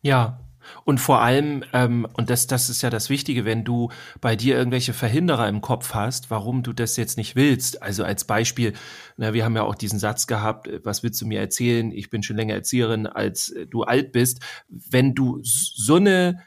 Ja, 0.03 0.48
und 0.85 0.99
vor 0.99 1.21
allem, 1.21 1.65
ähm, 1.73 2.07
und 2.15 2.31
das, 2.31 2.47
das 2.47 2.69
ist 2.69 2.83
ja 2.83 2.91
das 2.91 3.11
Wichtige, 3.11 3.45
wenn 3.45 3.65
du 3.65 3.91
bei 4.21 4.37
dir 4.37 4.57
irgendwelche 4.57 4.93
Verhinderer 4.93 5.49
im 5.49 5.61
Kopf 5.61 5.95
hast, 5.95 6.31
warum 6.31 6.63
du 6.63 6.73
das 6.73 6.97
jetzt 6.97 7.17
nicht 7.17 7.37
willst. 7.37 7.83
Also 7.83 8.05
als 8.05 8.25
Beispiel, 8.25 8.73
na, 9.17 9.35
wir 9.35 9.45
haben 9.45 9.57
ja 9.57 9.63
auch 9.63 9.75
diesen 9.75 9.99
Satz 9.99 10.27
gehabt, 10.27 10.69
äh, 10.69 10.81
was 10.85 11.03
willst 11.03 11.21
du 11.21 11.27
mir 11.27 11.41
erzählen? 11.41 11.93
Ich 11.93 12.11
bin 12.11 12.23
schon 12.23 12.37
länger 12.37 12.55
Erzieherin, 12.55 13.07
als 13.07 13.51
äh, 13.51 13.67
du 13.67 13.83
alt 13.83 14.13
bist. 14.13 14.41
Wenn 14.69 15.15
du 15.15 15.41
so 15.43 15.97
eine 15.97 16.43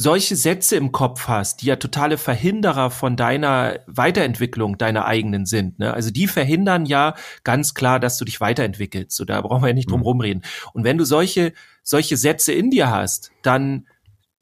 solche 0.00 0.36
Sätze 0.36 0.76
im 0.76 0.92
Kopf 0.92 1.26
hast, 1.26 1.60
die 1.60 1.66
ja 1.66 1.74
totale 1.74 2.18
Verhinderer 2.18 2.92
von 2.92 3.16
deiner 3.16 3.80
Weiterentwicklung 3.88 4.78
deiner 4.78 5.06
eigenen 5.06 5.44
sind. 5.44 5.80
Ne? 5.80 5.92
Also 5.92 6.12
die 6.12 6.28
verhindern 6.28 6.86
ja 6.86 7.16
ganz 7.42 7.74
klar, 7.74 7.98
dass 7.98 8.16
du 8.16 8.24
dich 8.24 8.40
weiterentwickelst. 8.40 9.16
So, 9.16 9.24
da 9.24 9.40
brauchen 9.40 9.64
wir 9.64 9.68
ja 9.68 9.74
nicht 9.74 9.90
drum 9.90 10.00
mhm. 10.00 10.06
rumreden. 10.06 10.42
Und 10.72 10.84
wenn 10.84 10.98
du 10.98 11.04
solche, 11.04 11.52
solche 11.82 12.16
Sätze 12.16 12.52
in 12.52 12.70
dir 12.70 12.90
hast, 12.90 13.32
dann 13.42 13.88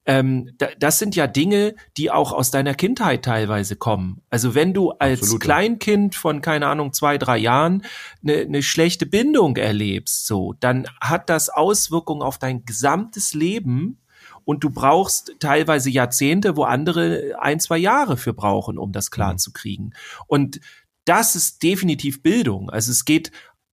ähm, 0.04 0.50
das 0.78 0.98
sind 0.98 1.16
ja 1.16 1.26
Dinge, 1.26 1.74
die 1.96 2.10
auch 2.10 2.32
aus 2.34 2.50
deiner 2.50 2.74
Kindheit 2.74 3.24
teilweise 3.24 3.76
kommen. 3.76 4.20
Also 4.28 4.54
wenn 4.54 4.74
du 4.74 4.90
als 4.90 5.20
Absolut, 5.20 5.40
Kleinkind 5.40 6.14
von, 6.14 6.42
keine 6.42 6.66
Ahnung, 6.66 6.92
zwei, 6.92 7.16
drei 7.16 7.38
Jahren 7.38 7.82
eine, 8.22 8.40
eine 8.40 8.62
schlechte 8.62 9.06
Bindung 9.06 9.56
erlebst, 9.56 10.26
so, 10.26 10.54
dann 10.60 10.86
hat 11.00 11.30
das 11.30 11.48
Auswirkungen 11.48 12.20
auf 12.20 12.36
dein 12.36 12.66
gesamtes 12.66 13.32
Leben 13.32 13.98
und 14.46 14.62
du 14.62 14.70
brauchst 14.70 15.34
teilweise 15.40 15.90
Jahrzehnte, 15.90 16.56
wo 16.56 16.62
andere 16.62 17.34
ein, 17.40 17.58
zwei 17.58 17.76
Jahre 17.76 18.16
für 18.16 18.32
brauchen, 18.32 18.78
um 18.78 18.92
das 18.92 19.10
klar 19.10 19.32
mhm. 19.32 19.38
zu 19.38 19.52
kriegen. 19.52 19.90
Und 20.28 20.60
das 21.04 21.34
ist 21.34 21.62
definitiv 21.64 22.22
Bildung. 22.22 22.70
Also 22.70 22.92
es 22.92 23.04
geht 23.04 23.32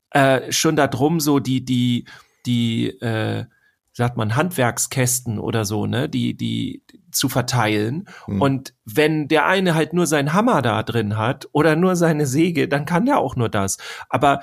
äh, 0.10 0.52
schon 0.52 0.76
darum, 0.76 1.20
so 1.20 1.40
die, 1.40 1.64
die, 1.64 2.06
die, 2.48 2.88
äh, 2.88 3.46
sagt 3.94 4.18
man, 4.18 4.36
Handwerkskästen 4.36 5.38
oder 5.38 5.64
so, 5.64 5.86
ne, 5.86 6.10
die, 6.10 6.36
die 6.36 6.82
zu 7.12 7.30
verteilen. 7.30 8.08
Mhm. 8.26 8.42
Und 8.42 8.74
wenn 8.84 9.28
der 9.28 9.46
eine 9.46 9.76
halt 9.76 9.94
nur 9.94 10.08
seinen 10.08 10.34
Hammer 10.34 10.64
da 10.64 10.82
drin 10.82 11.18
hat 11.18 11.48
oder 11.52 11.76
nur 11.76 11.96
seine 11.96 12.26
Säge, 12.26 12.68
dann 12.68 12.86
kann 12.86 13.06
der 13.06 13.20
auch 13.20 13.36
nur 13.36 13.50
das. 13.50 13.78
Aber 14.10 14.42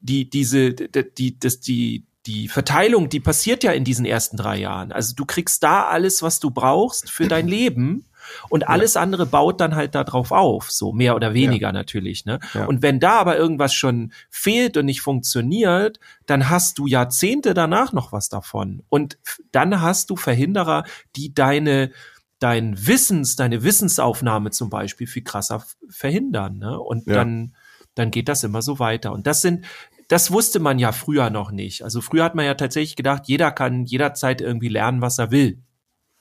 die, 0.00 0.28
diese, 0.28 0.72
die, 0.72 1.14
die, 1.16 1.38
das, 1.38 1.60
die, 1.60 2.07
die 2.28 2.46
Verteilung, 2.46 3.08
die 3.08 3.20
passiert 3.20 3.64
ja 3.64 3.72
in 3.72 3.84
diesen 3.84 4.04
ersten 4.04 4.36
drei 4.36 4.58
Jahren. 4.58 4.92
Also 4.92 5.14
du 5.16 5.24
kriegst 5.24 5.62
da 5.62 5.86
alles, 5.86 6.22
was 6.22 6.40
du 6.40 6.50
brauchst 6.50 7.10
für 7.10 7.26
dein 7.26 7.48
Leben. 7.48 8.04
Und 8.50 8.68
alles 8.68 8.94
ja. 8.94 9.00
andere 9.00 9.24
baut 9.24 9.58
dann 9.62 9.74
halt 9.74 9.94
darauf 9.94 10.32
auf, 10.32 10.70
so 10.70 10.92
mehr 10.92 11.16
oder 11.16 11.32
weniger 11.32 11.68
ja. 11.68 11.72
natürlich. 11.72 12.26
Ne? 12.26 12.38
Ja. 12.52 12.66
Und 12.66 12.82
wenn 12.82 13.00
da 13.00 13.18
aber 13.18 13.38
irgendwas 13.38 13.72
schon 13.72 14.12
fehlt 14.28 14.76
und 14.76 14.84
nicht 14.84 15.00
funktioniert, 15.00 15.98
dann 16.26 16.50
hast 16.50 16.78
du 16.78 16.86
Jahrzehnte 16.86 17.54
danach 17.54 17.94
noch 17.94 18.12
was 18.12 18.28
davon. 18.28 18.82
Und 18.90 19.18
dann 19.50 19.80
hast 19.80 20.10
du 20.10 20.16
Verhinderer, 20.16 20.84
die 21.16 21.32
deine 21.32 21.90
dein 22.38 22.86
Wissens, 22.86 23.34
deine 23.34 23.62
Wissensaufnahme 23.62 24.50
zum 24.50 24.68
Beispiel 24.68 25.06
viel 25.06 25.24
krasser 25.24 25.64
verhindern. 25.88 26.58
Ne? 26.58 26.78
Und 26.78 27.08
dann 27.08 27.54
dann 27.94 28.10
geht 28.10 28.28
das 28.28 28.44
immer 28.44 28.62
so 28.62 28.78
weiter. 28.78 29.12
Und 29.12 29.26
das 29.26 29.40
sind 29.40 29.64
das 30.08 30.32
wusste 30.32 30.58
man 30.58 30.78
ja 30.78 30.92
früher 30.92 31.30
noch 31.30 31.50
nicht. 31.50 31.82
Also 31.82 32.00
früher 32.00 32.24
hat 32.24 32.34
man 32.34 32.46
ja 32.46 32.54
tatsächlich 32.54 32.96
gedacht, 32.96 33.24
jeder 33.26 33.50
kann 33.52 33.84
jederzeit 33.84 34.40
irgendwie 34.40 34.68
lernen, 34.68 35.02
was 35.02 35.18
er 35.18 35.30
will. 35.30 35.62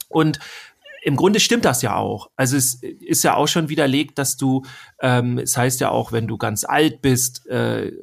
Und 0.10 0.39
im 1.04 1.15
Grunde 1.15 1.39
stimmt 1.39 1.63
das 1.63 1.82
ja 1.82 1.95
auch. 1.95 2.30
Also 2.36 2.58
es 2.58 2.76
ist 2.84 3.23
ja 3.23 3.36
auch 3.36 3.47
schon 3.47 3.69
widerlegt, 3.69 4.17
dass 4.17 4.36
du, 4.36 4.63
ähm, 5.02 5.38
es 5.38 5.56
heißt 5.56 5.80
ja 5.80 5.89
auch, 5.89 6.12
wenn 6.12 6.28
du 6.28 6.38
ganz 6.38 6.65
alt 6.65 7.02
bist, 7.02 7.47
äh, 7.47 7.93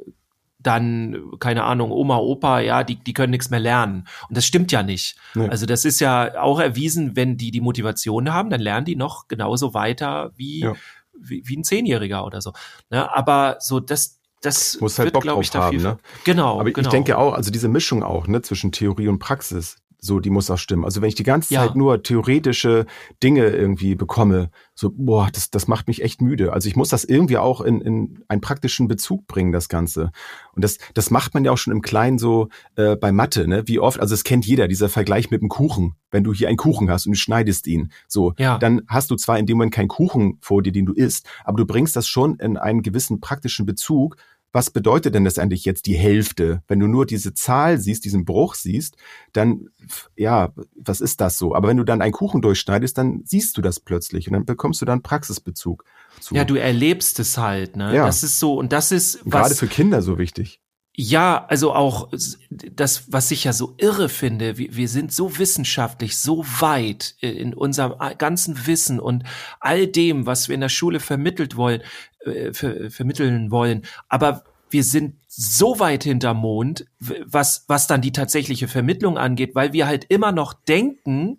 dann, 0.59 1.33
keine 1.39 1.65
Ahnung, 1.65 1.91
Oma, 1.91 2.17
Opa, 2.17 2.61
ja, 2.61 2.83
die, 2.83 2.97
die 2.97 3.13
können 3.13 3.33
nichts 3.33 3.51
mehr 3.51 3.61
lernen. 3.61 4.09
Und 4.29 4.37
das 4.37 4.47
stimmt 4.47 4.73
ja 4.73 4.83
nicht. 4.83 5.17
Nee. 5.35 5.49
Also 5.49 5.67
das 5.67 5.85
ist 5.85 6.01
ja 6.01 6.41
auch 6.41 6.59
erwiesen, 6.59 7.15
wenn 7.17 7.37
die 7.37 7.51
die 7.51 7.61
Motivation 7.61 8.33
haben, 8.33 8.49
dann 8.49 8.61
lernen 8.61 8.87
die 8.87 8.97
noch 8.97 9.29
genauso 9.29 9.75
weiter 9.75 10.33
wie, 10.37 10.61
ja. 10.61 10.73
wie, 11.13 11.43
wie 11.45 11.59
ein 11.59 11.65
Zehnjähriger 11.65 12.25
oder 12.25 12.41
so. 12.41 12.55
Ne? 12.89 13.15
Aber 13.15 13.59
so, 13.61 13.81
das, 13.81 14.23
das 14.45 14.81
muss 14.81 14.99
halt 14.99 15.13
Bock 15.13 15.25
drauf 15.25 15.43
ich, 15.43 15.55
haben, 15.55 15.79
ne? 15.79 15.99
Genau. 16.25 16.61
Aber 16.61 16.71
genau. 16.71 16.87
ich 16.87 16.91
denke 16.91 17.19
auch, 17.19 17.35
also 17.35 17.51
diese 17.51 17.69
Mischung 17.69 18.03
auch, 18.03 18.27
ne, 18.27 18.43
zwischen 18.43 18.73
Theorie 18.73 19.09
und 19.09 19.19
Praxis, 19.19 19.77
so, 20.05 20.21
die 20.21 20.29
muss 20.29 20.51
auch 20.51 20.59
stimmen. 20.59 20.85
Also 20.85 21.01
wenn 21.01 21.09
ich 21.09 21.15
die 21.15 21.23
ganze 21.23 21.55
ja. 21.55 21.67
Zeit 21.67 21.77
nur 21.77 22.03
theoretische 22.03 22.85
Dinge 23.23 23.47
irgendwie 23.47 23.95
bekomme, 23.95 24.51
so, 24.75 24.91
boah, 24.95 25.31
das, 25.33 25.51
das 25.51 25.67
macht 25.67 25.89
mich 25.89 26.03
echt 26.03 26.21
müde. 26.21 26.53
Also 26.53 26.69
ich 26.69 26.77
muss 26.77 26.91
das 26.91 27.05
irgendwie 27.05 27.39
auch 27.39 27.63
in, 27.63 27.81
in 27.81 28.23
einen 28.29 28.43
praktischen 28.43 28.87
Bezug 28.87 29.27
bringen, 29.27 29.51
das 29.51 29.71
Ganze. 29.71 30.11
Und 30.53 30.63
das, 30.63 30.77
das 30.93 31.11
macht 31.11 31.33
man 31.33 31.43
ja 31.45 31.53
auch 31.53 31.57
schon 31.57 31.73
im 31.73 31.81
Kleinen 31.81 32.19
so 32.19 32.49
äh, 32.77 32.97
bei 32.97 33.13
Mathe, 33.13 33.49
ne? 33.49 33.63
Wie 33.67 33.79
oft, 33.79 33.99
also 33.99 34.13
es 34.13 34.25
kennt 34.25 34.45
jeder, 34.45 34.69
dieser 34.69 34.91
Vergleich 34.91 35.31
mit 35.31 35.41
dem 35.41 35.49
Kuchen. 35.49 35.95
Wenn 36.11 36.23
du 36.23 36.35
hier 36.35 36.49
einen 36.49 36.59
Kuchen 36.59 36.91
hast 36.91 37.07
und 37.07 37.13
du 37.13 37.19
schneidest 37.19 37.67
ihn, 37.67 37.91
so, 38.07 38.35
ja. 38.39 38.59
dann 38.59 38.83
hast 38.87 39.11
du 39.11 39.17
zwar 39.17 39.39
in 39.39 39.47
dem 39.47 39.57
Moment 39.57 39.73
keinen 39.73 39.89
Kuchen 39.89 40.37
vor 40.43 40.63
dir, 40.63 40.73
den 40.73 40.85
du 40.85 40.93
isst, 40.93 41.27
aber 41.45 41.57
du 41.57 41.65
bringst 41.65 41.97
das 41.97 42.07
schon 42.07 42.37
in 42.37 42.59
einen 42.59 42.83
gewissen 42.83 43.21
praktischen 43.21 43.65
Bezug, 43.65 44.17
was 44.55 44.71
bedeutet 44.71 45.17
denn 45.17 45.25
das 45.25 45.39
eigentlich 45.39 45.65
jetzt 45.65 45.87
die 45.87 45.97
Hälfte? 45.97 46.63
Wenn 46.69 46.79
du 46.79 46.87
nur 46.87 47.07
diese 47.07 47.35
Zahl 47.35 47.79
siehst, 47.79 48.05
diesen 48.05 48.25
Bruch 48.25 48.55
siehst, 48.55 48.97
dann, 49.33 49.71
ja, 50.17 50.53
was 50.77 51.01
ist 51.01 51.21
das 51.21 51.39
so? 51.39 51.57
Aber 51.57 51.67
wenn 51.67 51.77
du 51.77 51.83
dann 51.83 52.01
einen 52.01 52.13
Kuchen 52.13 52.41
durchschneidest, 52.41 52.97
dann 52.97 53.23
siehst 53.25 53.57
du 53.59 53.63
das 53.63 53.81
plötzlich 53.81 54.29
und 54.29 54.35
dann 54.35 54.45
bekommst 54.45 54.81
du 54.81 54.87
dann 54.87 55.03
Praxisbezug. 55.03 55.85
Zu. 56.21 56.37
Ja, 56.37 56.45
du 56.45 56.55
erlebst 56.55 57.19
es 57.19 57.37
halt, 57.37 57.75
ne? 57.75 57.97
Ja. 57.97 58.07
Das 58.07 58.23
ist 58.23 58.39
so, 58.39 58.55
und 58.55 58.73
das 58.73 58.93
ist, 58.93 59.19
was. 59.25 59.43
Gerade 59.43 59.55
für 59.57 59.67
Kinder 59.67 60.03
so 60.03 60.19
wichtig. 60.19 60.61
Ja, 60.97 61.45
also 61.49 61.75
auch 61.75 62.09
das, 62.51 63.13
was 63.13 63.33
ich 63.33 63.43
ja 63.43 63.53
so 63.53 63.75
irre 63.79 64.09
finde, 64.09 64.59
wir, 64.59 64.77
wir 64.77 64.89
sind 64.89 65.13
so 65.13 65.39
wissenschaftlich, 65.39 66.17
so 66.17 66.45
weit 66.61 67.17
in 67.19 67.53
unserem 67.53 67.95
ganzen 68.17 68.69
Wissen 68.69 69.01
und 69.01 69.25
all 69.59 69.89
dem, 69.89 70.25
was 70.25 70.49
wir 70.49 70.55
in 70.55 70.61
der 70.61 70.69
Schule 70.69 71.01
vermittelt 71.01 71.57
wollen, 71.57 71.83
äh, 72.27 72.53
ver, 72.53 72.91
vermitteln 72.91 73.51
wollen. 73.51 73.83
Aber 74.09 74.45
wir 74.71 74.85
sind 74.85 75.17
so 75.29 75.79
weit 75.79 76.05
hinter 76.05 76.35
Mond, 76.35 76.87
was, 76.99 77.65
was 77.69 77.87
dann 77.87 78.01
die 78.01 78.13
tatsächliche 78.13 78.69
Vermittlung 78.69 79.19
angeht, 79.19 79.55
weil 79.55 79.73
wir 79.73 79.87
halt 79.87 80.05
immer 80.09 80.33
noch 80.33 80.53
denken, 80.53 81.39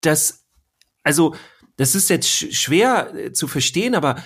dass, 0.00 0.44
also 1.02 1.34
das 1.76 1.94
ist 1.94 2.10
jetzt 2.10 2.28
schwer 2.28 3.14
äh, 3.14 3.32
zu 3.32 3.48
verstehen, 3.48 3.94
aber 3.94 4.22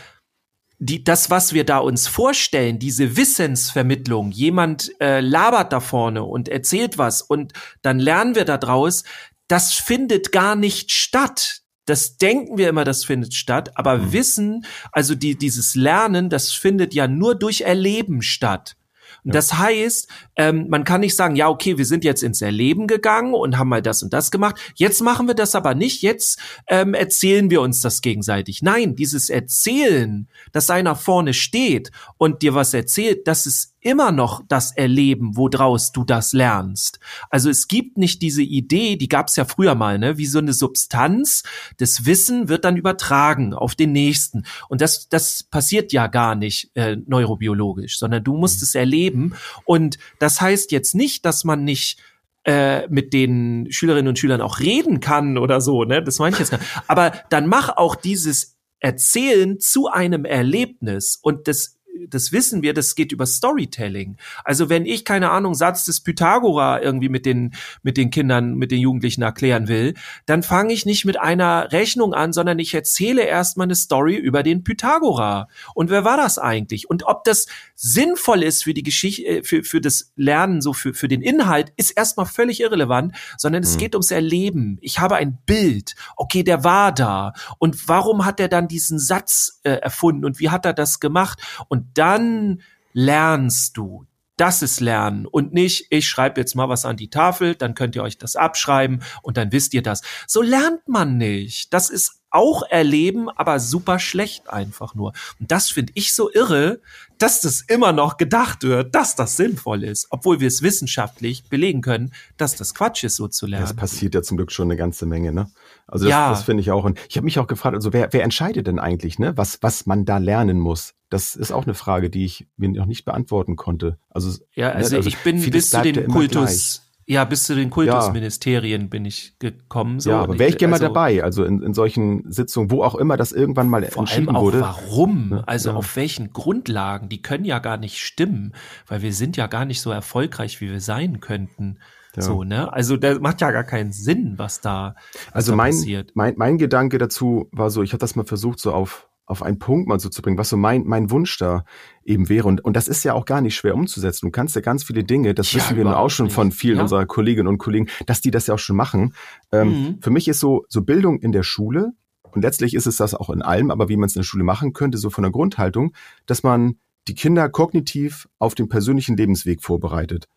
die, 0.78 1.04
das, 1.04 1.30
was 1.30 1.52
wir 1.52 1.64
da 1.64 1.78
uns 1.78 2.08
vorstellen, 2.08 2.80
diese 2.80 3.16
Wissensvermittlung, 3.16 4.32
jemand 4.32 4.90
äh, 5.00 5.20
labert 5.20 5.72
da 5.72 5.78
vorne 5.78 6.24
und 6.24 6.48
erzählt 6.48 6.98
was 6.98 7.22
und 7.22 7.52
dann 7.82 8.00
lernen 8.00 8.34
wir 8.34 8.44
da 8.44 8.58
draus, 8.58 9.04
das 9.46 9.74
findet 9.74 10.32
gar 10.32 10.56
nicht 10.56 10.90
statt. 10.90 11.61
Das 11.84 12.16
denken 12.16 12.58
wir 12.58 12.68
immer, 12.68 12.84
das 12.84 13.04
findet 13.04 13.34
statt, 13.34 13.72
aber 13.74 13.98
mhm. 13.98 14.12
Wissen, 14.12 14.66
also 14.92 15.14
die, 15.14 15.36
dieses 15.36 15.74
Lernen, 15.74 16.30
das 16.30 16.52
findet 16.52 16.94
ja 16.94 17.08
nur 17.08 17.34
durch 17.34 17.62
Erleben 17.62 18.22
statt. 18.22 18.76
Ja. 19.24 19.32
Das 19.32 19.54
heißt, 19.54 20.08
ähm, 20.36 20.66
man 20.68 20.82
kann 20.84 21.00
nicht 21.00 21.14
sagen, 21.14 21.36
ja, 21.36 21.48
okay, 21.48 21.78
wir 21.78 21.86
sind 21.86 22.02
jetzt 22.02 22.22
ins 22.22 22.42
Erleben 22.42 22.88
gegangen 22.88 23.34
und 23.34 23.56
haben 23.56 23.68
mal 23.68 23.82
das 23.82 24.02
und 24.02 24.12
das 24.12 24.30
gemacht. 24.32 24.56
Jetzt 24.74 25.00
machen 25.00 25.28
wir 25.28 25.34
das 25.34 25.54
aber 25.54 25.74
nicht. 25.74 26.02
Jetzt 26.02 26.40
ähm, 26.66 26.94
erzählen 26.94 27.48
wir 27.50 27.60
uns 27.60 27.80
das 27.80 28.00
gegenseitig. 28.00 28.62
Nein, 28.62 28.96
dieses 28.96 29.30
Erzählen, 29.30 30.28
dass 30.50 30.70
einer 30.70 30.96
vorne 30.96 31.34
steht 31.34 31.92
und 32.18 32.42
dir 32.42 32.54
was 32.54 32.74
erzählt, 32.74 33.28
das 33.28 33.46
ist 33.46 33.71
immer 33.82 34.12
noch 34.12 34.42
das 34.48 34.72
Erleben, 34.72 35.36
wodraus 35.36 35.92
du 35.92 36.04
das 36.04 36.32
lernst. 36.32 37.00
Also 37.30 37.50
es 37.50 37.68
gibt 37.68 37.98
nicht 37.98 38.22
diese 38.22 38.42
Idee, 38.42 38.96
die 38.96 39.08
gab 39.08 39.28
es 39.28 39.36
ja 39.36 39.44
früher 39.44 39.74
mal, 39.74 39.98
ne, 39.98 40.16
wie 40.18 40.26
so 40.26 40.38
eine 40.38 40.52
Substanz. 40.52 41.42
Das 41.76 42.06
Wissen 42.06 42.48
wird 42.48 42.64
dann 42.64 42.76
übertragen 42.76 43.54
auf 43.54 43.74
den 43.74 43.92
nächsten. 43.92 44.44
Und 44.68 44.80
das, 44.80 45.08
das 45.08 45.42
passiert 45.42 45.92
ja 45.92 46.06
gar 46.06 46.34
nicht 46.34 46.70
äh, 46.74 46.96
neurobiologisch, 47.04 47.98
sondern 47.98 48.24
du 48.24 48.36
musst 48.36 48.60
mhm. 48.60 48.64
es 48.64 48.74
erleben. 48.74 49.34
Und 49.64 49.98
das 50.18 50.40
heißt 50.40 50.72
jetzt 50.72 50.94
nicht, 50.94 51.26
dass 51.26 51.44
man 51.44 51.64
nicht 51.64 52.00
äh, 52.44 52.88
mit 52.88 53.12
den 53.12 53.66
Schülerinnen 53.70 54.08
und 54.08 54.18
Schülern 54.18 54.40
auch 54.40 54.60
reden 54.60 55.00
kann 55.00 55.38
oder 55.38 55.60
so, 55.60 55.84
ne? 55.84 56.02
Das 56.02 56.18
meine 56.18 56.34
ich 56.34 56.40
jetzt 56.40 56.50
gar 56.50 56.58
nicht. 56.58 56.70
Aber 56.88 57.12
dann 57.30 57.46
mach 57.46 57.68
auch 57.76 57.94
dieses 57.94 58.56
Erzählen 58.80 59.60
zu 59.60 59.86
einem 59.86 60.24
Erlebnis 60.24 61.18
und 61.22 61.46
das 61.46 61.78
das 62.08 62.32
wissen 62.32 62.62
wir, 62.62 62.74
das 62.74 62.94
geht 62.94 63.12
über 63.12 63.26
Storytelling. 63.26 64.16
Also 64.44 64.68
wenn 64.68 64.86
ich, 64.86 65.04
keine 65.04 65.30
Ahnung, 65.30 65.54
Satz 65.54 65.84
des 65.84 66.00
Pythagora 66.00 66.80
irgendwie 66.80 67.08
mit 67.08 67.26
den, 67.26 67.54
mit 67.82 67.96
den 67.96 68.10
Kindern, 68.10 68.54
mit 68.54 68.70
den 68.70 68.80
Jugendlichen 68.80 69.22
erklären 69.22 69.68
will, 69.68 69.94
dann 70.26 70.42
fange 70.42 70.72
ich 70.72 70.86
nicht 70.86 71.04
mit 71.04 71.20
einer 71.20 71.72
Rechnung 71.72 72.14
an, 72.14 72.32
sondern 72.32 72.58
ich 72.58 72.74
erzähle 72.74 73.22
erstmal 73.22 73.66
eine 73.66 73.74
Story 73.74 74.16
über 74.16 74.42
den 74.42 74.64
Pythagora. 74.64 75.48
Und 75.74 75.90
wer 75.90 76.04
war 76.04 76.16
das 76.16 76.38
eigentlich? 76.38 76.88
Und 76.88 77.04
ob 77.06 77.24
das 77.24 77.46
sinnvoll 77.74 78.42
ist 78.42 78.64
für 78.64 78.74
die 78.74 78.82
Geschichte, 78.82 79.26
äh, 79.26 79.42
für, 79.42 79.62
für 79.64 79.80
das 79.80 80.12
Lernen, 80.16 80.60
so 80.60 80.72
für, 80.72 80.94
für 80.94 81.08
den 81.08 81.22
Inhalt, 81.22 81.72
ist 81.76 81.90
erstmal 81.90 82.26
völlig 82.26 82.60
irrelevant, 82.60 83.14
sondern 83.36 83.62
es 83.62 83.74
mhm. 83.74 83.78
geht 83.78 83.94
ums 83.94 84.10
Erleben. 84.10 84.78
Ich 84.80 84.98
habe 84.98 85.16
ein 85.16 85.38
Bild. 85.46 85.94
Okay, 86.16 86.42
der 86.42 86.64
war 86.64 86.92
da. 86.92 87.32
Und 87.58 87.88
warum 87.88 88.24
hat 88.24 88.40
er 88.40 88.48
dann 88.48 88.68
diesen 88.68 88.98
Satz 88.98 89.60
äh, 89.64 89.72
erfunden 89.72 90.24
und 90.24 90.40
wie 90.40 90.50
hat 90.50 90.64
er 90.64 90.72
das 90.72 91.00
gemacht? 91.00 91.40
Und 91.68 91.91
dann 91.94 92.62
lernst 92.92 93.76
du. 93.76 94.06
Das 94.36 94.62
ist 94.62 94.80
Lernen 94.80 95.26
und 95.26 95.52
nicht, 95.52 95.86
ich 95.90 96.08
schreibe 96.08 96.40
jetzt 96.40 96.54
mal 96.54 96.68
was 96.68 96.84
an 96.84 96.96
die 96.96 97.10
Tafel, 97.10 97.54
dann 97.54 97.74
könnt 97.74 97.94
ihr 97.94 98.02
euch 98.02 98.18
das 98.18 98.34
abschreiben 98.34 99.02
und 99.22 99.36
dann 99.36 99.52
wisst 99.52 99.74
ihr 99.74 99.82
das. 99.82 100.00
So 100.26 100.40
lernt 100.40 100.88
man 100.88 101.18
nicht. 101.18 101.72
Das 101.72 101.90
ist 101.90 102.22
auch 102.32 102.62
erleben, 102.62 103.28
aber 103.28 103.60
super 103.60 103.98
schlecht 103.98 104.48
einfach 104.48 104.94
nur. 104.94 105.12
Und 105.38 105.52
das 105.52 105.70
finde 105.70 105.92
ich 105.94 106.14
so 106.14 106.32
irre, 106.32 106.80
dass 107.18 107.42
das 107.42 107.60
immer 107.60 107.92
noch 107.92 108.16
gedacht 108.16 108.62
wird, 108.62 108.94
dass 108.94 109.14
das 109.14 109.36
sinnvoll 109.36 109.84
ist, 109.84 110.06
obwohl 110.10 110.40
wir 110.40 110.48
es 110.48 110.62
wissenschaftlich 110.62 111.44
belegen 111.44 111.82
können, 111.82 112.12
dass 112.38 112.56
das 112.56 112.74
Quatsch 112.74 113.04
ist, 113.04 113.16
so 113.16 113.28
zu 113.28 113.46
lernen. 113.46 113.66
Das 113.66 113.76
passiert 113.76 114.14
ja 114.14 114.22
zum 114.22 114.38
Glück 114.38 114.50
schon 114.50 114.68
eine 114.68 114.76
ganze 114.76 115.06
Menge, 115.06 115.32
ne? 115.32 115.50
Also 115.86 116.06
das, 116.06 116.10
ja. 116.10 116.30
das 116.30 116.42
finde 116.42 116.62
ich 116.62 116.70
auch. 116.70 116.84
Und 116.84 116.98
ich 117.08 117.16
habe 117.16 117.24
mich 117.24 117.38
auch 117.38 117.46
gefragt, 117.46 117.74
also 117.74 117.92
wer, 117.92 118.12
wer 118.12 118.24
entscheidet 118.24 118.66
denn 118.66 118.78
eigentlich, 118.78 119.18
ne, 119.18 119.36
was, 119.36 119.62
was 119.62 119.86
man 119.86 120.04
da 120.04 120.18
lernen 120.18 120.58
muss? 120.58 120.94
Das 121.10 121.36
ist 121.36 121.52
auch 121.52 121.64
eine 121.64 121.74
Frage, 121.74 122.08
die 122.08 122.24
ich 122.24 122.48
mir 122.56 122.70
noch 122.70 122.86
nicht 122.86 123.04
beantworten 123.04 123.56
konnte. 123.56 123.98
Also, 124.08 124.42
ja, 124.54 124.68
ne, 124.68 124.76
also, 124.76 124.90
ne, 124.90 124.96
also 124.96 125.08
ich 125.08 125.18
bin 125.18 125.50
bis 125.50 125.70
zu 125.70 125.82
den 125.82 126.08
Kultus, 126.08 126.82
ja, 127.06 127.24
bis 127.24 127.44
zu 127.44 127.54
den 127.54 127.68
Kultusministerien 127.68 128.82
ja. 128.82 128.88
bin 128.88 129.04
ich 129.04 129.38
gekommen. 129.38 130.00
So. 130.00 130.10
Ja, 130.10 130.22
aber 130.22 130.38
wäre 130.38 130.48
ich 130.48 130.58
gerne 130.58 130.74
also, 130.74 130.84
mal 130.84 130.88
dabei, 130.88 131.22
also 131.22 131.44
in, 131.44 131.62
in 131.62 131.74
solchen 131.74 132.30
Sitzungen, 132.30 132.70
wo 132.70 132.82
auch 132.82 132.94
immer 132.94 133.16
das 133.16 133.32
irgendwann 133.32 133.68
mal 133.68 133.82
vor 133.86 134.04
entschieden 134.04 134.28
allem 134.28 134.36
auch 134.36 134.42
wurde. 134.42 134.60
Warum? 134.60 135.42
Also 135.46 135.70
ja. 135.70 135.76
auf 135.76 135.96
welchen 135.96 136.32
Grundlagen? 136.32 137.08
Die 137.08 137.20
können 137.20 137.44
ja 137.44 137.58
gar 137.58 137.76
nicht 137.76 137.98
stimmen, 137.98 138.54
weil 138.86 139.02
wir 139.02 139.12
sind 139.12 139.36
ja 139.36 139.48
gar 139.48 139.64
nicht 139.64 139.80
so 139.80 139.90
erfolgreich, 139.90 140.60
wie 140.60 140.70
wir 140.70 140.80
sein 140.80 141.20
könnten. 141.20 141.78
Ja. 142.14 142.22
So, 142.22 142.44
ne? 142.44 142.72
Also 142.72 142.96
das 142.96 143.20
macht 143.20 143.40
ja 143.40 143.50
gar 143.50 143.64
keinen 143.64 143.92
Sinn, 143.92 144.34
was 144.36 144.60
da, 144.60 144.94
was 145.26 145.34
also 145.34 145.52
da 145.52 145.56
mein, 145.56 145.70
passiert. 145.72 146.12
Mein, 146.14 146.34
mein 146.36 146.58
Gedanke 146.58 146.98
dazu 146.98 147.48
war 147.52 147.70
so, 147.70 147.82
ich 147.82 147.92
habe 147.92 148.00
das 148.00 148.16
mal 148.16 148.24
versucht, 148.24 148.60
so 148.60 148.72
auf 148.72 149.08
auf 149.24 149.42
einen 149.42 149.58
Punkt 149.58 149.88
mal 149.88 150.00
so 150.00 150.08
zu 150.08 150.20
bringen, 150.20 150.36
was 150.36 150.48
so 150.48 150.56
mein, 150.56 150.84
mein 150.84 151.10
Wunsch 151.10 151.38
da 151.38 151.64
eben 152.04 152.28
wäre. 152.28 152.48
Und, 152.48 152.64
und 152.64 152.76
das 152.76 152.88
ist 152.88 153.04
ja 153.04 153.14
auch 153.14 153.24
gar 153.24 153.40
nicht 153.40 153.54
schwer 153.54 153.74
umzusetzen. 153.74 154.26
Du 154.26 154.30
kannst 154.32 154.56
ja 154.56 154.60
ganz 154.60 154.84
viele 154.84 155.04
Dinge, 155.04 155.32
das 155.32 155.52
ja, 155.52 155.58
wissen 155.58 155.76
wir 155.76 155.84
nun 155.84 155.94
auch 155.94 156.10
schon 156.10 156.26
nicht. 156.26 156.34
von 156.34 156.52
vielen 156.52 156.76
ja. 156.76 156.82
unserer 156.82 157.06
Kolleginnen 157.06 157.48
und 157.48 157.58
Kollegen, 157.58 157.88
dass 158.06 158.20
die 158.20 158.30
das 158.30 158.48
ja 158.48 158.54
auch 158.54 158.58
schon 158.58 158.76
machen. 158.76 159.14
Ähm, 159.52 159.68
mhm. 159.68 159.98
Für 160.02 160.10
mich 160.10 160.28
ist 160.28 160.40
so, 160.40 160.66
so 160.68 160.82
Bildung 160.82 161.20
in 161.20 161.32
der 161.32 161.44
Schule, 161.44 161.92
und 162.32 162.42
letztlich 162.42 162.74
ist 162.74 162.86
es 162.86 162.96
das 162.96 163.14
auch 163.14 163.30
in 163.30 163.42
allem, 163.42 163.70
aber 163.70 163.88
wie 163.88 163.96
man 163.96 164.06
es 164.06 164.16
in 164.16 164.20
der 164.20 164.24
Schule 164.26 164.44
machen 164.44 164.72
könnte, 164.72 164.98
so 164.98 165.10
von 165.10 165.22
der 165.22 165.30
Grundhaltung, 165.30 165.92
dass 166.26 166.42
man 166.42 166.76
die 167.08 167.14
Kinder 167.14 167.48
kognitiv 167.48 168.28
auf 168.38 168.54
den 168.54 168.68
persönlichen 168.68 169.16
Lebensweg 169.16 169.62
vorbereitet. 169.62 170.28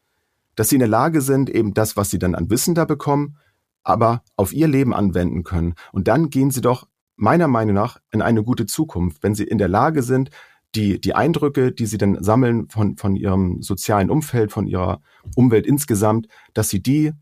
Dass 0.55 0.69
sie 0.69 0.75
in 0.75 0.79
der 0.79 0.87
Lage 0.87 1.21
sind, 1.21 1.49
eben 1.49 1.73
das, 1.73 1.97
was 1.97 2.09
sie 2.09 2.19
dann 2.19 2.35
an 2.35 2.49
Wissen 2.49 2.75
da 2.75 2.85
bekommen, 2.85 3.37
aber 3.83 4.23
auf 4.35 4.53
ihr 4.53 4.67
Leben 4.67 4.93
anwenden 4.93 5.43
können. 5.43 5.75
Und 5.91 6.07
dann 6.07 6.29
gehen 6.29 6.51
sie 6.51 6.61
doch 6.61 6.87
meiner 7.15 7.47
Meinung 7.47 7.75
nach 7.75 7.99
in 8.11 8.21
eine 8.21 8.43
gute 8.43 8.65
Zukunft, 8.65 9.23
wenn 9.23 9.35
sie 9.35 9.43
in 9.43 9.57
der 9.57 9.67
Lage 9.67 10.03
sind, 10.03 10.29
die, 10.75 10.99
die 10.99 11.15
Eindrücke, 11.15 11.71
die 11.71 11.85
sie 11.85 11.97
dann 11.97 12.21
sammeln 12.21 12.67
von, 12.69 12.97
von 12.97 13.15
ihrem 13.15 13.61
sozialen 13.61 14.09
Umfeld, 14.09 14.51
von 14.51 14.67
ihrer 14.67 15.01
Umwelt 15.35 15.65
insgesamt, 15.65 16.27
dass 16.53 16.69
sie 16.69 16.81
die 16.81 17.13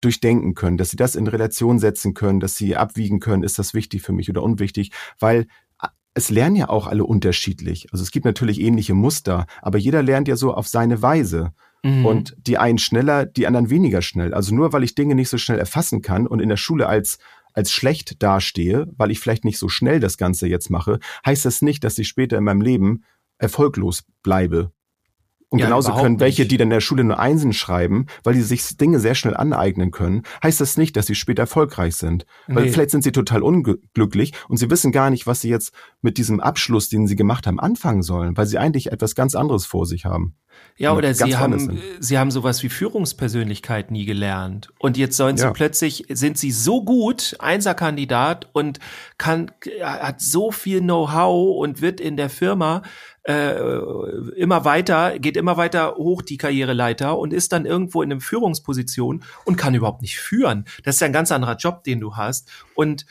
durchdenken 0.00 0.54
können, 0.54 0.76
dass 0.76 0.90
sie 0.90 0.96
das 0.96 1.14
in 1.14 1.26
Relation 1.26 1.78
setzen 1.78 2.14
können, 2.14 2.40
dass 2.40 2.56
sie 2.56 2.76
abwiegen 2.76 3.20
können, 3.20 3.42
ist 3.42 3.58
das 3.58 3.74
wichtig 3.74 4.02
für 4.02 4.12
mich 4.12 4.28
oder 4.28 4.42
unwichtig, 4.42 4.90
weil 5.18 5.46
es 6.14 6.30
lernen 6.30 6.56
ja 6.56 6.70
auch 6.70 6.86
alle 6.86 7.04
unterschiedlich. 7.04 7.88
Also 7.92 8.02
es 8.02 8.10
gibt 8.10 8.24
natürlich 8.24 8.60
ähnliche 8.60 8.94
Muster, 8.94 9.46
aber 9.60 9.76
jeder 9.76 10.02
lernt 10.02 10.28
ja 10.28 10.36
so 10.36 10.54
auf 10.54 10.66
seine 10.66 11.02
Weise. 11.02 11.52
Mhm. 11.82 12.06
Und 12.06 12.36
die 12.38 12.58
einen 12.58 12.78
schneller, 12.78 13.26
die 13.26 13.46
anderen 13.46 13.70
weniger 13.70 14.02
schnell. 14.02 14.34
Also 14.34 14.54
nur 14.54 14.72
weil 14.72 14.84
ich 14.84 14.94
Dinge 14.94 15.14
nicht 15.14 15.28
so 15.28 15.38
schnell 15.38 15.58
erfassen 15.58 16.02
kann 16.02 16.26
und 16.26 16.40
in 16.40 16.48
der 16.48 16.56
Schule 16.56 16.88
als 16.88 17.18
als 17.56 17.72
schlecht 17.72 18.22
dastehe, 18.22 18.86
weil 18.98 19.10
ich 19.10 19.18
vielleicht 19.18 19.46
nicht 19.46 19.58
so 19.58 19.70
schnell 19.70 19.98
das 19.98 20.18
Ganze 20.18 20.46
jetzt 20.46 20.68
mache, 20.68 21.00
heißt 21.24 21.46
das 21.46 21.62
nicht, 21.62 21.84
dass 21.84 21.96
ich 21.96 22.06
später 22.06 22.36
in 22.36 22.44
meinem 22.44 22.60
Leben 22.60 23.02
erfolglos 23.38 24.04
bleibe. 24.22 24.72
Und 25.50 25.60
ja, 25.60 25.66
genauso 25.66 25.92
können 25.94 26.18
welche, 26.18 26.42
nicht. 26.42 26.50
die 26.50 26.56
dann 26.56 26.66
in 26.66 26.70
der 26.70 26.80
Schule 26.80 27.04
nur 27.04 27.20
Einsen 27.20 27.52
schreiben, 27.52 28.06
weil 28.24 28.34
die 28.34 28.42
sich 28.42 28.76
Dinge 28.76 28.98
sehr 28.98 29.14
schnell 29.14 29.36
aneignen 29.36 29.92
können, 29.92 30.22
heißt 30.42 30.60
das 30.60 30.76
nicht, 30.76 30.96
dass 30.96 31.06
sie 31.06 31.14
später 31.14 31.42
erfolgreich 31.42 31.94
sind. 31.94 32.26
Weil 32.48 32.64
nee. 32.64 32.70
vielleicht 32.70 32.90
sind 32.90 33.04
sie 33.04 33.12
total 33.12 33.42
unglücklich 33.42 34.32
und 34.48 34.56
sie 34.56 34.70
wissen 34.70 34.90
gar 34.90 35.08
nicht, 35.10 35.28
was 35.28 35.40
sie 35.42 35.48
jetzt 35.48 35.72
mit 36.02 36.18
diesem 36.18 36.40
Abschluss, 36.40 36.88
den 36.88 37.06
sie 37.06 37.14
gemacht 37.14 37.46
haben, 37.46 37.60
anfangen 37.60 38.02
sollen, 38.02 38.36
weil 38.36 38.46
sie 38.46 38.58
eigentlich 38.58 38.90
etwas 38.90 39.14
ganz 39.14 39.36
anderes 39.36 39.66
vor 39.66 39.86
sich 39.86 40.04
haben. 40.04 40.34
Ja, 40.78 40.92
oder 40.92 41.14
sie 41.14 41.36
haben, 41.36 41.80
sie 42.00 42.18
haben 42.18 42.30
sowas 42.30 42.62
wie 42.62 42.68
Führungspersönlichkeit 42.68 43.90
nie 43.90 44.04
gelernt. 44.04 44.72
Und 44.78 44.96
jetzt 44.96 45.16
sollen 45.16 45.36
sie 45.36 45.44
ja. 45.44 45.52
plötzlich, 45.52 46.04
sind 46.08 46.38
sie 46.38 46.50
so 46.50 46.82
gut, 46.82 47.36
Einserkandidat 47.38 48.48
und 48.52 48.78
kann, 49.16 49.50
hat 49.82 50.20
so 50.20 50.50
viel 50.50 50.80
Know-how 50.80 51.56
und 51.58 51.80
wird 51.80 52.00
in 52.00 52.16
der 52.16 52.30
Firma 52.30 52.82
äh, 53.26 53.56
immer 54.36 54.64
weiter, 54.64 55.18
geht 55.18 55.36
immer 55.36 55.56
weiter 55.56 55.96
hoch 55.96 56.22
die 56.22 56.36
Karriereleiter 56.36 57.18
und 57.18 57.32
ist 57.32 57.52
dann 57.52 57.66
irgendwo 57.66 58.02
in 58.02 58.12
einer 58.12 58.20
Führungsposition 58.20 59.24
und 59.44 59.56
kann 59.56 59.74
überhaupt 59.74 60.02
nicht 60.02 60.18
führen. 60.18 60.64
Das 60.84 60.96
ist 60.96 61.00
ja 61.00 61.06
ein 61.06 61.12
ganz 61.12 61.32
anderer 61.32 61.56
Job, 61.56 61.82
den 61.84 62.00
du 62.00 62.16
hast. 62.16 62.50
Und 62.74 63.04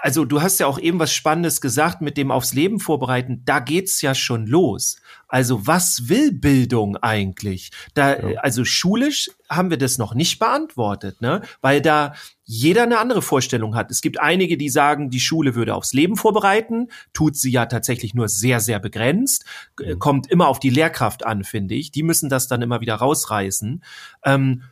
also 0.00 0.24
du 0.24 0.42
hast 0.42 0.60
ja 0.60 0.66
auch 0.66 0.78
eben 0.78 0.98
was 0.98 1.12
Spannendes 1.12 1.60
gesagt 1.60 2.00
mit 2.00 2.16
dem 2.16 2.30
aufs 2.30 2.54
Leben 2.54 2.80
vorbereiten. 2.80 3.42
Da 3.44 3.60
geht's 3.60 4.00
ja 4.02 4.14
schon 4.14 4.46
los. 4.46 4.96
Also 5.28 5.66
was 5.66 6.08
will 6.08 6.32
Bildung 6.32 6.96
eigentlich? 6.96 7.70
Da, 7.94 8.18
ja. 8.18 8.40
also 8.40 8.64
schulisch 8.64 9.30
haben 9.48 9.70
wir 9.70 9.78
das 9.78 9.98
noch 9.98 10.14
nicht 10.14 10.38
beantwortet, 10.38 11.20
ne? 11.20 11.42
Weil 11.60 11.80
da 11.80 12.14
jeder 12.44 12.82
eine 12.82 12.98
andere 12.98 13.22
Vorstellung 13.22 13.74
hat. 13.74 13.90
Es 13.90 14.02
gibt 14.02 14.20
einige, 14.20 14.56
die 14.56 14.68
sagen, 14.68 15.08
die 15.08 15.20
Schule 15.20 15.54
würde 15.54 15.74
aufs 15.74 15.92
Leben 15.92 16.16
vorbereiten, 16.16 16.88
tut 17.12 17.36
sie 17.36 17.50
ja 17.50 17.66
tatsächlich 17.66 18.14
nur 18.14 18.28
sehr, 18.28 18.60
sehr 18.60 18.78
begrenzt, 18.78 19.44
mhm. 19.78 19.98
kommt 19.98 20.30
immer 20.30 20.48
auf 20.48 20.60
die 20.60 20.70
Lehrkraft 20.70 21.24
an, 21.24 21.44
finde 21.44 21.74
ich. 21.74 21.92
Die 21.92 22.02
müssen 22.02 22.28
das 22.28 22.48
dann 22.48 22.60
immer 22.60 22.80
wieder 22.80 22.96
rausreißen. 22.96 23.82
Ähm, 24.24 24.62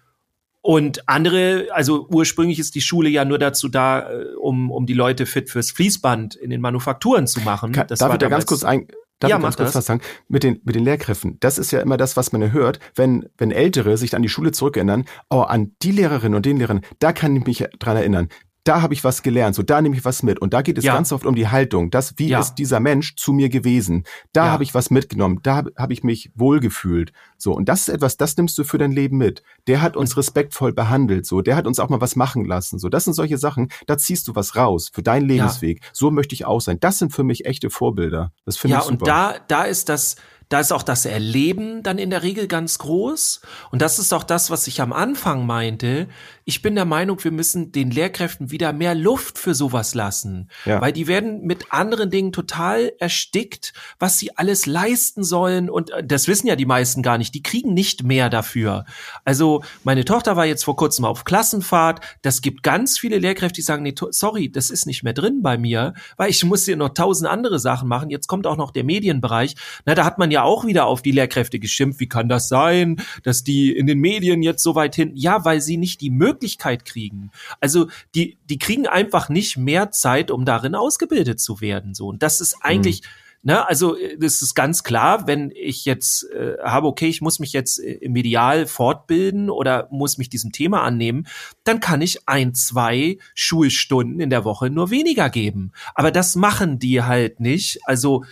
und 0.62 1.08
andere, 1.08 1.68
also 1.72 2.06
ursprünglich 2.10 2.58
ist 2.58 2.74
die 2.74 2.80
Schule 2.82 3.08
ja 3.08 3.24
nur 3.24 3.38
dazu 3.38 3.68
da, 3.68 4.10
äh, 4.10 4.34
um, 4.38 4.70
um 4.70 4.86
die 4.86 4.94
Leute 4.94 5.24
fit 5.26 5.48
fürs 5.48 5.70
Fließband 5.70 6.34
in 6.34 6.50
den 6.50 6.60
Manufakturen 6.60 7.26
zu 7.26 7.40
machen. 7.40 7.72
Kann, 7.72 7.86
das 7.86 7.98
darf 7.98 8.12
ich 8.12 8.18
da 8.18 8.28
ganz 8.28 8.44
kurz 8.44 8.62
ein, 8.62 8.86
darf 9.20 9.30
ja, 9.30 9.36
ich 9.38 9.42
ganz 9.42 9.56
kurz 9.56 9.68
das. 9.68 9.76
was 9.76 9.86
sagen? 9.86 10.02
Mit 10.28 10.42
den, 10.42 10.60
mit 10.64 10.74
den 10.74 10.84
Lehrkräften. 10.84 11.38
Das 11.40 11.56
ist 11.56 11.70
ja 11.70 11.80
immer 11.80 11.96
das, 11.96 12.16
was 12.16 12.32
man 12.32 12.42
ja 12.42 12.48
hört, 12.48 12.78
wenn, 12.94 13.28
wenn 13.38 13.50
Ältere 13.50 13.96
sich 13.96 14.14
an 14.14 14.22
die 14.22 14.28
Schule 14.28 14.52
zurückerinnern, 14.52 15.06
oh, 15.30 15.40
an 15.40 15.72
die 15.82 15.92
Lehrerin 15.92 16.34
und 16.34 16.44
den 16.44 16.58
Lehrern, 16.58 16.82
da 16.98 17.12
kann 17.12 17.34
ich 17.36 17.46
mich 17.46 17.66
dran 17.78 17.96
erinnern 17.96 18.28
da 18.64 18.82
habe 18.82 18.92
ich 18.94 19.04
was 19.04 19.22
gelernt, 19.22 19.54
so 19.54 19.62
da 19.62 19.80
nehme 19.80 19.96
ich 19.96 20.04
was 20.04 20.22
mit. 20.22 20.38
Und 20.40 20.52
da 20.52 20.62
geht 20.62 20.76
es 20.78 20.84
Ja. 20.84 20.94
ganz 20.94 21.12
oft 21.12 21.24
um 21.26 21.34
die 21.34 21.48
Haltung. 21.48 21.90
Das, 21.90 22.14
wie 22.18 22.28
Ja. 22.28 22.40
ist 22.40 22.54
dieser 22.56 22.78
Mensch 22.80 23.16
zu 23.16 23.32
mir 23.32 23.48
gewesen? 23.48 24.04
Da 24.32 24.46
Ja. 24.46 24.52
habe 24.52 24.62
ich 24.64 24.74
was 24.74 24.90
mitgenommen, 24.90 25.40
da 25.42 25.56
habe 25.56 25.72
hab 25.76 25.90
ich 25.90 26.04
mich 26.04 26.30
wohlgefühlt. 26.34 27.12
So, 27.38 27.52
und 27.54 27.68
das 27.68 27.80
ist 27.82 27.88
etwas, 27.88 28.16
das 28.16 28.36
nimmst 28.36 28.58
du 28.58 28.64
für 28.64 28.76
dein 28.78 28.92
Leben 28.92 29.16
mit. 29.16 29.42
Der 29.66 29.80
hat 29.80 29.96
uns 29.96 30.16
respektvoll 30.16 30.72
behandelt, 30.72 31.24
so, 31.26 31.40
der 31.40 31.56
hat 31.56 31.66
uns 31.66 31.80
auch 31.80 31.88
mal 31.88 32.00
was 32.00 32.16
machen 32.16 32.44
lassen. 32.44 32.78
So, 32.78 32.88
das 32.88 33.04
sind 33.04 33.14
solche 33.14 33.38
Sachen, 33.38 33.68
da 33.86 33.96
ziehst 33.96 34.28
du 34.28 34.34
was 34.34 34.56
raus 34.56 34.90
für 34.92 35.02
deinen 35.02 35.26
Lebensweg. 35.26 35.80
So 35.92 36.10
möchte 36.10 36.34
ich 36.34 36.44
auch 36.44 36.60
sein. 36.60 36.78
Das 36.80 36.98
sind 36.98 37.14
für 37.14 37.24
mich 37.24 37.46
echte 37.46 37.70
Vorbilder. 37.70 38.32
Das 38.44 38.56
finde 38.58 38.74
Ja, 38.74 38.78
ich 38.80 38.84
super. 38.86 38.94
und 39.00 39.08
da, 39.08 39.34
da 39.48 39.62
ist 39.64 39.88
das, 39.88 40.16
da 40.50 40.58
ist 40.58 40.72
auch 40.72 40.82
das 40.82 41.06
Erleben 41.06 41.84
dann 41.84 41.98
in 41.98 42.10
der 42.10 42.24
Regel 42.24 42.48
ganz 42.48 42.78
groß. 42.78 43.40
Und 43.70 43.80
das 43.80 44.00
ist 44.00 44.12
auch 44.12 44.24
das, 44.24 44.50
was 44.50 44.66
ich 44.66 44.80
am 44.80 44.92
Anfang 44.92 45.46
meinte. 45.46 46.08
Ich 46.44 46.60
bin 46.60 46.74
der 46.74 46.86
Meinung, 46.86 47.22
wir 47.22 47.30
müssen 47.30 47.70
den 47.70 47.92
Lehrkräften 47.92 48.50
wieder 48.50 48.72
mehr 48.72 48.96
Luft 48.96 49.38
für 49.38 49.54
sowas 49.54 49.94
lassen. 49.94 50.50
Ja. 50.64 50.80
Weil 50.80 50.92
die 50.92 51.06
werden 51.06 51.42
mit 51.42 51.72
anderen 51.72 52.10
Dingen 52.10 52.32
total 52.32 52.92
erstickt, 52.98 53.72
was 54.00 54.18
sie 54.18 54.36
alles 54.36 54.66
leisten 54.66 55.22
sollen. 55.22 55.70
Und 55.70 55.90
äh, 55.90 56.02
das 56.04 56.26
wissen 56.26 56.48
ja 56.48 56.56
die 56.56 56.66
meisten 56.66 57.02
gar 57.02 57.16
nicht. 57.16 57.32
Die 57.32 57.44
kriegen 57.44 57.72
nicht 57.72 58.02
mehr 58.02 58.28
dafür. 58.28 58.86
Also 59.24 59.62
meine 59.84 60.04
Tochter 60.04 60.34
war 60.34 60.46
jetzt 60.46 60.64
vor 60.64 60.74
kurzem 60.74 61.04
auf 61.04 61.22
Klassenfahrt. 61.22 62.00
Das 62.22 62.42
gibt 62.42 62.64
ganz 62.64 62.98
viele 62.98 63.18
Lehrkräfte, 63.18 63.54
die 63.58 63.62
sagen, 63.62 63.84
nee, 63.84 63.94
sorry, 64.10 64.50
das 64.50 64.70
ist 64.70 64.86
nicht 64.86 65.04
mehr 65.04 65.14
drin 65.14 65.42
bei 65.42 65.56
mir, 65.56 65.94
weil 66.16 66.30
ich 66.30 66.42
muss 66.44 66.64
hier 66.64 66.76
noch 66.76 66.88
tausend 66.88 67.30
andere 67.30 67.60
Sachen 67.60 67.88
machen. 67.88 68.10
Jetzt 68.10 68.26
kommt 68.26 68.48
auch 68.48 68.56
noch 68.56 68.72
der 68.72 68.82
Medienbereich. 68.82 69.54
Na, 69.86 69.94
da 69.94 70.04
hat 70.04 70.18
man 70.18 70.32
ja 70.32 70.39
auch 70.44 70.64
wieder 70.64 70.86
auf 70.86 71.02
die 71.02 71.12
Lehrkräfte 71.12 71.58
geschimpft. 71.58 72.00
Wie 72.00 72.08
kann 72.08 72.28
das 72.28 72.48
sein, 72.48 73.02
dass 73.22 73.44
die 73.44 73.74
in 73.74 73.86
den 73.86 73.98
Medien 73.98 74.42
jetzt 74.42 74.62
so 74.62 74.74
weit 74.74 74.94
hin? 74.94 75.12
Ja, 75.14 75.44
weil 75.44 75.60
sie 75.60 75.76
nicht 75.76 76.00
die 76.00 76.10
Möglichkeit 76.10 76.84
kriegen. 76.84 77.30
Also 77.60 77.88
die, 78.14 78.38
die 78.48 78.58
kriegen 78.58 78.86
einfach 78.86 79.28
nicht 79.28 79.56
mehr 79.56 79.90
Zeit, 79.90 80.30
um 80.30 80.44
darin 80.44 80.74
ausgebildet 80.74 81.40
zu 81.40 81.60
werden. 81.60 81.94
So 81.94 82.08
und 82.08 82.22
das 82.22 82.40
ist 82.40 82.56
eigentlich 82.62 83.02
Ne, 83.42 83.66
also 83.66 83.96
äh, 83.96 84.18
das 84.18 84.42
ist 84.42 84.54
ganz 84.54 84.84
klar, 84.84 85.26
wenn 85.26 85.50
ich 85.54 85.86
jetzt 85.86 86.30
äh, 86.30 86.58
habe, 86.62 86.88
okay, 86.88 87.08
ich 87.08 87.22
muss 87.22 87.38
mich 87.38 87.54
jetzt 87.54 87.78
äh, 87.78 87.92
im 87.92 88.12
Medial 88.12 88.66
fortbilden 88.66 89.48
oder 89.48 89.88
muss 89.90 90.18
mich 90.18 90.28
diesem 90.28 90.52
Thema 90.52 90.82
annehmen, 90.82 91.26
dann 91.64 91.80
kann 91.80 92.02
ich 92.02 92.28
ein, 92.28 92.54
zwei 92.54 93.16
Schulstunden 93.34 94.20
in 94.20 94.28
der 94.28 94.44
Woche 94.44 94.68
nur 94.68 94.90
weniger 94.90 95.30
geben. 95.30 95.72
Aber 95.94 96.10
das 96.10 96.36
machen 96.36 96.78
die 96.78 97.02
halt 97.02 97.40
nicht. 97.40 97.80
Also 97.86 98.24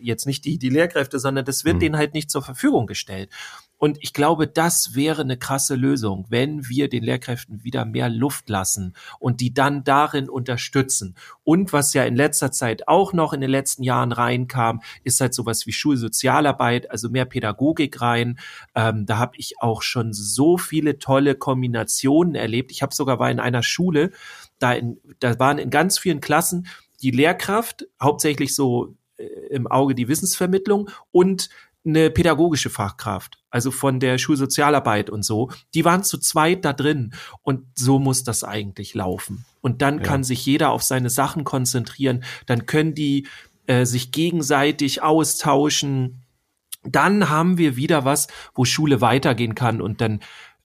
jetzt 0.00 0.26
nicht 0.26 0.44
die, 0.44 0.58
die 0.58 0.70
Lehrkräfte, 0.70 1.18
sondern 1.18 1.44
das 1.44 1.64
wird 1.64 1.76
Mhm. 1.76 1.80
denen 1.80 1.96
halt 1.96 2.14
nicht 2.14 2.30
zur 2.30 2.42
Verfügung 2.42 2.86
gestellt. 2.86 3.30
Und 3.76 3.98
ich 4.00 4.12
glaube, 4.14 4.46
das 4.46 4.94
wäre 4.94 5.22
eine 5.22 5.36
krasse 5.36 5.74
Lösung, 5.74 6.24
wenn 6.30 6.68
wir 6.68 6.88
den 6.88 7.02
Lehrkräften 7.02 7.64
wieder 7.64 7.84
mehr 7.84 8.08
Luft 8.08 8.48
lassen 8.48 8.94
und 9.18 9.40
die 9.40 9.52
dann 9.52 9.84
darin 9.84 10.30
unterstützen. 10.30 11.16
Und 11.42 11.72
was 11.72 11.92
ja 11.92 12.04
in 12.04 12.16
letzter 12.16 12.50
Zeit 12.50 12.88
auch 12.88 13.12
noch 13.12 13.32
in 13.32 13.40
den 13.42 13.50
letzten 13.50 13.82
Jahren 13.82 14.12
reinkam, 14.12 14.80
ist 15.02 15.20
halt 15.20 15.34
sowas 15.34 15.66
wie 15.66 15.72
Schulsozialarbeit, 15.72 16.90
also 16.90 17.10
mehr 17.10 17.26
Pädagogik 17.26 18.00
rein. 18.00 18.38
Ähm, 18.74 19.06
da 19.06 19.18
habe 19.18 19.36
ich 19.36 19.60
auch 19.60 19.82
schon 19.82 20.12
so 20.12 20.56
viele 20.56 20.98
tolle 20.98 21.34
Kombinationen 21.34 22.36
erlebt. 22.36 22.70
Ich 22.70 22.80
habe 22.80 22.94
sogar 22.94 23.18
war 23.18 23.30
in 23.30 23.40
einer 23.40 23.62
Schule, 23.62 24.12
da, 24.58 24.72
in, 24.72 24.98
da 25.18 25.38
waren 25.38 25.58
in 25.58 25.68
ganz 25.70 25.98
vielen 25.98 26.20
Klassen 26.20 26.68
die 27.02 27.10
Lehrkraft, 27.10 27.86
hauptsächlich 28.00 28.54
so 28.54 28.96
im 29.50 29.66
Auge 29.66 29.94
die 29.94 30.08
Wissensvermittlung 30.08 30.90
und 31.12 31.48
eine 31.86 32.10
pädagogische 32.10 32.70
Fachkraft, 32.70 33.38
also 33.50 33.70
von 33.70 34.00
der 34.00 34.16
Schulsozialarbeit 34.16 35.10
und 35.10 35.22
so, 35.22 35.50
die 35.74 35.84
waren 35.84 36.02
zu 36.02 36.18
zweit 36.18 36.64
da 36.64 36.72
drin 36.72 37.12
und 37.42 37.66
so 37.74 37.98
muss 37.98 38.24
das 38.24 38.42
eigentlich 38.42 38.94
laufen. 38.94 39.44
Und 39.60 39.82
dann 39.82 39.98
Ja. 39.98 40.02
kann 40.04 40.24
sich 40.24 40.46
jeder 40.46 40.70
auf 40.70 40.82
seine 40.82 41.10
Sachen 41.10 41.44
konzentrieren, 41.44 42.24
dann 42.46 42.66
können 42.66 42.94
die 42.94 43.26
äh, 43.66 43.84
sich 43.84 44.12
gegenseitig 44.12 45.02
austauschen. 45.02 46.22
Dann 46.82 47.30
haben 47.30 47.56
wir 47.56 47.76
wieder 47.76 48.04
was, 48.04 48.28
wo 48.54 48.64
Schule 48.64 49.00
weitergehen 49.00 49.54
kann 49.54 49.80
und 49.80 50.00
dann 50.00 50.20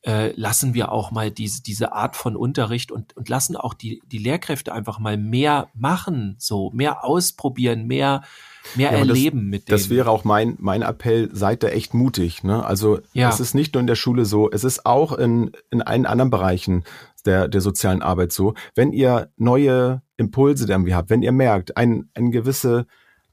äh, 0.06 0.32
lassen 0.40 0.74
wir 0.74 0.92
auch 0.92 1.12
mal 1.12 1.30
diese, 1.32 1.62
diese 1.62 1.92
Art 1.92 2.16
von 2.16 2.36
Unterricht 2.38 2.92
und, 2.92 3.16
und 3.18 3.28
lassen 3.28 3.56
auch 3.58 3.74
die, 3.74 4.02
die 4.08 4.18
Lehrkräfte 4.18 4.72
einfach 4.74 5.00
mal 5.00 5.18
mehr 5.18 5.68
machen, 5.74 6.36
so 6.40 6.72
mehr 6.74 7.04
ausprobieren, 7.04 7.86
mehr, 7.86 8.24
mehr 8.76 8.92
Ja, 8.92 8.98
aber 8.98 9.08
das- 9.08 9.18
erleben 9.18 9.50
mit 9.50 9.68
denen. 9.68 9.78
Das 9.78 9.90
wäre 9.90 10.10
auch 10.10 10.24
mein, 10.24 10.56
mein 10.60 10.82
Appell, 10.84 11.30
seid 11.34 11.64
da 11.64 11.68
echt 11.68 11.94
mutig. 11.94 12.44
Ne? 12.44 12.64
Also 12.66 13.00
Ja. 13.14 13.28
es 13.30 13.40
ist 13.42 13.54
nicht 13.56 13.74
nur 13.74 13.82
in 13.82 13.88
der 13.88 13.96
Schule 13.96 14.24
so, 14.26 14.50
es 14.50 14.64
ist 14.64 14.86
auch 14.86 15.12
in, 15.14 15.52
in 15.70 15.82
allen 15.82 16.06
anderen 16.06 16.30
Bereichen 16.32 16.86
der, 17.26 17.50
der 17.50 17.60
sozialen 17.60 18.02
Arbeit 18.02 18.32
so. 18.32 18.54
Wenn 18.76 18.94
ihr 18.94 19.32
neue 19.36 20.02
Impulse 20.16 20.66
irgendwie 20.68 20.96
habt, 20.96 21.10
wenn 21.10 21.22
ihr 21.22 21.34
merkt, 21.34 21.76
ein, 21.76 22.10
eine 22.14 22.30
gewisse 22.30 22.88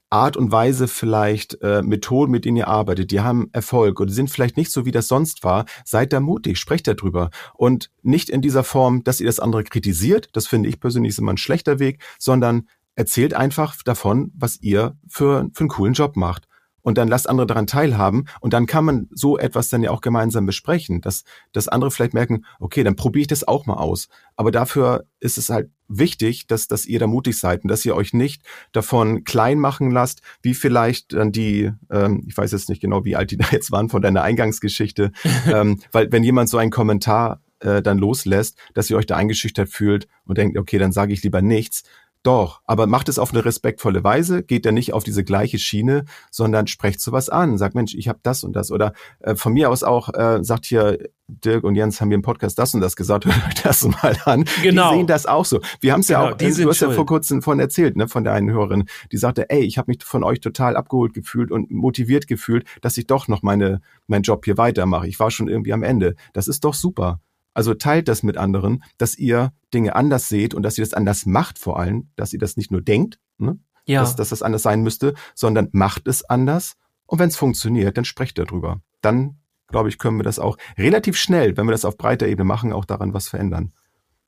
Art 0.09 0.37
und 0.37 0.51
Weise 0.51 0.87
vielleicht, 0.87 1.61
äh, 1.61 1.81
Methoden, 1.81 2.31
mit 2.31 2.45
denen 2.45 2.57
ihr 2.57 2.67
arbeitet, 2.67 3.11
die 3.11 3.21
haben 3.21 3.49
Erfolg 3.51 3.99
oder 3.99 4.11
sind 4.11 4.29
vielleicht 4.29 4.57
nicht 4.57 4.71
so, 4.71 4.85
wie 4.85 4.91
das 4.91 5.07
sonst 5.07 5.43
war, 5.43 5.65
seid 5.83 6.13
da 6.13 6.19
mutig, 6.19 6.57
sprecht 6.57 6.87
darüber. 6.87 7.29
Und 7.53 7.91
nicht 8.03 8.29
in 8.29 8.41
dieser 8.41 8.63
Form, 8.63 9.03
dass 9.03 9.19
ihr 9.19 9.27
das 9.27 9.39
andere 9.39 9.63
kritisiert, 9.63 10.29
das 10.33 10.47
finde 10.47 10.69
ich 10.69 10.79
persönlich 10.79 11.09
ist 11.09 11.19
immer 11.19 11.33
ein 11.33 11.37
schlechter 11.37 11.79
Weg, 11.79 12.01
sondern 12.19 12.67
erzählt 12.95 13.33
einfach 13.33 13.75
davon, 13.83 14.31
was 14.35 14.59
ihr 14.61 14.97
für, 15.07 15.49
für 15.53 15.61
einen 15.61 15.69
coolen 15.69 15.93
Job 15.93 16.15
macht. 16.15 16.47
Und 16.87 16.97
dann 16.97 17.09
lasst 17.09 17.27
andere 17.27 17.45
daran 17.45 17.67
teilhaben. 17.67 18.29
Und 18.39 18.53
dann 18.53 18.65
kann 18.65 18.85
man 18.85 19.09
so 19.11 19.37
etwas 19.37 19.67
dann 19.67 19.83
ja 19.83 19.91
auch 19.91 19.99
gemeinsam 19.99 20.45
besprechen, 20.45 21.01
dass, 21.01 21.25
dass 21.51 21.67
andere 21.67 21.91
vielleicht 21.91 22.13
merken, 22.13 22.45
okay, 22.61 22.81
dann 22.81 22.95
probiere 22.95 23.23
ich 23.23 23.27
das 23.27 23.45
auch 23.45 23.65
mal 23.65 23.73
aus. 23.73 24.07
Aber 24.37 24.51
dafür 24.51 25.03
ist 25.19 25.37
es 25.37 25.49
halt 25.49 25.69
wichtig, 25.89 26.47
dass, 26.47 26.69
dass 26.69 26.85
ihr 26.85 26.97
da 26.99 27.05
mutig 27.05 27.37
seid 27.37 27.63
und 27.63 27.71
dass 27.71 27.83
ihr 27.83 27.93
euch 27.93 28.13
nicht 28.13 28.41
davon 28.71 29.25
klein 29.25 29.59
machen 29.59 29.91
lasst, 29.91 30.21
wie 30.41 30.53
vielleicht 30.53 31.11
dann 31.11 31.33
die, 31.33 31.73
ähm, 31.91 32.23
ich 32.25 32.37
weiß 32.37 32.53
jetzt 32.53 32.69
nicht 32.69 32.81
genau, 32.81 33.03
wie 33.03 33.17
alt 33.17 33.31
die 33.31 33.37
da 33.37 33.47
jetzt 33.51 33.69
waren 33.73 33.89
von 33.89 34.01
deiner 34.01 34.21
Eingangsgeschichte, 34.21 35.11
ähm, 35.53 35.81
weil 35.91 36.09
wenn 36.13 36.23
jemand 36.23 36.47
so 36.47 36.57
einen 36.57 36.71
Kommentar 36.71 37.41
äh, 37.59 37.81
dann 37.81 37.97
loslässt, 37.97 38.57
dass 38.73 38.89
ihr 38.89 38.95
euch 38.95 39.07
da 39.07 39.17
eingeschüchtert 39.17 39.67
fühlt 39.67 40.07
und 40.23 40.37
denkt, 40.37 40.57
okay, 40.57 40.77
dann 40.77 40.93
sage 40.93 41.11
ich 41.11 41.21
lieber 41.21 41.41
nichts, 41.41 41.83
doch, 42.27 42.61
aber 42.65 42.87
macht 42.87 43.07
es 43.07 43.19
auf 43.19 43.33
eine 43.33 43.45
respektvolle 43.45 44.03
Weise, 44.03 44.43
geht 44.43 44.65
da 44.65 44.73
nicht 44.73 44.91
auf 44.93 45.05
diese 45.05 45.23
gleiche 45.23 45.57
Schiene, 45.59 46.03
sondern 46.29 46.67
sprecht 46.67 46.99
sowas 46.99 47.29
an, 47.29 47.57
sagt 47.57 47.73
Mensch, 47.73 47.95
ich 47.95 48.09
habe 48.09 48.19
das 48.21 48.43
und 48.43 48.51
das 48.53 48.69
oder 48.69 48.91
äh, 49.21 49.35
von 49.35 49.53
mir 49.53 49.69
aus 49.69 49.83
auch 49.83 50.13
äh, 50.13 50.43
sagt 50.43 50.65
hier 50.65 50.97
Dirk 51.29 51.63
und 51.63 51.75
Jens 51.75 52.01
haben 52.01 52.09
wir 52.09 52.15
im 52.15 52.21
Podcast 52.21 52.59
das 52.59 52.73
und 52.73 52.81
das 52.81 52.97
gesagt, 52.97 53.25
hört 53.27 53.37
euch 53.47 53.61
das 53.63 53.83
mal 53.87 54.17
an. 54.25 54.43
Genau. 54.61 54.91
Die 54.91 54.97
sehen 54.97 55.07
das 55.07 55.25
auch 55.25 55.45
so. 55.45 55.61
Wir 55.79 55.93
haben 55.93 56.01
es 56.01 56.09
ja 56.09 56.19
Genau, 56.19 56.33
auch, 56.33 56.37
die 56.37 56.45
äh, 56.45 56.49
du 56.49 56.69
hast 56.69 56.81
ja 56.81 56.87
schuld. 56.87 56.95
vor 56.97 57.05
kurzem 57.05 57.41
von 57.41 57.61
erzählt, 57.61 57.95
ne, 57.95 58.09
von 58.09 58.25
der 58.25 58.33
einen 58.33 58.49
Hörerin, 58.51 58.85
die 59.11 59.17
sagte, 59.17 59.49
ey, 59.49 59.61
ich 59.61 59.77
habe 59.77 59.89
mich 59.89 60.03
von 60.03 60.23
euch 60.25 60.41
total 60.41 60.75
abgeholt 60.75 61.13
gefühlt 61.13 61.49
und 61.49 61.71
motiviert 61.71 62.27
gefühlt, 62.27 62.65
dass 62.81 62.97
ich 62.97 63.07
doch 63.07 63.29
noch 63.29 63.41
meine 63.41 63.79
meinen 64.07 64.23
Job 64.23 64.43
hier 64.43 64.57
weitermache. 64.57 65.07
Ich 65.07 65.19
war 65.19 65.31
schon 65.31 65.47
irgendwie 65.47 65.71
am 65.73 65.83
Ende. 65.83 66.15
Das 66.33 66.47
ist 66.49 66.65
doch 66.65 66.73
super. 66.73 67.21
Also 67.57 67.73
teilt 67.73 68.07
das 68.07 68.21
mit 68.21 68.37
anderen, 68.37 68.83
dass 68.99 69.17
ihr 69.17 69.51
Dinge 69.73 69.95
anders 69.95 70.29
seht 70.29 70.53
und 70.53 70.61
dass 70.61 70.77
ihr 70.77 70.83
das 70.85 70.93
anders 70.93 71.25
macht 71.25 71.57
vor 71.57 71.79
allem, 71.79 72.11
dass 72.15 72.31
ihr 72.31 72.37
das 72.37 72.55
nicht 72.55 72.69
nur 72.69 72.83
denkt, 72.83 73.17
ne, 73.39 73.57
ja. 73.87 74.01
dass, 74.01 74.15
dass 74.15 74.29
das 74.29 74.43
anders 74.43 74.61
sein 74.61 74.83
müsste, 74.83 75.15
sondern 75.33 75.67
macht 75.71 76.07
es 76.07 76.23
anders. 76.23 76.73
Und 77.07 77.17
wenn 77.17 77.29
es 77.29 77.35
funktioniert, 77.35 77.97
dann 77.97 78.05
sprecht 78.05 78.37
darüber. 78.37 78.81
Dann, 79.01 79.39
glaube 79.69 79.89
ich, 79.89 79.97
können 79.97 80.17
wir 80.19 80.23
das 80.23 80.37
auch 80.37 80.57
relativ 80.77 81.17
schnell, 81.17 81.57
wenn 81.57 81.65
wir 81.65 81.71
das 81.71 81.83
auf 81.83 81.97
breiter 81.97 82.27
Ebene 82.27 82.45
machen, 82.45 82.73
auch 82.73 82.85
daran 82.85 83.15
was 83.15 83.27
verändern. 83.27 83.73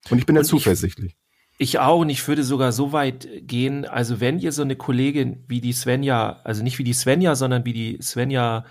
Und 0.09 0.17
ich 0.17 0.25
bin 0.25 0.34
da 0.34 0.39
Und 0.39 0.45
ich- 0.45 0.49
zuversichtlich. 0.49 1.15
Ich 1.61 1.77
auch 1.77 1.99
und 1.99 2.09
ich 2.09 2.25
würde 2.27 2.43
sogar 2.43 2.71
so 2.71 2.93
weit 2.93 3.27
gehen, 3.41 3.86
also 3.86 4.19
wenn 4.19 4.39
ihr 4.39 4.53
so 4.53 4.61
eine 4.63 4.75
Kollegin 4.77 5.43
wie 5.49 5.61
die 5.61 5.73
Svenja, 5.73 6.39
also 6.45 6.63
nicht 6.63 6.80
wie 6.80 6.86
die 6.86 6.93
Svenja, 6.93 7.36
sondern 7.36 7.63
wie 7.65 7.73
die 7.73 7.99
Svenja, 8.01 8.65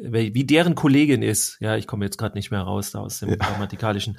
wie 0.00 0.44
deren 0.44 0.74
Kollegin 0.74 1.22
ist, 1.22 1.56
ja, 1.60 1.76
ich 1.76 1.86
komme 1.86 2.04
jetzt 2.04 2.18
gerade 2.18 2.36
nicht 2.36 2.50
mehr 2.50 2.60
raus 2.60 2.92
da 2.92 3.00
aus 3.00 3.20
dem 3.20 3.30
Ja. 3.30 3.36
grammatikalischen, 3.36 4.18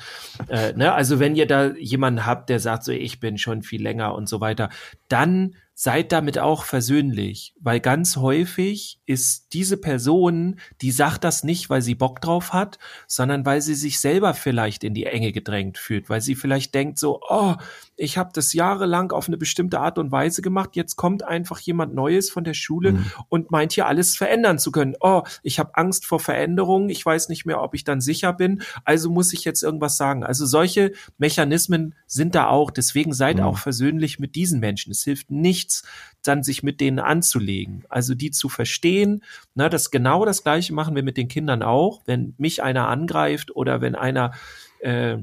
äh, 0.49 0.73
ne, 0.73 0.93
also 0.93 1.19
wenn 1.19 1.35
ihr 1.35 1.45
da 1.47 1.73
jemanden 1.75 2.25
habt, 2.25 2.49
der 2.49 2.59
sagt 2.59 2.83
so, 2.83 2.91
ich 2.91 3.19
bin 3.19 3.37
schon 3.37 3.61
viel 3.63 3.81
länger 3.81 4.13
und 4.13 4.27
so 4.27 4.41
weiter, 4.41 4.69
dann 5.07 5.55
seid 5.73 6.11
damit 6.11 6.37
auch 6.37 6.65
versöhnlich, 6.65 7.53
weil 7.61 7.79
ganz 7.79 8.17
häufig 8.17 8.99
ist 9.05 9.53
diese 9.53 9.77
Person, 9.77 10.59
die 10.81 10.91
sagt 10.91 11.23
das 11.23 11.45
nicht, 11.45 11.69
weil 11.69 11.81
sie 11.81 11.95
Bock 11.95 12.19
drauf 12.19 12.51
hat, 12.51 12.79
sondern 13.07 13.45
weil 13.45 13.61
sie 13.61 13.75
sich 13.75 14.01
selber 14.01 14.33
vielleicht 14.33 14.83
in 14.83 14.93
die 14.93 15.05
Enge 15.05 15.31
gedrängt 15.31 15.77
fühlt, 15.77 16.09
weil 16.09 16.19
sie 16.19 16.35
vielleicht 16.35 16.75
denkt 16.75 16.99
so, 16.99 17.21
oh, 17.29 17.55
ich 17.99 18.17
habe 18.17 18.29
das 18.33 18.53
jahrelang 18.53 19.11
auf 19.11 19.27
eine 19.27 19.37
bestimmte 19.37 19.79
Art 19.79 19.97
und 19.97 20.11
Weise 20.11 20.41
gemacht, 20.41 20.75
jetzt 20.75 20.95
kommt 20.95 21.23
einfach 21.23 21.59
jemand 21.59 21.93
Neues 21.93 22.29
von 22.29 22.43
der 22.43 22.53
Schule 22.53 22.93
Mhm. 22.93 23.05
und 23.27 23.51
meint 23.51 23.73
hier 23.73 23.87
alles 23.87 24.15
verändern 24.15 24.57
zu 24.57 24.71
können. 24.71 24.95
Oh, 25.01 25.23
ich 25.43 25.59
habe 25.59 25.75
Angst 25.75 26.05
vor 26.05 26.19
Veränderungen, 26.19 26.89
ich 26.89 27.05
weiß 27.05 27.29
nicht 27.29 27.45
mehr, 27.45 27.61
ob 27.61 27.75
ich 27.75 27.83
dann 27.83 28.01
sicher 28.01 28.31
bin, 28.33 28.61
also 28.85 29.09
muss 29.09 29.33
ich 29.33 29.43
jetzt 29.43 29.63
irgendwas 29.63 29.97
sagen. 29.97 30.23
Also 30.23 30.45
solche 30.45 30.93
Mechanismen 31.17 31.93
sind 32.07 32.35
da 32.35 32.47
auch, 32.47 32.71
deswegen 32.71 33.13
seid 33.13 33.37
Mhm. 33.37 33.43
auch 33.43 33.57
versöhnlich 33.57 34.17
mit 34.19 34.35
diesen 34.35 34.59
Menschen. 34.59 34.91
Es 34.91 35.03
hilft 35.03 35.29
nichts, 35.29 35.83
dann 36.23 36.43
sich 36.43 36.63
mit 36.63 36.79
denen 36.81 36.99
anzulegen, 36.99 37.83
also 37.89 38.15
die 38.15 38.31
zu 38.31 38.49
verstehen. 38.49 39.23
Na, 39.55 39.69
das 39.69 39.91
genau 39.91 40.25
das 40.25 40.43
Gleiche 40.43 40.73
machen 40.73 40.95
wir 40.95 41.03
mit 41.03 41.17
den 41.17 41.27
Kindern 41.27 41.63
auch. 41.63 42.01
Wenn 42.05 42.33
mich 42.37 42.63
einer 42.63 42.87
angreift 42.87 43.55
oder 43.55 43.81
wenn 43.81 43.95
einer 43.95 44.31
äh, 44.79 45.17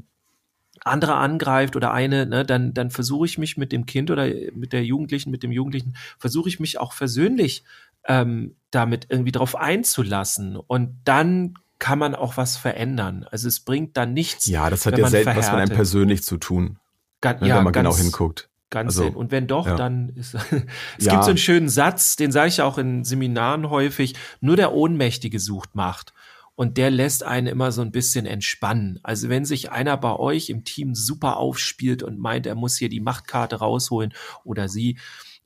andere 0.86 1.14
angreift 1.14 1.76
oder 1.76 1.92
eine, 1.92 2.26
ne, 2.26 2.44
dann, 2.44 2.74
dann 2.74 2.90
versuche 2.90 3.26
ich 3.26 3.38
mich 3.38 3.56
mit 3.56 3.72
dem 3.72 3.86
Kind 3.86 4.10
oder 4.10 4.26
mit 4.54 4.72
der 4.72 4.84
Jugendlichen, 4.84 5.30
mit 5.30 5.42
dem 5.42 5.52
Jugendlichen, 5.52 5.96
versuche 6.18 6.48
ich 6.48 6.60
mich 6.60 6.78
auch 6.78 6.92
versöhnlich 6.92 7.64
ähm, 8.08 8.54
damit 8.70 9.06
irgendwie 9.08 9.32
drauf 9.32 9.56
einzulassen. 9.56 10.56
Und 10.56 10.96
dann 11.04 11.54
kann 11.78 11.98
man 11.98 12.14
auch 12.14 12.36
was 12.36 12.56
verändern. 12.56 13.26
Also 13.30 13.48
es 13.48 13.60
bringt 13.60 13.96
dann 13.96 14.14
nichts. 14.14 14.46
Ja, 14.46 14.70
das 14.70 14.86
hat 14.86 14.96
ja 14.98 15.08
selten 15.08 15.24
verhärtet. 15.24 15.52
was 15.52 15.52
mit 15.52 15.60
einem 15.60 15.76
persönlich 15.76 16.22
zu 16.22 16.38
tun. 16.38 16.78
Gan 17.20 17.40
ne, 17.40 17.48
ja, 17.48 17.56
wenn 17.56 17.64
man 17.64 17.72
genau 17.72 17.90
ganz, 17.90 17.96
genau 17.96 18.10
hinguckt. 18.10 18.48
Ganz 18.70 18.98
also, 18.98 19.16
Und 19.16 19.30
wenn 19.30 19.46
doch, 19.46 19.66
ja. 19.66 19.76
dann 19.76 20.08
ist 20.10 20.34
es 20.98 21.04
ja. 21.04 21.12
gibt 21.12 21.24
so 21.24 21.30
einen 21.30 21.38
schönen 21.38 21.68
Satz, 21.68 22.16
den 22.16 22.32
sage 22.32 22.48
ich 22.48 22.62
auch 22.62 22.78
in 22.78 23.04
Seminaren 23.04 23.70
häufig, 23.70 24.14
nur 24.40 24.56
der 24.56 24.72
Ohnmächtige 24.72 25.38
sucht 25.38 25.74
Macht. 25.74 26.12
Und 26.56 26.78
der 26.78 26.90
lässt 26.90 27.22
einen 27.22 27.46
immer 27.46 27.70
so 27.70 27.82
ein 27.82 27.92
bisschen 27.92 28.26
entspannen. 28.26 28.98
Also 29.02 29.28
wenn 29.28 29.44
sich 29.44 29.70
einer 29.70 29.96
bei 29.96 30.16
euch 30.16 30.50
im 30.50 30.64
Team 30.64 30.94
super 30.94 31.36
aufspielt 31.36 32.02
und 32.02 32.18
meint, 32.18 32.46
er 32.46 32.54
muss 32.54 32.76
hier 32.76 32.88
die 32.88 33.00
Machtkarte 33.00 33.56
rausholen 33.56 34.12
oder 34.42 34.68
sie, 34.68 34.98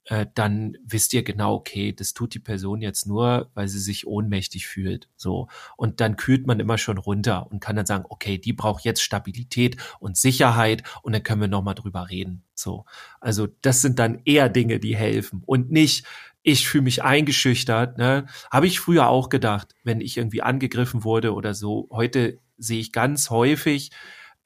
äh, 0.04 0.26
dann 0.34 0.76
wisst 0.84 1.12
ihr 1.12 1.22
genau, 1.22 1.54
okay, 1.54 1.92
das 1.92 2.14
tut 2.14 2.34
die 2.34 2.40
Person 2.40 2.80
jetzt 2.80 3.06
nur, 3.06 3.50
weil 3.54 3.68
sie 3.68 3.78
sich 3.78 4.06
ohnmächtig 4.06 4.66
fühlt. 4.66 5.08
So. 5.16 5.48
Und 5.76 6.00
dann 6.00 6.16
kühlt 6.16 6.46
man 6.46 6.58
immer 6.58 6.78
schon 6.78 6.98
runter 6.98 7.50
und 7.50 7.60
kann 7.60 7.76
dann 7.76 7.86
sagen, 7.86 8.04
okay, 8.08 8.36
die 8.38 8.52
braucht 8.52 8.84
jetzt 8.84 9.02
Stabilität 9.02 9.76
und 10.00 10.16
Sicherheit 10.16 10.82
und 11.02 11.12
dann 11.12 11.22
können 11.22 11.42
wir 11.42 11.48
nochmal 11.48 11.76
drüber 11.76 12.10
reden. 12.10 12.42
So. 12.54 12.86
Also 13.20 13.46
das 13.62 13.82
sind 13.82 13.98
dann 13.98 14.20
eher 14.24 14.48
Dinge, 14.48 14.80
die 14.80 14.96
helfen 14.96 15.42
und 15.46 15.70
nicht, 15.70 16.04
ich 16.42 16.68
fühle 16.68 16.84
mich 16.84 17.02
eingeschüchtert. 17.02 17.98
Ne? 17.98 18.26
Habe 18.50 18.66
ich 18.66 18.80
früher 18.80 19.08
auch 19.08 19.28
gedacht, 19.28 19.74
wenn 19.84 20.00
ich 20.00 20.16
irgendwie 20.16 20.42
angegriffen 20.42 21.04
wurde 21.04 21.34
oder 21.34 21.54
so. 21.54 21.88
Heute 21.90 22.38
sehe 22.56 22.80
ich 22.80 22.92
ganz 22.92 23.30
häufig, 23.30 23.90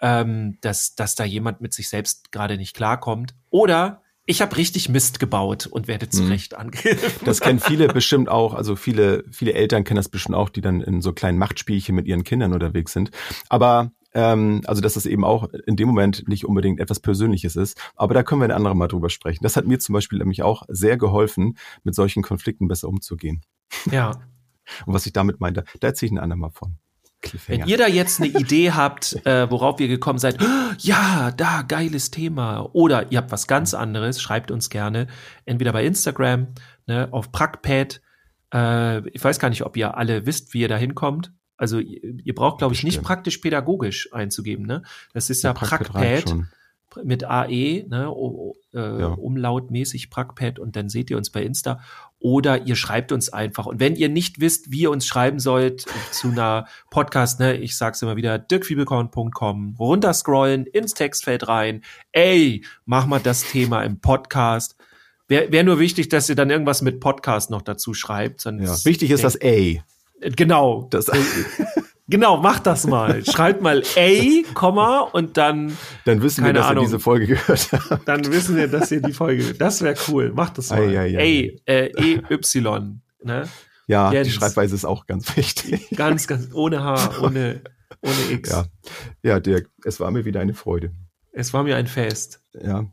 ähm, 0.01 0.59
dass, 0.61 0.95
dass 0.95 1.15
da 1.15 1.25
jemand 1.25 1.61
mit 1.61 1.73
sich 1.73 1.89
selbst 1.89 2.33
gerade 2.33 2.57
nicht 2.57 2.75
klarkommt. 2.75 3.35
Oder 3.51 4.03
ich 4.27 4.41
habe 4.41 4.57
richtig 4.57 4.89
Mist 4.89 5.21
gebaut 5.21 5.67
und 5.67 5.87
werde 5.87 6.09
zu 6.09 6.23
mhm. 6.23 6.31
Recht 6.31 6.55
angegriffen. 6.55 7.25
Das 7.25 7.41
kennen 7.41 7.61
viele 7.61 7.89
bestimmt 7.93 8.29
auch, 8.29 8.55
also 8.55 8.75
viele, 8.75 9.25
viele 9.31 9.53
Eltern 9.53 9.85
kennen 9.85 9.97
das 9.97 10.09
bestimmt 10.09 10.37
auch, 10.37 10.49
die 10.49 10.63
dann 10.63 10.81
in 10.81 11.03
so 11.03 11.13
kleinen 11.13 11.39
Machtspielchen 11.39 11.95
mit 11.95 12.07
ihren 12.07 12.25
Kindern 12.25 12.53
unterwegs 12.55 12.93
sind. 12.93 13.11
Aber 13.49 13.93
ähm, 14.15 14.63
also 14.67 14.81
dass 14.81 14.97
es 14.97 15.07
eben 15.07 15.25
auch 15.25 15.49
in 15.67 15.77
dem 15.77 15.89
Moment 15.89 16.27
nicht 16.29 16.45
unbedingt 16.45 16.81
etwas 16.81 17.01
Persönliches 17.01 17.57
ist. 17.57 17.79
Aber 17.97 18.15
da 18.15 18.23
können 18.23 18.41
wir 18.41 18.47
ein 18.47 18.53
anderes 18.53 18.77
Mal 18.77 18.89
drüber 18.89 19.11
sprechen. 19.11 19.43
Das 19.43 19.57
hat 19.57 19.67
mir 19.67 19.79
zum 19.79 19.93
Beispiel 19.93 20.19
nämlich 20.19 20.43
auch 20.43 20.63
sehr 20.69 20.97
geholfen, 20.97 21.59
mit 21.83 21.95
solchen 21.95 22.23
Konflikten 22.23 22.69
besser 22.69 22.89
umzugehen. 22.89 23.43
Ja. 23.91 24.11
Und 24.87 24.95
was 24.95 25.05
ich 25.05 25.13
damit 25.13 25.41
meinte, 25.41 25.65
da 25.81 25.89
erzähle 25.89 26.09
ich 26.09 26.13
ein 26.15 26.23
andermal 26.23 26.51
von. 26.51 26.79
Wenn 27.47 27.67
ihr 27.67 27.79
da 27.79 27.87
jetzt 27.87 28.21
eine 28.21 28.29
Idee 28.29 28.73
habt, 28.73 29.25
äh, 29.27 29.51
worauf 29.51 29.81
ihr 29.81 29.89
gekommen 29.89 30.19
seid, 30.19 30.37
ja, 30.79 31.31
da, 31.31 31.63
geiles 31.63 32.11
Thema. 32.11 32.69
Oder 32.75 33.11
ihr 33.11 33.19
habt 33.19 33.33
was 33.33 33.47
ganz 33.47 33.73
anderes, 33.73 34.21
schreibt 34.21 34.51
uns 34.51 34.69
gerne. 34.69 35.07
Entweder 35.47 35.73
bei 35.73 35.85
Instagram, 35.87 36.49
ne, 36.87 37.09
auf 37.13 37.33
Prackpad. 37.33 38.03
Äh, 38.53 39.09
ich 39.09 39.25
weiß 39.25 39.39
gar 39.39 39.49
nicht, 39.49 39.65
ob 39.65 39.77
ihr 39.77 39.97
alle 39.97 40.27
wisst, 40.27 40.53
wie 40.53 40.61
ihr 40.61 40.69
da 40.69 40.77
hinkommt. 40.77 41.33
Also 41.57 41.79
ihr, 41.79 42.19
ihr 42.25 42.35
braucht, 42.35 42.59
glaube 42.59 42.75
ich, 42.75 42.83
nicht 42.83 43.03
praktisch 43.03 43.39
pädagogisch 43.39 44.13
einzugeben. 44.13 44.67
Ne? 44.67 44.83
Das 45.13 45.31
ist 45.31 45.43
ja, 45.43 45.51
ja 45.51 45.55
Prackpad 45.55 46.35
mit 47.03 47.25
AE, 47.25 47.87
ne, 47.89 48.13
äh, 48.73 49.01
ja. 49.01 49.07
umlautmäßig 49.09 50.11
Prackpad 50.11 50.59
und 50.59 50.77
dann 50.77 50.89
seht 50.89 51.11
ihr 51.11 51.17
uns 51.17 51.31
bei 51.31 51.43
Insta 51.43 51.81
oder 52.21 52.67
ihr 52.67 52.77
schreibt 52.77 53.13
uns 53.13 53.29
einfach. 53.29 53.67
Und 53.67 53.81
wenn 53.81 53.97
ihr 53.97 54.09
nicht 54.09 54.41
wisst, 54.41 54.71
wie 54.71 54.83
ihr 54.83 54.91
uns 54.91 55.07
schreiben 55.07 55.39
sollt 55.39 55.87
zu 56.13 56.29
einer 56.29 56.67
Podcast, 56.91 57.41
ne, 57.41 57.57
ich 57.57 57.77
sag's 57.77 58.03
immer 58.03 58.17
wieder, 58.17 58.39
dirkfiebelkorn.com, 58.39 59.77
runterscrollen, 59.79 60.67
ins 60.67 60.95
Textfeld 60.95 61.49
rein, 61.49 61.83
ey, 62.13 62.65
mach 62.85 63.07
mal 63.07 63.21
das 63.21 63.45
Thema 63.45 63.83
im 63.83 64.01
Podcast. 64.01 64.77
Wäre 65.27 65.51
wär 65.53 65.65
nur 65.65 65.79
wichtig, 65.79 66.11
dass 66.11 66.29
ihr 66.29 66.37
dann 66.37 66.51
irgendwas 66.51 66.83
mit 66.83 67.01
Podcast 67.01 67.51
noch 67.51 67.63
dazu 67.63 67.95
schreibt. 67.95 68.43
Sonst 68.43 68.85
ja, 68.85 68.91
wichtig 68.91 69.11
ist 69.11 69.25
das 69.25 69.39
A. 69.41 69.83
Genau. 70.37 70.89
Das 70.91 71.11
Genau, 72.07 72.37
macht 72.37 72.67
das 72.67 72.87
mal. 72.87 73.25
Schreibt 73.25 73.63
mal 73.63 73.83
A, 73.97 74.53
Komma 74.53 75.01
und 75.01 75.39
dann. 75.39 75.77
Dann 76.05 76.21
wissen 76.21 76.45
wir, 76.45 76.53
dass 76.53 76.67
Ahnung, 76.67 76.85
ihr 76.85 76.87
diese 76.89 77.01
Folge 77.01 77.27
gehört 77.27 77.73
habt. 77.73 78.07
Dann 78.07 78.31
wissen 78.31 78.57
wir, 78.57 78.69
dass 78.69 78.93
ihr 78.93 79.01
die 79.01 79.15
Folge. 79.15 79.55
Das 79.55 79.81
wäre 79.81 79.95
cool. 80.09 80.31
Macht 80.35 80.59
das 80.59 80.69
mal. 80.69 80.81
Ei, 80.81 80.99
ei, 80.99 81.19
ei, 81.19 81.57
A, 81.67 81.73
äh, 81.73 82.15
E, 82.15 82.23
Y. 82.31 83.01
Ne? 83.23 83.49
Ja, 83.87 84.13
Jens. 84.13 84.29
die 84.29 84.35
Schreibweise 84.35 84.75
ist 84.75 84.85
auch 84.85 85.07
ganz 85.07 85.35
wichtig. 85.37 85.89
Ganz, 85.97 86.27
ganz 86.27 86.53
ohne 86.53 86.83
H, 86.83 87.23
ohne, 87.23 87.63
ohne 88.03 88.33
X. 88.33 88.51
Ja. 88.51 88.67
ja, 89.23 89.41
Dirk, 89.41 89.71
es 89.85 89.99
war 89.99 90.11
mir 90.11 90.27
wieder 90.27 90.41
eine 90.41 90.53
Freude. 90.53 90.93
Es 91.33 91.55
war 91.55 91.65
mir 91.65 91.77
ein 91.77 91.87
Fest. 91.87 92.43
Ja. 92.53 92.85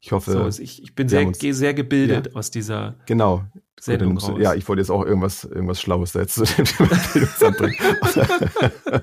Ich 0.00 0.12
hoffe. 0.12 0.32
So, 0.32 0.62
ich, 0.62 0.82
ich 0.82 0.94
bin 0.94 1.08
sehr, 1.08 1.32
sehr 1.34 1.72
gebildet 1.72 2.26
ja, 2.26 2.32
aus 2.34 2.50
dieser. 2.50 2.96
Genau. 3.06 3.44
Sendung 3.80 4.16
Gut, 4.16 4.30
raus. 4.30 4.38
Ja, 4.40 4.54
ich 4.54 4.68
wollte 4.68 4.80
jetzt 4.80 4.90
auch 4.90 5.04
irgendwas, 5.04 5.44
irgendwas 5.44 5.80
Schlaues 5.80 6.14
jetzt 6.14 6.34
zu 6.34 6.44
dem 6.44 6.64
Thema 6.64 6.88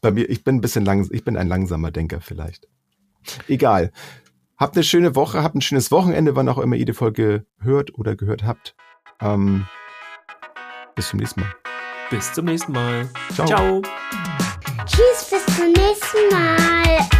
Bei 0.00 0.10
mir, 0.10 0.28
ich 0.28 0.44
bin 0.44 0.56
ein 0.56 0.60
bisschen 0.60 0.84
lang, 0.84 1.06
ich 1.10 1.24
bin 1.24 1.36
ein 1.36 1.48
langsamer 1.48 1.90
Denker 1.90 2.20
vielleicht. 2.20 2.68
Egal. 3.48 3.92
Habt 4.56 4.76
eine 4.76 4.84
schöne 4.84 5.14
Woche, 5.14 5.42
habt 5.42 5.54
ein 5.54 5.62
schönes 5.62 5.90
Wochenende, 5.90 6.36
wann 6.36 6.48
auch 6.48 6.58
immer 6.58 6.76
ihr 6.76 6.84
die 6.84 6.92
Folge 6.92 7.46
hört 7.60 7.96
oder 7.98 8.16
gehört 8.16 8.44
habt. 8.44 8.74
Ähm, 9.20 9.66
bis 10.94 11.08
zum 11.08 11.18
nächsten 11.18 11.40
Mal. 11.40 11.54
Bis 12.10 12.32
zum 12.32 12.44
nächsten 12.44 12.72
Mal. 12.72 13.08
Ciao. 13.34 13.46
Ciao. 13.46 13.82
Tschüss, 14.84 15.30
bis 15.30 15.56
zum 15.56 15.72
nächsten 15.72 16.28
Mal. 16.30 17.19